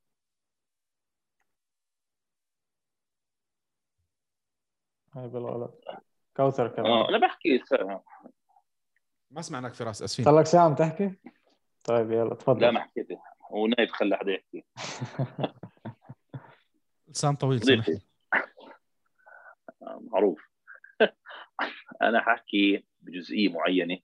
[5.15, 5.83] هاي بالغلط.
[6.37, 6.91] كوثر كمان.
[6.91, 7.59] آه أنا بحكي
[9.33, 10.25] ما سمعناك فراس آسفين.
[10.25, 11.13] صار لك ساعة عم تحكي؟
[11.83, 12.61] طيب يلا تفضل.
[12.61, 13.07] لا ما حكيت.
[13.51, 14.63] ونايف خلى حدا يحكي.
[17.07, 18.01] لسان طويل سامحني.
[22.01, 23.97] أنا حاحكي بجزئية معينة.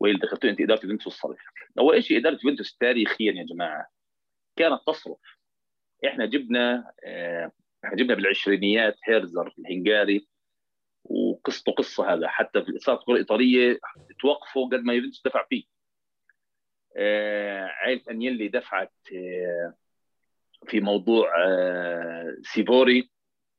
[0.00, 1.38] واللي دخلتوا أنت إدارة يوفنتوس الصرف
[1.78, 3.86] أول شيء إدارة يوفنتوس تاريخيا يا جماعة
[4.56, 5.38] كانت تصرف.
[6.06, 7.52] إحنا جبنا آه،
[7.84, 10.28] إحنا جبنا بالعشرينيات هيرزر الهنغاري
[11.38, 13.78] وقصته قصة هذا حتى في اصابه الكره الايطاليه
[14.20, 15.64] توقفوا قد ما يوفنتوس دفع فيه.
[16.96, 19.74] آه، عائله انيلي دفعت آه،
[20.66, 21.30] في موضوع
[22.42, 23.10] سيڤوري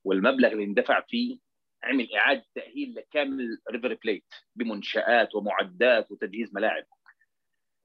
[0.03, 1.39] والمبلغ اللي اندفع فيه
[1.83, 6.83] عمل إعادة تأهيل لكامل ريفر بليت بمنشآت ومعدات وتجهيز ملاعب.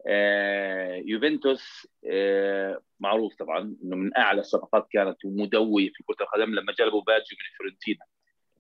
[0.07, 6.73] آه يوفنتوس آه معروف طبعا إنه من أعلى الصفقات كانت ومدوية في كرة القدم لما
[6.73, 8.05] جلبوا باجيو من فيورنتينا.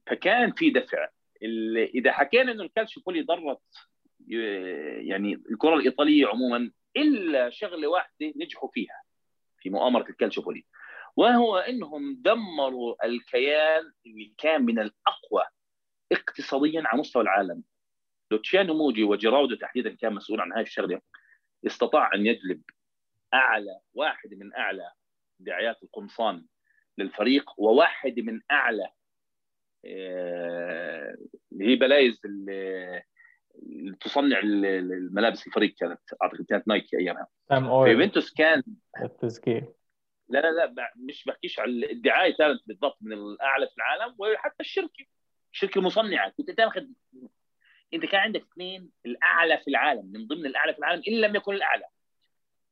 [0.06, 1.08] فكان في دفع
[1.94, 3.60] إذا حكينا إنه الكالتشوبولي ضرت
[5.08, 9.02] يعني الكرة الإيطالية عموما إلا شغلة واحدة نجحوا فيها
[9.58, 10.64] في مؤامرة الكالتشوبولي
[11.16, 15.44] وهو إنهم دمروا الكيان اللي كان من الأقوى
[16.12, 17.62] اقتصاديا على مستوى العالم.
[18.30, 21.00] لوتشيانو موجي وجيراودو تحديدا كان مسؤول عن هذه الشغلة
[21.66, 22.62] استطاع أن يجلب
[23.34, 24.92] أعلى واحد من أعلى
[25.40, 26.44] دعايات القمصان
[26.98, 28.88] للفريق وواحد من أعلى
[29.84, 33.02] اللي هي players اللي
[34.00, 36.00] تصنع الملابس الفريق كانت.
[36.22, 37.26] أعتقد كانت نايكي أيامها.
[37.52, 38.62] يوفنتوس كان
[39.02, 39.74] التزكية.
[40.28, 45.04] لا لا لا مش بحكيش على الدعاية كانت بالضبط من الأعلى في العالم وحتى الشركة.
[45.52, 46.84] الشركة المصنعه كنت تاخذ
[47.94, 51.54] أنت كان عندك اثنين الأعلى في العالم من ضمن الأعلى في العالم إن لم يكن
[51.54, 51.84] الأعلى.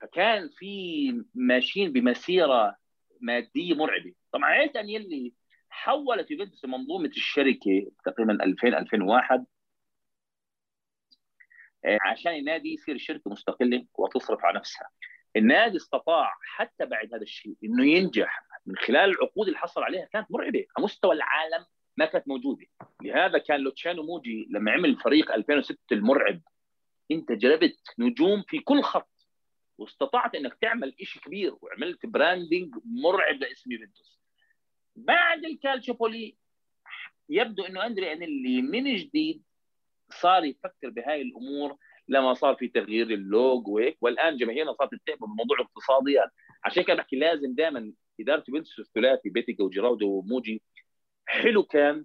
[0.00, 2.76] فكان في ماشيين بمسيرة
[3.20, 4.14] مادية مرعبة.
[4.32, 5.32] طبعا عائله انيلي
[5.72, 9.46] حولت يوفنتوس منظومه الشركة تقريبا 2000 2001
[11.84, 14.88] آه، عشان النادي يصير شركة مستقلة وتصرف على نفسها.
[15.36, 20.26] النادي استطاع حتى بعد هذا الشيء إنه ينجح من خلال العقود اللي حصل عليها كانت
[20.30, 20.66] مرعبة.
[20.76, 21.66] على مستوى العالم
[21.96, 22.66] ما كانت موجودة.
[23.02, 26.40] لهذا كان لوتشانو موجي لما عمل فريق 2006 المرعب
[27.10, 29.28] أنت جلبت نجوم في كل خط.
[29.78, 34.21] واستطعت إنك تعمل شيء كبير وعملت branding مرعب لاسم يوفنتوس.
[34.96, 36.36] بعد الكالتشوبولي
[37.28, 39.42] يبدو إنه أندريا أنيلي من جديد
[40.10, 41.76] صار يفكر بهاي الأمور
[42.08, 43.96] لما صار في تغيير اللوجو وهيك.
[44.00, 46.30] والآن جماهيرنا صارت تتهم بموضوع اقتصاديات.
[46.64, 50.62] عشان كده بحكي لازم دائما إدارة يوفنتوس الثلاثي بيتيجا وجيراودو وموجي
[51.26, 52.04] حلو كان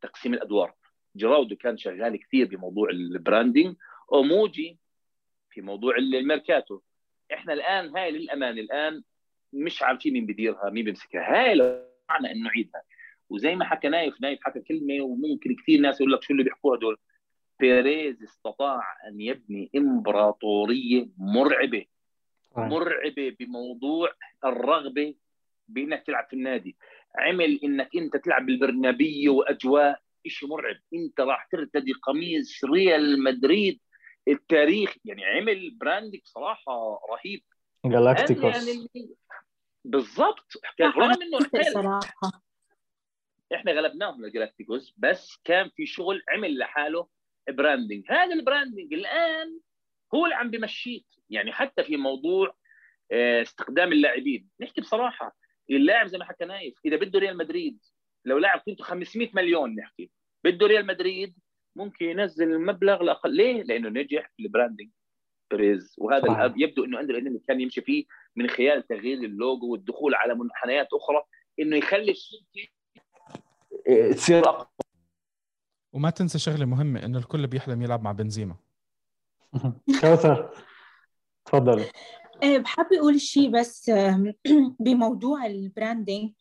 [0.00, 0.74] تقسيم الأدوار.
[1.16, 3.76] جيراودو كان شغال كثير بموضوع ال branding
[4.08, 4.78] وموجي
[5.50, 6.80] في موضوع الميركاتو.
[7.32, 9.02] إحنا الآن هاي للأمان الآن
[9.52, 11.20] مش عارفين مين بيديرها مين بيمسكها.
[11.20, 11.52] هاي
[12.10, 12.82] معنى إنه نعيدها
[13.30, 16.78] وزي ما حكى نايف نايف حكى كلمة وممكن كثير ناس يقول لك شو اللي بيحكوها
[16.78, 16.96] دول.
[17.60, 21.86] بيريز استطاع أن يبني إمبراطورية مرعبة.
[22.56, 24.12] مرعبة بموضوع
[24.44, 25.14] الرغبة
[25.68, 26.76] بإنك تلعب في النادي.
[27.18, 30.76] عمل إنك أنت تلعب بالبرنابيه وأجواء شيء مرعب.
[30.94, 33.80] أنت راح ترتدي قميص ريال مدريد
[34.28, 34.96] التاريخ.
[35.04, 37.42] يعني عمل brand صراحة رهيب.
[37.86, 38.68] جالاكتيكوس.
[38.68, 39.16] يعني
[39.84, 40.52] بالضبط.
[40.80, 42.42] رغم انه صراحة
[43.54, 47.08] إحنا غلبناهم الجلاكتيكوس بس كان في شغل عمل لحاله
[47.50, 49.60] branding هذا ال branding الآن
[50.14, 51.06] هو اللي عم بمشيك.
[51.30, 52.56] يعني حتى في موضوع
[53.12, 54.48] آه، استخدام اللاعبين.
[54.60, 55.36] نحكي بصراحة
[55.70, 57.78] اللاعب زي ما حكى نايف إذا بده ريال مدريد
[58.24, 60.10] لو لاعب قيمته 500 مليون نحكي
[60.44, 61.34] بده ريال مدريد
[61.76, 63.36] ممكن ينزل المبلغ لأقل.
[63.36, 64.90] ليه؟ لأنه نجح في ال branding
[65.50, 66.52] بيريز وهذا صحيح.
[66.56, 68.04] يبدو إنه اللي كان يمشي فيه.
[68.36, 71.22] من خلال تغيير اللوجو والدخول على منحنيات أخرى
[71.60, 72.68] إنه يخلي الشركة
[74.12, 74.66] تصير أقوى.
[75.92, 78.56] وما تنسى شغلة مهمة إنه الكل بيحلم يلعب مع بنزيما.
[80.00, 80.50] كوثر
[81.44, 81.84] تفضل.
[82.42, 83.90] إيه، بحب أقول شيء بس
[84.84, 86.32] بموضوع ال branding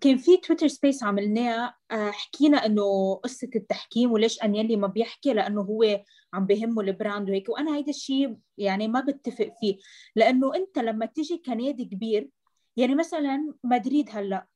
[0.00, 5.60] كان في تويتر space عملناه آه، حكينا إنه قصة التحكيم وليش أنيلي ما بيحكي لأنه
[5.60, 6.02] هو
[6.34, 7.48] عم بهمه ال brand وهيك.
[7.48, 9.78] وأنا هيدا الشيء يعني ما بتفق فيه.
[10.16, 12.30] لأنه أنت لما تيجي كنادي كبير
[12.76, 14.46] يعني مثلا مدريد هلأ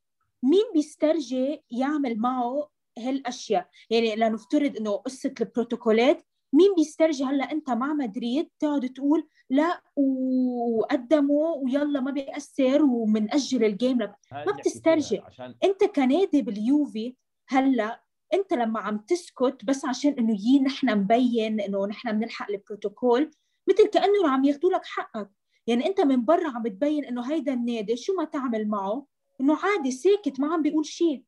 [0.42, 2.68] مين بيسترجي يعمل معه
[2.98, 9.82] هالأشياء؟ يعني لنفترض إنه قصة البروتوكولات مين بيسترجي هلا انت مع مدريد؟ تقعد تقول لا
[9.96, 15.54] وقدموا ويلا ما بيأثر ومنأجل ال game ما بتسترجي عشان...
[15.64, 17.16] انت كنادي باليوفي
[17.48, 18.02] هلا
[18.34, 23.30] انت لما عم تسكت بس عشان انه يي نحن مبين انه نحن بنلحق البروتوكول
[23.68, 25.30] مثل كأنه عم ياخذوا لك حقك.
[25.66, 29.06] يعني انت من برا عم بتبين انه هيدا النادي شو ما تعمل معه؟
[29.40, 31.22] انه عادي ساكت ما عم بيقول شيء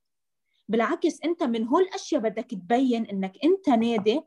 [0.69, 4.21] بالعكس انت من هول الأشياء بدك تبين انك انت نادي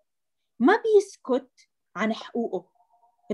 [0.59, 2.65] ما بيسكت عن حقوقه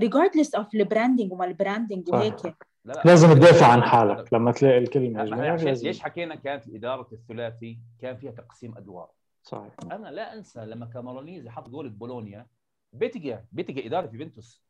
[0.00, 2.56] regardless of ال branding وما ال branding وهيك.
[3.04, 5.24] لازم تدافع عن حالك لما تلاقي الكلمة
[5.64, 9.10] ليش حكينا كانت الاداره الثلاثي كان فيها تقسيم أدوار؟
[9.42, 9.72] صحيح.
[9.92, 12.46] أنا لا أنسى لما كامارونيزي حط جول بولونيا
[12.92, 14.64] بيتجا بيتجا إدارة يوفنتوس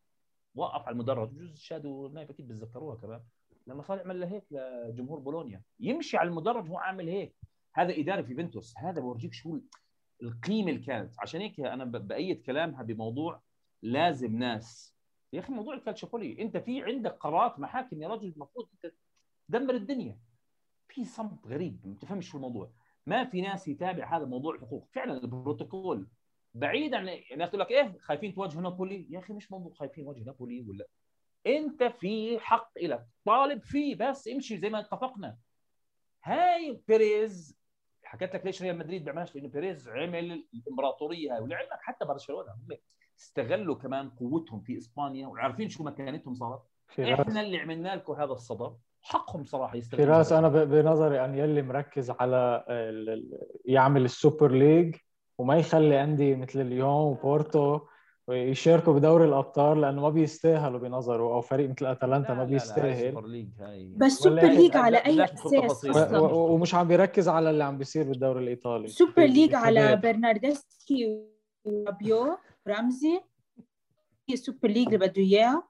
[0.55, 3.21] وقف على المدرج بجوز شادو نايف أكيد بتذكروها كمان
[3.67, 7.35] لما صار يعمل هيك لجمهور بولونيا يمشي على المدرج وهو عامل هيك.
[7.75, 9.59] هذا إدارة في يوفنتوس هذا بورجيك شو
[10.23, 11.15] القيمة اللي كانت.
[11.21, 13.43] عشان هيك أنا بأيد كلامها بموضوع
[13.83, 14.95] لازم ناس.
[15.33, 18.95] يا أخي موضوع الكالتشوبولي أنت في عندك قرارات محاكم يا رجل المفروض أنت
[19.49, 20.19] تدمر الدنيا.
[20.89, 22.71] في صمت غريب ما تفهمش شو الموضوع.
[23.07, 24.89] ما في ناس يتابع هذا موضوع الحقوق.
[24.93, 26.09] فعلا البروتوكول
[26.55, 29.07] بعيد عن الناس تقول لك إيه خايفين تواجهوا نابولي.
[29.11, 30.87] يا أخي مش موضوع خايفين نواجه نابولي ولا.
[31.47, 35.39] أنت في حق لك طالب فيه بس امشي زي ما اتفقنا.
[36.25, 37.59] هاي بيريز
[38.15, 42.53] حكيت لك ليش ريال مدريد بيعملهاش لأنه بيريز عمل الإمبراطورية هاي ولعلمك حتى برشلونة.
[42.53, 42.77] هم
[43.19, 46.63] استغلوا كمان قوتهم في إسبانيا وعارفين شو مكانتهم صارت؟
[47.01, 52.11] إحنا اللي عملنا لكم هذا الصدر حقهم صراحة يستغلوا فراس أنا بنظري أن يلي مركز
[52.11, 52.65] على
[53.65, 54.97] يعمل ال Super League
[55.39, 57.81] وما يخلي أندية مثل اليوم وبورتو
[58.27, 63.15] ويشاركوا بدوري الأبطال لأنه ما بيستاهلوا بنظره أو فريق مثل أتلانتا ما بيستاهل.
[63.97, 65.85] بس Super League على أي أساس
[66.23, 68.89] ومش عم بيركز على اللي عم بيصير بالدوري الإيطالي.
[68.89, 71.25] سوبر ليج على برناردسكي
[71.65, 72.39] وابيو
[72.69, 73.21] رمزي.
[74.29, 75.63] هي ال Super League اللي بده إياه.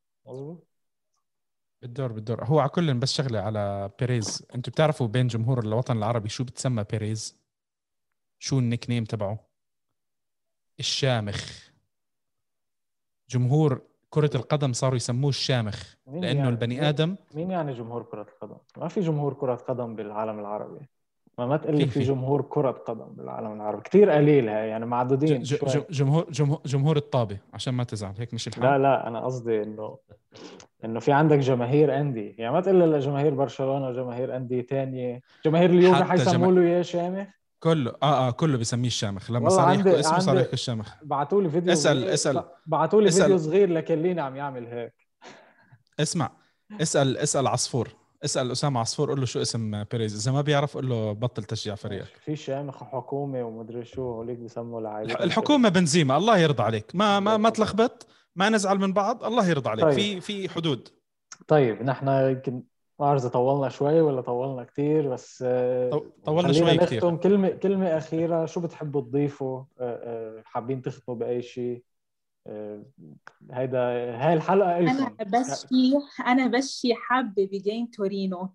[1.82, 2.44] بالدور بالدور.
[2.44, 4.46] هو على كل بس شغلة على بيريز.
[4.54, 7.40] أنتم بتعرفوا بين جمهور الوطن العربي شو بتسمى بيريز؟
[8.38, 9.48] شو ال nickname تبعه؟
[10.78, 11.73] الشامخ.
[13.34, 13.80] جمهور
[14.10, 18.88] كرة القدم صاروا يسموه الشامخ لأنه يعني؟ البني آدم مين يعني جمهور كرة القدم؟ ما
[18.88, 20.80] في جمهور كرة قدم بالعالم العربي.
[21.38, 23.82] ما ما تقول لي في, جمهور كرة قدم بالعالم العربي.
[23.82, 25.42] كثير قليل هاي يعني معدودين
[25.90, 28.62] جمهور جمهور جمهور الطابة عشان ما تزعل هيك مش الحال.
[28.62, 29.98] لا لا أنا قصدي إنه
[30.84, 35.70] إنه في عندك جماهير أندية يعني ما تقول لي جماهير برشلونة وجماهير أندية ثانية جماهير
[35.70, 37.26] اليوفي حيسموا له إياه شامخ.
[37.64, 39.30] كله آه آه كله بسميه الشامخ.
[39.30, 40.94] لما صار يحكوا اسمه صار يحكوا الشامخ.
[41.02, 44.94] بعثوا لي فيديو اسأل اسأل بعثوا لي فيديو صغير لكليني عم يعمل هيك.
[46.00, 46.30] اسمع
[46.80, 47.88] اسأل اسأل عصفور.
[48.24, 50.14] اسأل أسامة عصفور قول له شو اسم بيريز.
[50.20, 52.16] إذا ما بيعرف قول له بطل تشجيع فريقك.
[52.24, 56.90] في شامخ حكومه ومدري شو هوليك بسموا لعيبه الحكومة بنزيما الله يرضى عليك.
[56.94, 59.84] ما ما ما تلخبط ما نزعل من بعض الله يرضى عليك.
[59.84, 59.94] طيب.
[59.94, 60.88] في في حدود.
[61.48, 62.62] طيب نحن يمكن
[63.00, 65.44] اذا طولنا شوي ولا طولنا كثير بس
[66.24, 69.62] طولنا شوي كثير كلمة كلمة أخيرة شو بتحبوا تضيفوا؟
[70.44, 71.82] حابين تختموا بأي شيء
[73.50, 73.80] هيدا
[74.26, 78.48] هاي الحلقة أنا بس شيء أنا بس شيء حابة بجيم تورينو.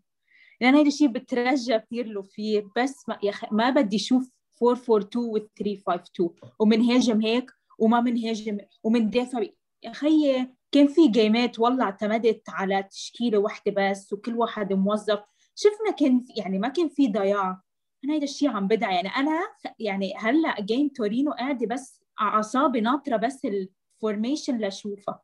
[0.62, 2.68] لأن هيدا الشيء بترجى كثير له فيه.
[2.78, 3.54] بس ما, يخ...
[3.54, 4.32] ما بدي أشوف
[4.64, 6.30] 442 و 352
[6.60, 9.44] ومنهاجم هيك وما منهاجم ومندافع
[9.84, 15.20] يا خيي كان في جيمات والله اعتمدت على تشكيلة واحدة بس وكل واحد موظف.
[15.56, 17.62] شفنا كان يعني ما كان في ضياع.
[18.06, 19.40] أنا هيدا الشيء عم بدع يعني أنا
[19.80, 25.24] يعني هلأ game تورينو قاعدة بس أعصابي ناطرة بس ال formation لأشوفها.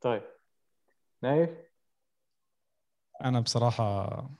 [0.00, 0.22] طيب.
[1.22, 1.50] نايف
[3.24, 4.30] أنا بصراحة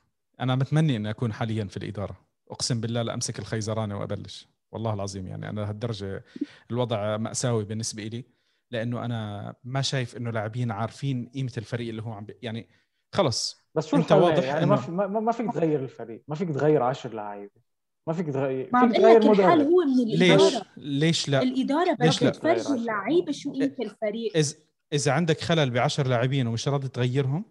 [0.40, 2.16] أنا متمني إني أكون حاليا في الإدارة.
[2.50, 4.48] أقسم بالله لأمسك الخيزرانة وأبلش.
[4.72, 6.24] والله العظيم يعني أنا لهالدرجه
[6.70, 8.24] الوضع مأساوي بالنسبة لي
[8.70, 12.36] لأنه أنا ما شايف إنه لاعبين عارفين قيمة الفريق اللي هو عم بي...
[12.42, 12.68] يعني
[13.14, 13.66] خلص.
[13.74, 14.66] بس شو أنت واضح يعني إنه...
[14.66, 17.60] ما, في ما, ما فيك تغير الفريق ما فيك تغير 10 لعيبة
[18.08, 20.62] ما فيك تغير ما فيك تغير مدرب الحل هو من الإدارة.
[20.76, 24.36] ليش ليش لا؟ الإدارة بدها تفرجي اللعيبة شو قيمة الفريق.
[24.36, 24.54] إذا
[24.92, 27.44] إذا عندك خلل ب 10 لاعبين ومش راضي تغيرهم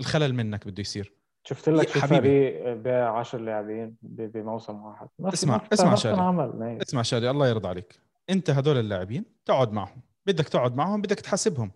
[0.00, 1.12] الخلل منك بده يصير.
[1.44, 5.08] شفت لك شو فريق بيع 10 لاعبين بموسم واحد.
[5.20, 6.82] اسمع اسمع شادي.
[6.82, 8.00] اسمع شادي الله يرضى عليك.
[8.30, 10.02] أنت هدول اللاعبين تقعد معهم.
[10.26, 11.70] بدك تقعد معهم بدك تحاسبهم.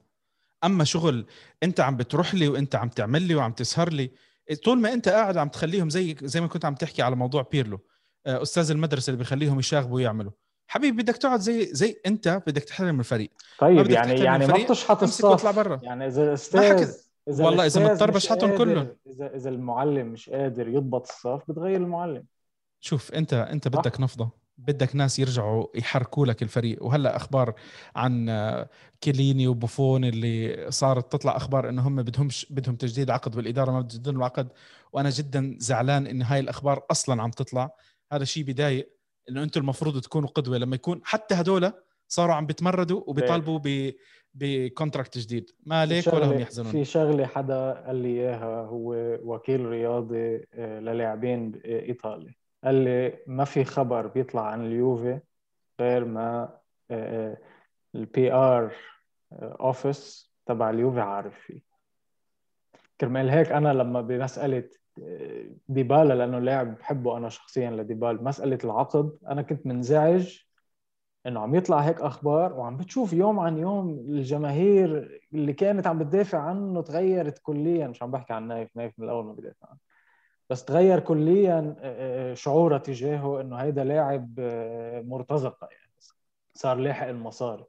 [0.64, 1.26] أما شغل
[1.62, 4.10] أنت عم بتروح لي وأنت عم تعمل لي وعم تسهر لي
[4.64, 7.80] طول ما أنت قاعد عم تخليهم زي زي ما كنت عم تحكي على موضوع بيرلو
[8.26, 10.32] أستاذ المدرسة اللي بيخليهم يشاغبوا ويعملوا.
[10.66, 13.30] حبيبي بدك تقعد زي زي أنت بدك تحترم الفريق.
[13.58, 15.46] طيب يعني يعني ما بتشحط الصف.
[15.46, 15.80] برا.
[15.82, 16.92] يعني إذا أستاذ
[17.28, 22.24] إذا والله إذا مضطر بشحطهم كلهم اذا إذا المعلم مش قادر يضبط الصف بتغير المعلم.
[22.80, 24.39] شوف أنت أنت بدك نفضة.
[24.66, 26.84] بدك ناس يرجعوا يحركوا لك الفريق.
[26.84, 27.54] وهلا أخبار
[27.96, 28.30] عن
[29.00, 34.08] كيليني وبوفون اللي صارت تطلع أخبار إنه هم بدهمش بدهم تجديد عقد والاداره ما بتجدد
[34.08, 34.48] العقد.
[34.92, 37.70] وأنا جدا زعلان إن هاي الأخبار أصلا عم تطلع.
[38.12, 38.92] هذا شيء بضايق
[39.28, 40.58] إنه أنتم المفروض تكونوا قدوة.
[40.58, 41.72] لما يكون حتى هدول
[42.08, 43.92] صاروا عم بيتمردوا وبيطالبوا ب
[44.34, 45.50] ب contract جديد.
[45.66, 46.72] ما عليك ولا هم يحزنون.
[46.72, 53.64] في شغلة حدا قال لي إياها هو وكيل رياضي للاعبين ايطالي قال لي ما في
[53.64, 55.20] خبر بيطلع عن اليوفي
[55.80, 56.58] غير ما
[57.94, 58.72] ال PR
[59.32, 61.60] office تبع اليوفي عارف فيه.
[63.00, 64.68] كرمال هيك أنا لما بمسألة
[65.68, 70.38] ديبالا لأنه لاعب بحبه أنا شخصيا لديبالا مسألة العقد أنا كنت منزعج
[71.26, 76.38] إنه عم يطلع هيك أخبار وعم بتشوف يوم عن يوم الجماهير اللي كانت عم بتدافع
[76.38, 77.88] عنه تغيرت كليا.
[77.88, 79.78] مش عم بحكي عن نايف؟ نايف من الأول ما بدافع عنه.
[80.50, 81.74] بس تغير كليا
[82.34, 84.40] شعوره تجاهه إنه هيدا لاعب
[85.06, 85.92] مرتزقة يعني.
[86.54, 87.64] صار لاحق المصاري.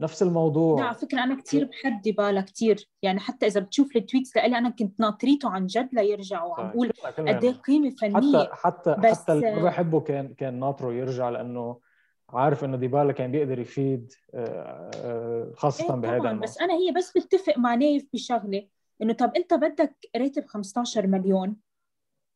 [0.00, 0.80] نفس الموضوع.
[0.80, 4.58] لا على فكرة أنا كثير بحب ديبالا كثير يعني حتى إذا بتشوف ال tweets لإلي
[4.58, 8.44] أنا كنت ناطريته عن جد ليرجع وعم بقول قد إيه قيمة فنية.
[8.44, 11.80] حتى حتى بس حتى اللي بحبه كان كان ناطره يرجع لأنه
[12.28, 14.12] عارف إنه ديبالا كان بيقدر يفيد
[15.56, 18.66] خاصة إيه بهذا بس أنا هي بس بتفق مع نايف بشغلة
[19.02, 21.56] إنه طب أنت بدك راتب 15 مليون.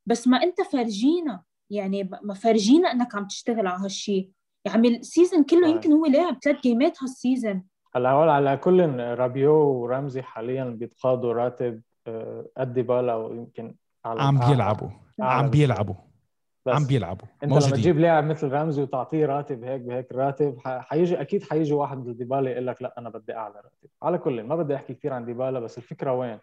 [0.06, 4.30] بس ما انت فرجينا يعني ما فرجينا انك عم تشتغل على هالشيء
[4.64, 7.64] يعني ال season كله يمكن هو لاعب ثلاث جيمات هال season
[7.96, 11.82] هلا هول على كل رابيو ورمزي حاليا بيتقاضوا راتب
[12.56, 13.74] قد ديبالا ويمكن
[14.04, 14.88] على عم بيلعبوا.
[15.20, 15.94] عم بيلعبوا.
[16.66, 17.28] عم بيلعبوا.
[17.42, 17.68] أنت موجودين.
[17.68, 22.16] لما تجيب لاعب مثل رمزي وتعطيه راتب هيك بهيك راتب حيجي أكيد حيجي واحد مثل
[22.16, 23.88] ديبالا يقول لك لا أنا بدي أعلى راتب.
[24.02, 26.38] على كل ما بدي أحكي كثير عن ديبالا بس الفكرة وين؟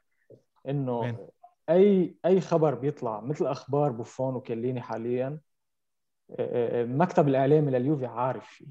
[0.70, 1.18] إنه وين؟
[1.70, 5.40] أي أي خبر بيطلع مثل أخبار بوفون وكليني حاليا
[6.40, 8.66] المكتب الإعلامي لليوفي عارف فيه.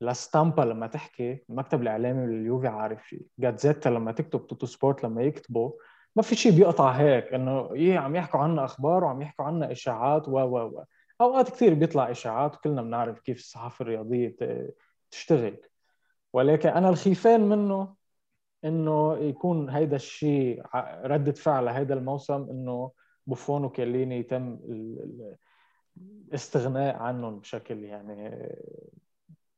[0.00, 3.20] لاستامبا لما تحكي المكتب الإعلامي لليوفي عارف فيه.
[3.38, 5.72] جاتزيتا لما تكتب توتو سبورت لما يكتبوا
[6.16, 10.28] ما في شيء بيقطع هيك إنه إيه عم يحكوا عنا أخبار وعم يحكوا عنا إشاعات
[10.28, 10.84] و و و.
[11.20, 14.36] أوقات كثير بيطلع إشاعات وكلنا بنعرف كيف الصحافة الرياضية
[15.10, 15.56] تشتغل.
[16.32, 17.94] ولكن أنا الخيفان منه
[18.64, 20.62] إنه يكون هيدا الشيء
[21.04, 22.90] ردة فعل هيدا الموسم إنه
[23.26, 24.58] بوفون وكيليني يتم
[26.28, 28.48] الاستغناء عنهم بشكل يعني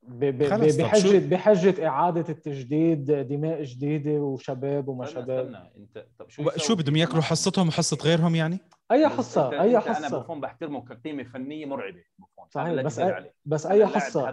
[0.03, 7.23] بحجه بحجة إعادة التجديد دماء جديدة وشباب وما شباب انت طب شو شو بدهم ياكلوا
[7.23, 8.59] حصتهم وحصة غيرهم يعني؟
[8.91, 10.07] أي حصة انت أي أنت حصة.
[10.07, 12.47] أنا بوفون بحترمه كقيمة فنية مرعبة بوفون.
[12.51, 14.31] صحيح بس أي بس أي حصة.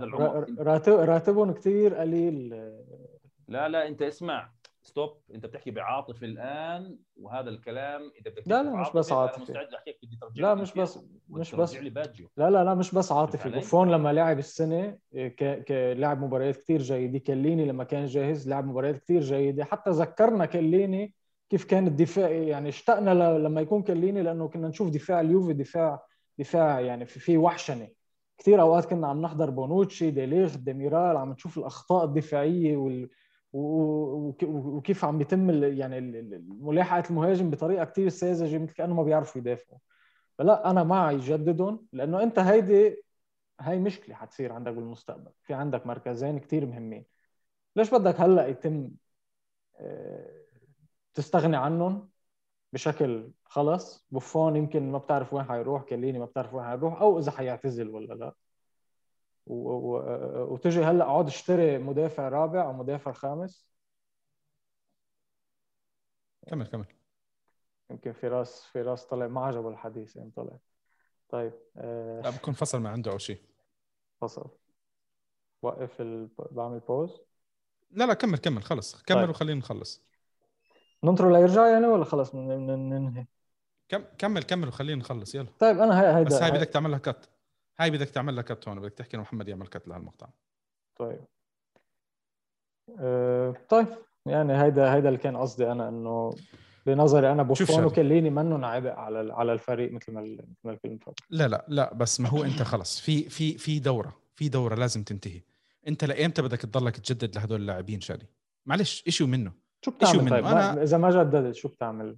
[0.60, 2.50] راتب راتبهم كثير قليل.
[3.48, 4.53] لا لا أنت اسمع.
[4.84, 9.42] stop أنت بتحكي بعاطفة الآن وهذا الكلام إذا بدك لا لا مش بس عاطفة.
[9.42, 11.00] مستعد أحكيك بدي ترجع لا مش بس
[11.30, 11.76] مش بس.
[11.76, 14.98] لي باجيو لا لا لا مش بس عاطفي بوفون لما لعب السنة
[15.68, 17.20] كلاعب مباريات كثير جيدة.
[17.20, 19.66] كليني لما كان جاهز لعب مباريات كثير جيدة.
[19.66, 21.14] حتى ذكرنا كليني
[21.50, 26.04] كيف كان الدفاع يعني اشتقنا لما يكون كليني لأنه كنا نشوف دفاع اليوفي دفاع
[26.40, 27.88] دفاع يعني في في وحشنة.
[28.38, 33.10] كثير أوقات كنا عم نحضر بونوتشي ديليغ ديميرال عم نشوف الأخطاء الدفاعية وال
[33.54, 36.02] وكيف عم بيتم يعني
[36.48, 39.80] ملاحقة المهاجم بطريقة كثير ساذجة مثل كأنه ما بيعرفوا يدافعوا.
[40.38, 43.04] فلا أنا مع يجددهم لأنه أنت هيدي
[43.60, 45.32] هاي مشكلة حتصير عندك بالمستقبل.
[45.44, 47.06] في عندك مركزين كثير مهمين.
[47.76, 48.92] ليش بدك هلأ يتم
[51.14, 52.10] تستغني عنهم
[52.74, 57.32] بشكل خلص؟ بوفون يمكن ما بتعرف وين حيروح كليني ما بتعرف وين حيروح أو إذا
[57.32, 58.34] حيعتزل ولا لا.
[59.46, 63.68] وتجي هلأ اقعد اشتري مدافع رابع أو مدافع خامس.
[66.48, 66.86] كمل كمل.
[67.90, 70.58] يمكن فراس فراس طلع ما عجبه الحديث يعني طلع.
[71.30, 72.22] طيب آه...
[72.22, 73.42] لا بكون فصل ما عنده أو شيء.
[74.22, 74.50] فصل.
[75.62, 76.30] وقف ال...
[76.52, 77.22] بعمل بوز
[77.92, 79.04] لا لا كمل كمل خلص.
[79.04, 79.30] كمل طيب.
[79.30, 80.02] وخلينا نخلص.
[81.04, 83.26] ننطره ليرجع يعني ولا خلص ننهي
[83.90, 85.36] كم كمل كمل وخلينا نخلص.
[85.36, 85.48] يلا.
[85.60, 87.30] طيب أنا هي هيدا بس هاي بدك تعمل لها كت
[87.80, 90.28] هاي بدك تعمل لها cut هون بدك تحكي محمد يعمل cut لهالمقطع.
[91.00, 91.26] طيب.
[93.00, 93.88] أه طيب
[94.26, 96.36] يعني هيدا هيدا اللي كان قصدي أنا إنه
[96.86, 101.48] بنظري أنا بوفون وكليني منه عبء على على الفريق مثل ما مثل ما الكل لا
[101.48, 103.00] لا لا بس ما هو أنت خلص.
[103.00, 105.42] في في في دورة في دورة لازم تنتهي.
[105.88, 108.28] أنت لإيمتى بدك تضلك تجدد لهدول اللاعبين شادي؟
[108.66, 109.54] معلش ايشو منه
[109.86, 110.84] شو بتعمل؟ طيب أنا...
[110.84, 112.18] إذا ما جددت شو بتعمل؟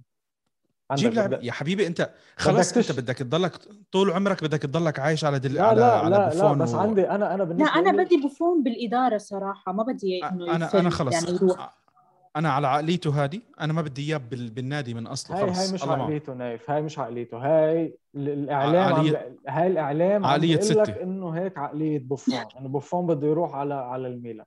[0.94, 3.52] جيب لاعب يا حبيبي انت خلص بدك انت بدك تضلك
[3.92, 5.54] طول عمرك بدك تضلك عايش على دل...
[5.54, 6.78] لا على لا على لا, بوفون لا بس و...
[6.78, 10.90] عندي أنا أنا بالنسبة لا أنا بدي بوفون بالإدارة صراحة ما بدي إنه أنا أنا
[10.90, 11.12] خلص.
[11.12, 11.76] يعني يروح.
[12.36, 14.50] أنا على عقليته هذه أنا ما بدي إياه بال...
[14.50, 15.58] بالنادي من أصله هاي خلص.
[15.58, 16.70] هاي مش عقليته نايف.
[16.70, 17.38] هاي مش عقليته.
[17.38, 19.18] هاي الإعلام عقلية...
[19.18, 19.36] عم...
[19.48, 22.34] هاي الإعلام عقلية عم لك إنه هيك عقلية بوفون.
[22.58, 24.46] إنه بوفون بده يروح على على الميلان.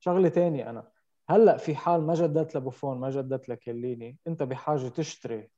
[0.00, 0.84] شغلة ثانية أنا.
[1.30, 5.50] هلأ في حال ما جددت لبوفون ما جددت لكليني أنت بحاجة تشتري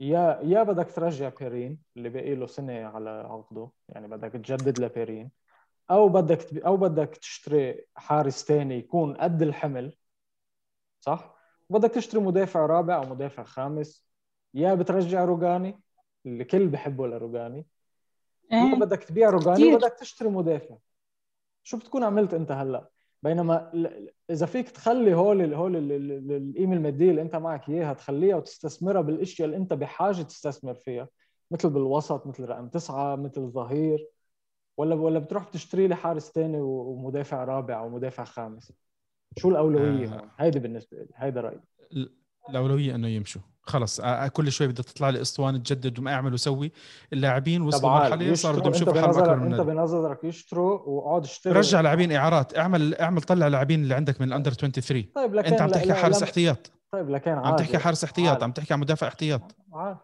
[0.00, 5.30] يا يا بدك ترجع بيرين اللي باقي له سنة على عقده يعني بدك تجدد لبيرين.
[5.90, 9.96] أو بدك أو بدك تشتري حارس ثاني يكون قد الحمل
[11.00, 11.34] صح؟
[11.70, 14.08] بدك تشتري مدافع رابع أو مدافع خامس.
[14.54, 15.80] يا بترجع روجاني
[16.26, 17.66] اللي كل بحبه لروجاني
[18.52, 20.76] يا بدك تبيع روجاني وبدك تشتري مدافع.
[21.62, 22.88] شو بتكون عملت أنت هلأ؟
[23.22, 23.72] بينما
[24.30, 29.00] إذا فيك تخلي هول هول ال- ال- القيمه الماديه اللي أنت معك إياها تخليها وتستثمرها
[29.00, 31.08] بالأشياء اللي أنت بحاجة تستثمر فيها
[31.50, 34.06] مثل بالوسط مثل رقم تسعة مثل ظهير
[34.76, 38.72] ولا ولا بتروح بتشتري لي حارس ثاني ومدافع رابع أو مدافع خامس.
[39.36, 40.30] شو الأولوية؟ آه.
[40.38, 41.60] هيدي بالنسبة لي هيدا رأيي.
[42.48, 43.42] الأولوية إنه يمشوا.
[43.68, 44.00] خلص
[44.32, 46.72] كل شوي بدها تطلع لي أسطوانة تجدد وما أعمل وسوي.
[47.12, 49.60] اللاعبين وصلوا مرحلة صاروا بدهم يشوفوا حالهم بنظرك من أنت.
[49.60, 51.52] بنظرك يشتروا واقعد اشتري.
[51.58, 55.52] رجع لاعبين إعارات اعمل اعمل طلع لاعبين اللي عندك من ال under 23 طيب لكن
[55.52, 56.70] أنت عم تحكي حارس احتياط.
[56.92, 57.62] طيب لكن عم عادي.
[57.64, 58.42] تحكي حارس احتياط.
[58.42, 59.42] عم تحكي عن مدافع احتياط.
[59.74, 59.98] عادي.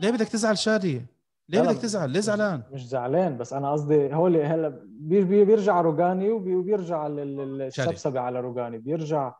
[0.00, 1.02] ليه بدك تزعل شادي؟
[1.48, 5.80] ليه بدك تزعل؟ ليه زعلان؟ مش زعلان بس أنا قصدي هول هلا بي- بي- بيرجع
[5.80, 9.32] روجاني وبي- وبيرجع ال- ال- السبسبه على روجاني بيرجع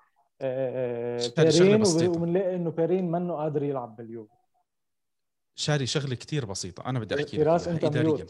[0.43, 2.10] بيرين بسيطة.
[2.10, 4.28] وب- وبنلاقي إنه بيرين منه قادر يلعب باليوم
[5.55, 8.27] شادي شغلة كتير بسيطة أنا بدي أحكي لك فراس أنت اداريا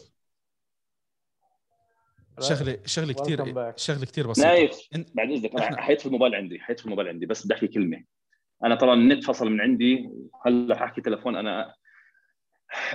[2.39, 3.77] شغله شغلة back.
[3.77, 4.47] شغلة كتير بسيطة.
[4.47, 4.79] نايف
[5.15, 8.03] بعد إذنك أنا حيطفي الموبايل عندي حيطفي الموبايل عندي بس بدي أحكي كلمة.
[8.63, 10.09] أنا طبعا النت فصل من عندي
[10.45, 11.73] هلا حاحكي تلفون؟ أنا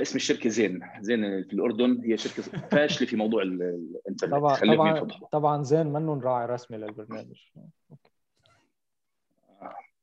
[0.02, 3.62] اسم الشركة زين زين في الأردن هي شركة فاشلة في موضوع ال-
[4.02, 4.32] الإنترنت.
[4.32, 7.36] طبعا طبعا طبعا زين منه راعي رسمي للبرنامج.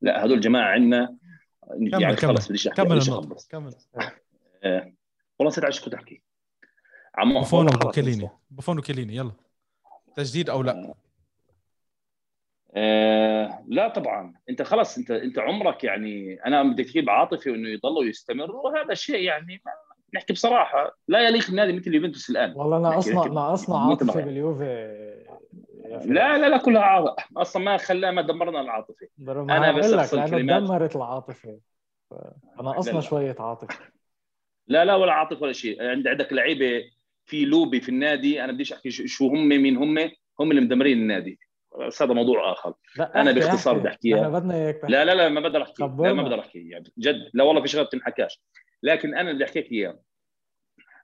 [0.05, 1.15] لا هدول جماعة عندنا
[1.91, 3.47] كمل يعني كمل خلص بديش أحكي كمل أخلص.
[3.47, 3.73] كمل.
[4.63, 4.93] آه،
[5.39, 6.21] والله نسيت على شو كنت أحكي.
[7.15, 7.97] عمو بوفون خلص.
[7.97, 8.29] نسيت.
[8.51, 9.31] بوفون وكيليني يلا.
[10.15, 10.95] تجديد أو لا؟
[12.75, 13.63] آه.
[13.67, 14.33] لا طبعا.
[14.49, 19.19] أنت خلص أنت أنت عمرك يعني أنا بدك تجيب عاطفي وإنه يضل ويستمر وهذا شيء
[19.23, 19.71] يعني ما-
[20.15, 20.97] نحكي بصراحة.
[21.07, 22.53] لا يليق بنادي مثل اليوفنتوس الآن.
[22.55, 22.83] والله هيك
[23.15, 24.21] ناقصنا مية مرة عاطفه.
[24.21, 25.25] باليوفي.
[25.89, 27.23] لا لا لا كلها عاطفة.
[27.37, 29.07] أصلا ما خلاه ما دمرنا العاطفة.
[29.17, 30.59] ما بس لك لأنه.
[30.59, 31.59] دمرت العاطفة.
[32.09, 32.99] ف- لا، فناقصنا لا.
[32.99, 33.79] شوية عاطفة.
[34.67, 35.83] لا لا ولا عاطفة ولا شيء.
[35.83, 36.83] عند عندك لعيبة
[37.25, 38.43] في لوبي في النادي.
[38.43, 39.97] أنا بديش أحكي شو هم مين هم.
[40.39, 41.39] هم اللي مدمرين النادي.
[41.87, 42.73] بس هذا موضوع آخر.
[42.97, 43.77] لا احكي- باختصار.
[43.77, 44.17] بدي أحكيها.
[44.17, 44.81] إحنا بدنا إياك.
[44.89, 45.83] لا لا لا ما بقدر أحكي.
[45.83, 46.13] لا.
[46.13, 47.29] ما بقدر أحكي يعني جد.
[47.33, 48.41] لا والله في شغلة بتنحكاش.
[48.83, 49.99] لكن أنا اللي حكيت اياه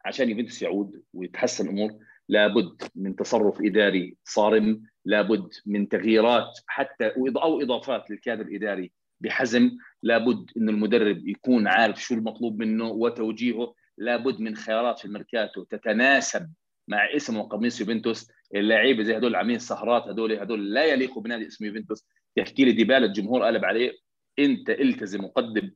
[0.06, 1.92] عشان يوفنتوس يعود ويتحسن الأمور.
[2.32, 8.92] لابد من تصرف إداري صارم لابد من تغييرات حتى أو إضافات للكادر الإداري
[9.22, 9.72] بحزم
[10.04, 16.50] لابد إن المدرب يكون عارف شو المطلوب منه وتوجيهه لابد من خيارات في الميركاتو تتناسب
[16.88, 18.32] مع اسم وقميص يوفنتوس.
[18.56, 22.06] اللعيبة زي هدول عاملين سهرات هدول هدول لا يليقوا بنادي اسمه يوفنتوس.
[22.36, 23.92] تحكي لي ديبالا الجمهور قلب عليه
[24.40, 25.72] أنت التزم وقدم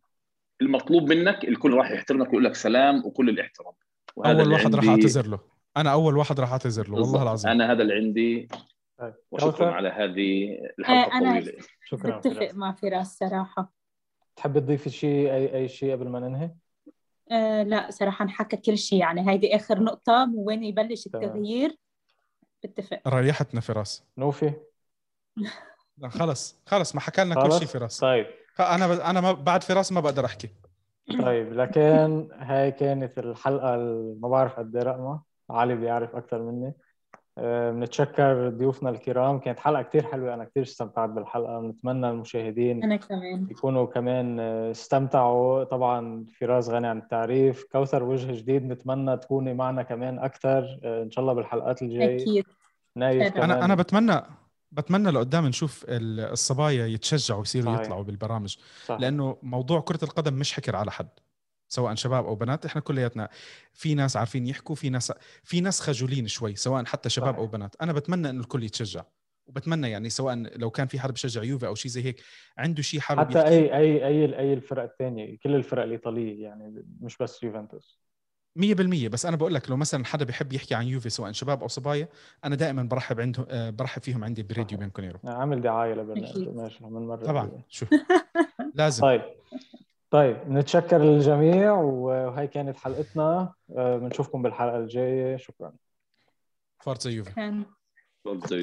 [0.62, 3.74] المطلوب منك الكل راح يحترمك ويقول لك سلام وكل الاحترام.
[4.16, 4.88] وهذا اول واحد راح.
[4.88, 5.55] أعتذر له.
[5.78, 7.24] أنا أول واحد راح أعتذر له والله.
[7.24, 8.48] العظيم أنا هذا اللي عندي
[9.00, 9.14] طيب.
[9.32, 12.52] وشكرا على هذه الحلقة أنا الطويله شكرا بتفق.
[12.54, 13.74] مع فراس صراحة
[14.36, 16.52] تحبي تضيفي شيء أي أي شيء قبل ما ننهي؟
[17.32, 21.06] آه لا صراحة نحكى كل شيء يعني هيدي آخر نقطة من وين يبلش.
[21.06, 21.78] التغيير
[22.64, 24.54] بتفق ريحتنا فراس نوفي
[25.98, 28.26] لا، خلص خلص ما حكى لنا كل؟ شيء فراس طيب
[28.60, 28.92] أنا ب...
[28.92, 30.50] أنا ما بعد فراس ما بقدر أحكي
[31.22, 36.74] طيب لكن هاي كانت الحلقة ال- ما بعرف قد إيه رقمها علي بيعرف أكثر مني.
[37.38, 39.40] آه، بنتشكر ضيوفنا الكرام.
[39.40, 41.60] كانت حلقة كتير حلوة أنا كتير استمتعت بالحلقة.
[41.60, 43.48] بنتمنى المشاهدين أنا كمان.
[43.52, 45.64] يكونوا كمان آه، استمتعوا.
[45.64, 47.64] طبعا فراس غني عن التعريف.
[47.72, 52.22] كوثر وجه جديد نتمنى تكوني معنا كمان أكثر آه، إن شاء الله بالحلقات الجاية.
[52.24, 52.46] أكيد.
[52.96, 53.52] نايف أنا- كمان.
[53.52, 54.22] أنا أنا بتمنى
[54.72, 57.74] بتمنى لقدام نشوف ال- الصبايا يتشجعوا يصيروا.
[57.76, 58.58] يطلعوا بالبرامج.
[58.86, 58.98] صح.
[59.00, 61.10] لأنه موضوع كرة القدم مش حكر على حد.
[61.68, 63.30] سواء شباب أو بنات إحنا كلياتنا
[63.74, 65.14] في ناس عارفين يحكوا في ناس
[65.44, 67.40] في ناس خجولين شوي سواء حتى شباب صحيح.
[67.40, 67.76] أو بنات.
[67.82, 69.04] أنا بتمنى إنه الكل يتشجع
[69.48, 72.22] وبتمنى يعني سواء لو كان في حدا بشجع يوفي أو شيء زي هيك
[72.58, 73.50] عنده شيء حابب حتى يحكي.
[73.50, 78.00] أي أي أي أي الفرق الثانية كل الفرق الإيطالية يعني مش بس يوفنتوس.
[78.60, 81.68] 100% بس أنا بقول لك لو مثلا حدا بيحب يحكي عن يوفي سواء شباب أو
[81.68, 82.08] صبايا
[82.46, 84.80] أنا دائما برحب عندهم آه، برحب فيهم عندي براديو صحيح.
[84.80, 85.20] بين كونيرو.
[85.26, 86.50] عامل دعاية لبرنامج.
[86.50, 87.86] ماشي من مرة طبعا شو
[88.76, 89.02] لازم.
[89.04, 89.22] طيب.
[90.16, 93.54] طيب نتشكر للجميع وهي كانت حلقتنا.
[93.78, 95.38] آه، بنشوفكم بالحلقة الجاية.
[95.38, 95.74] شكرا.
[96.80, 97.32] فارتزا يوفي.
[97.34, 97.66] كان
[98.46, 98.62] زي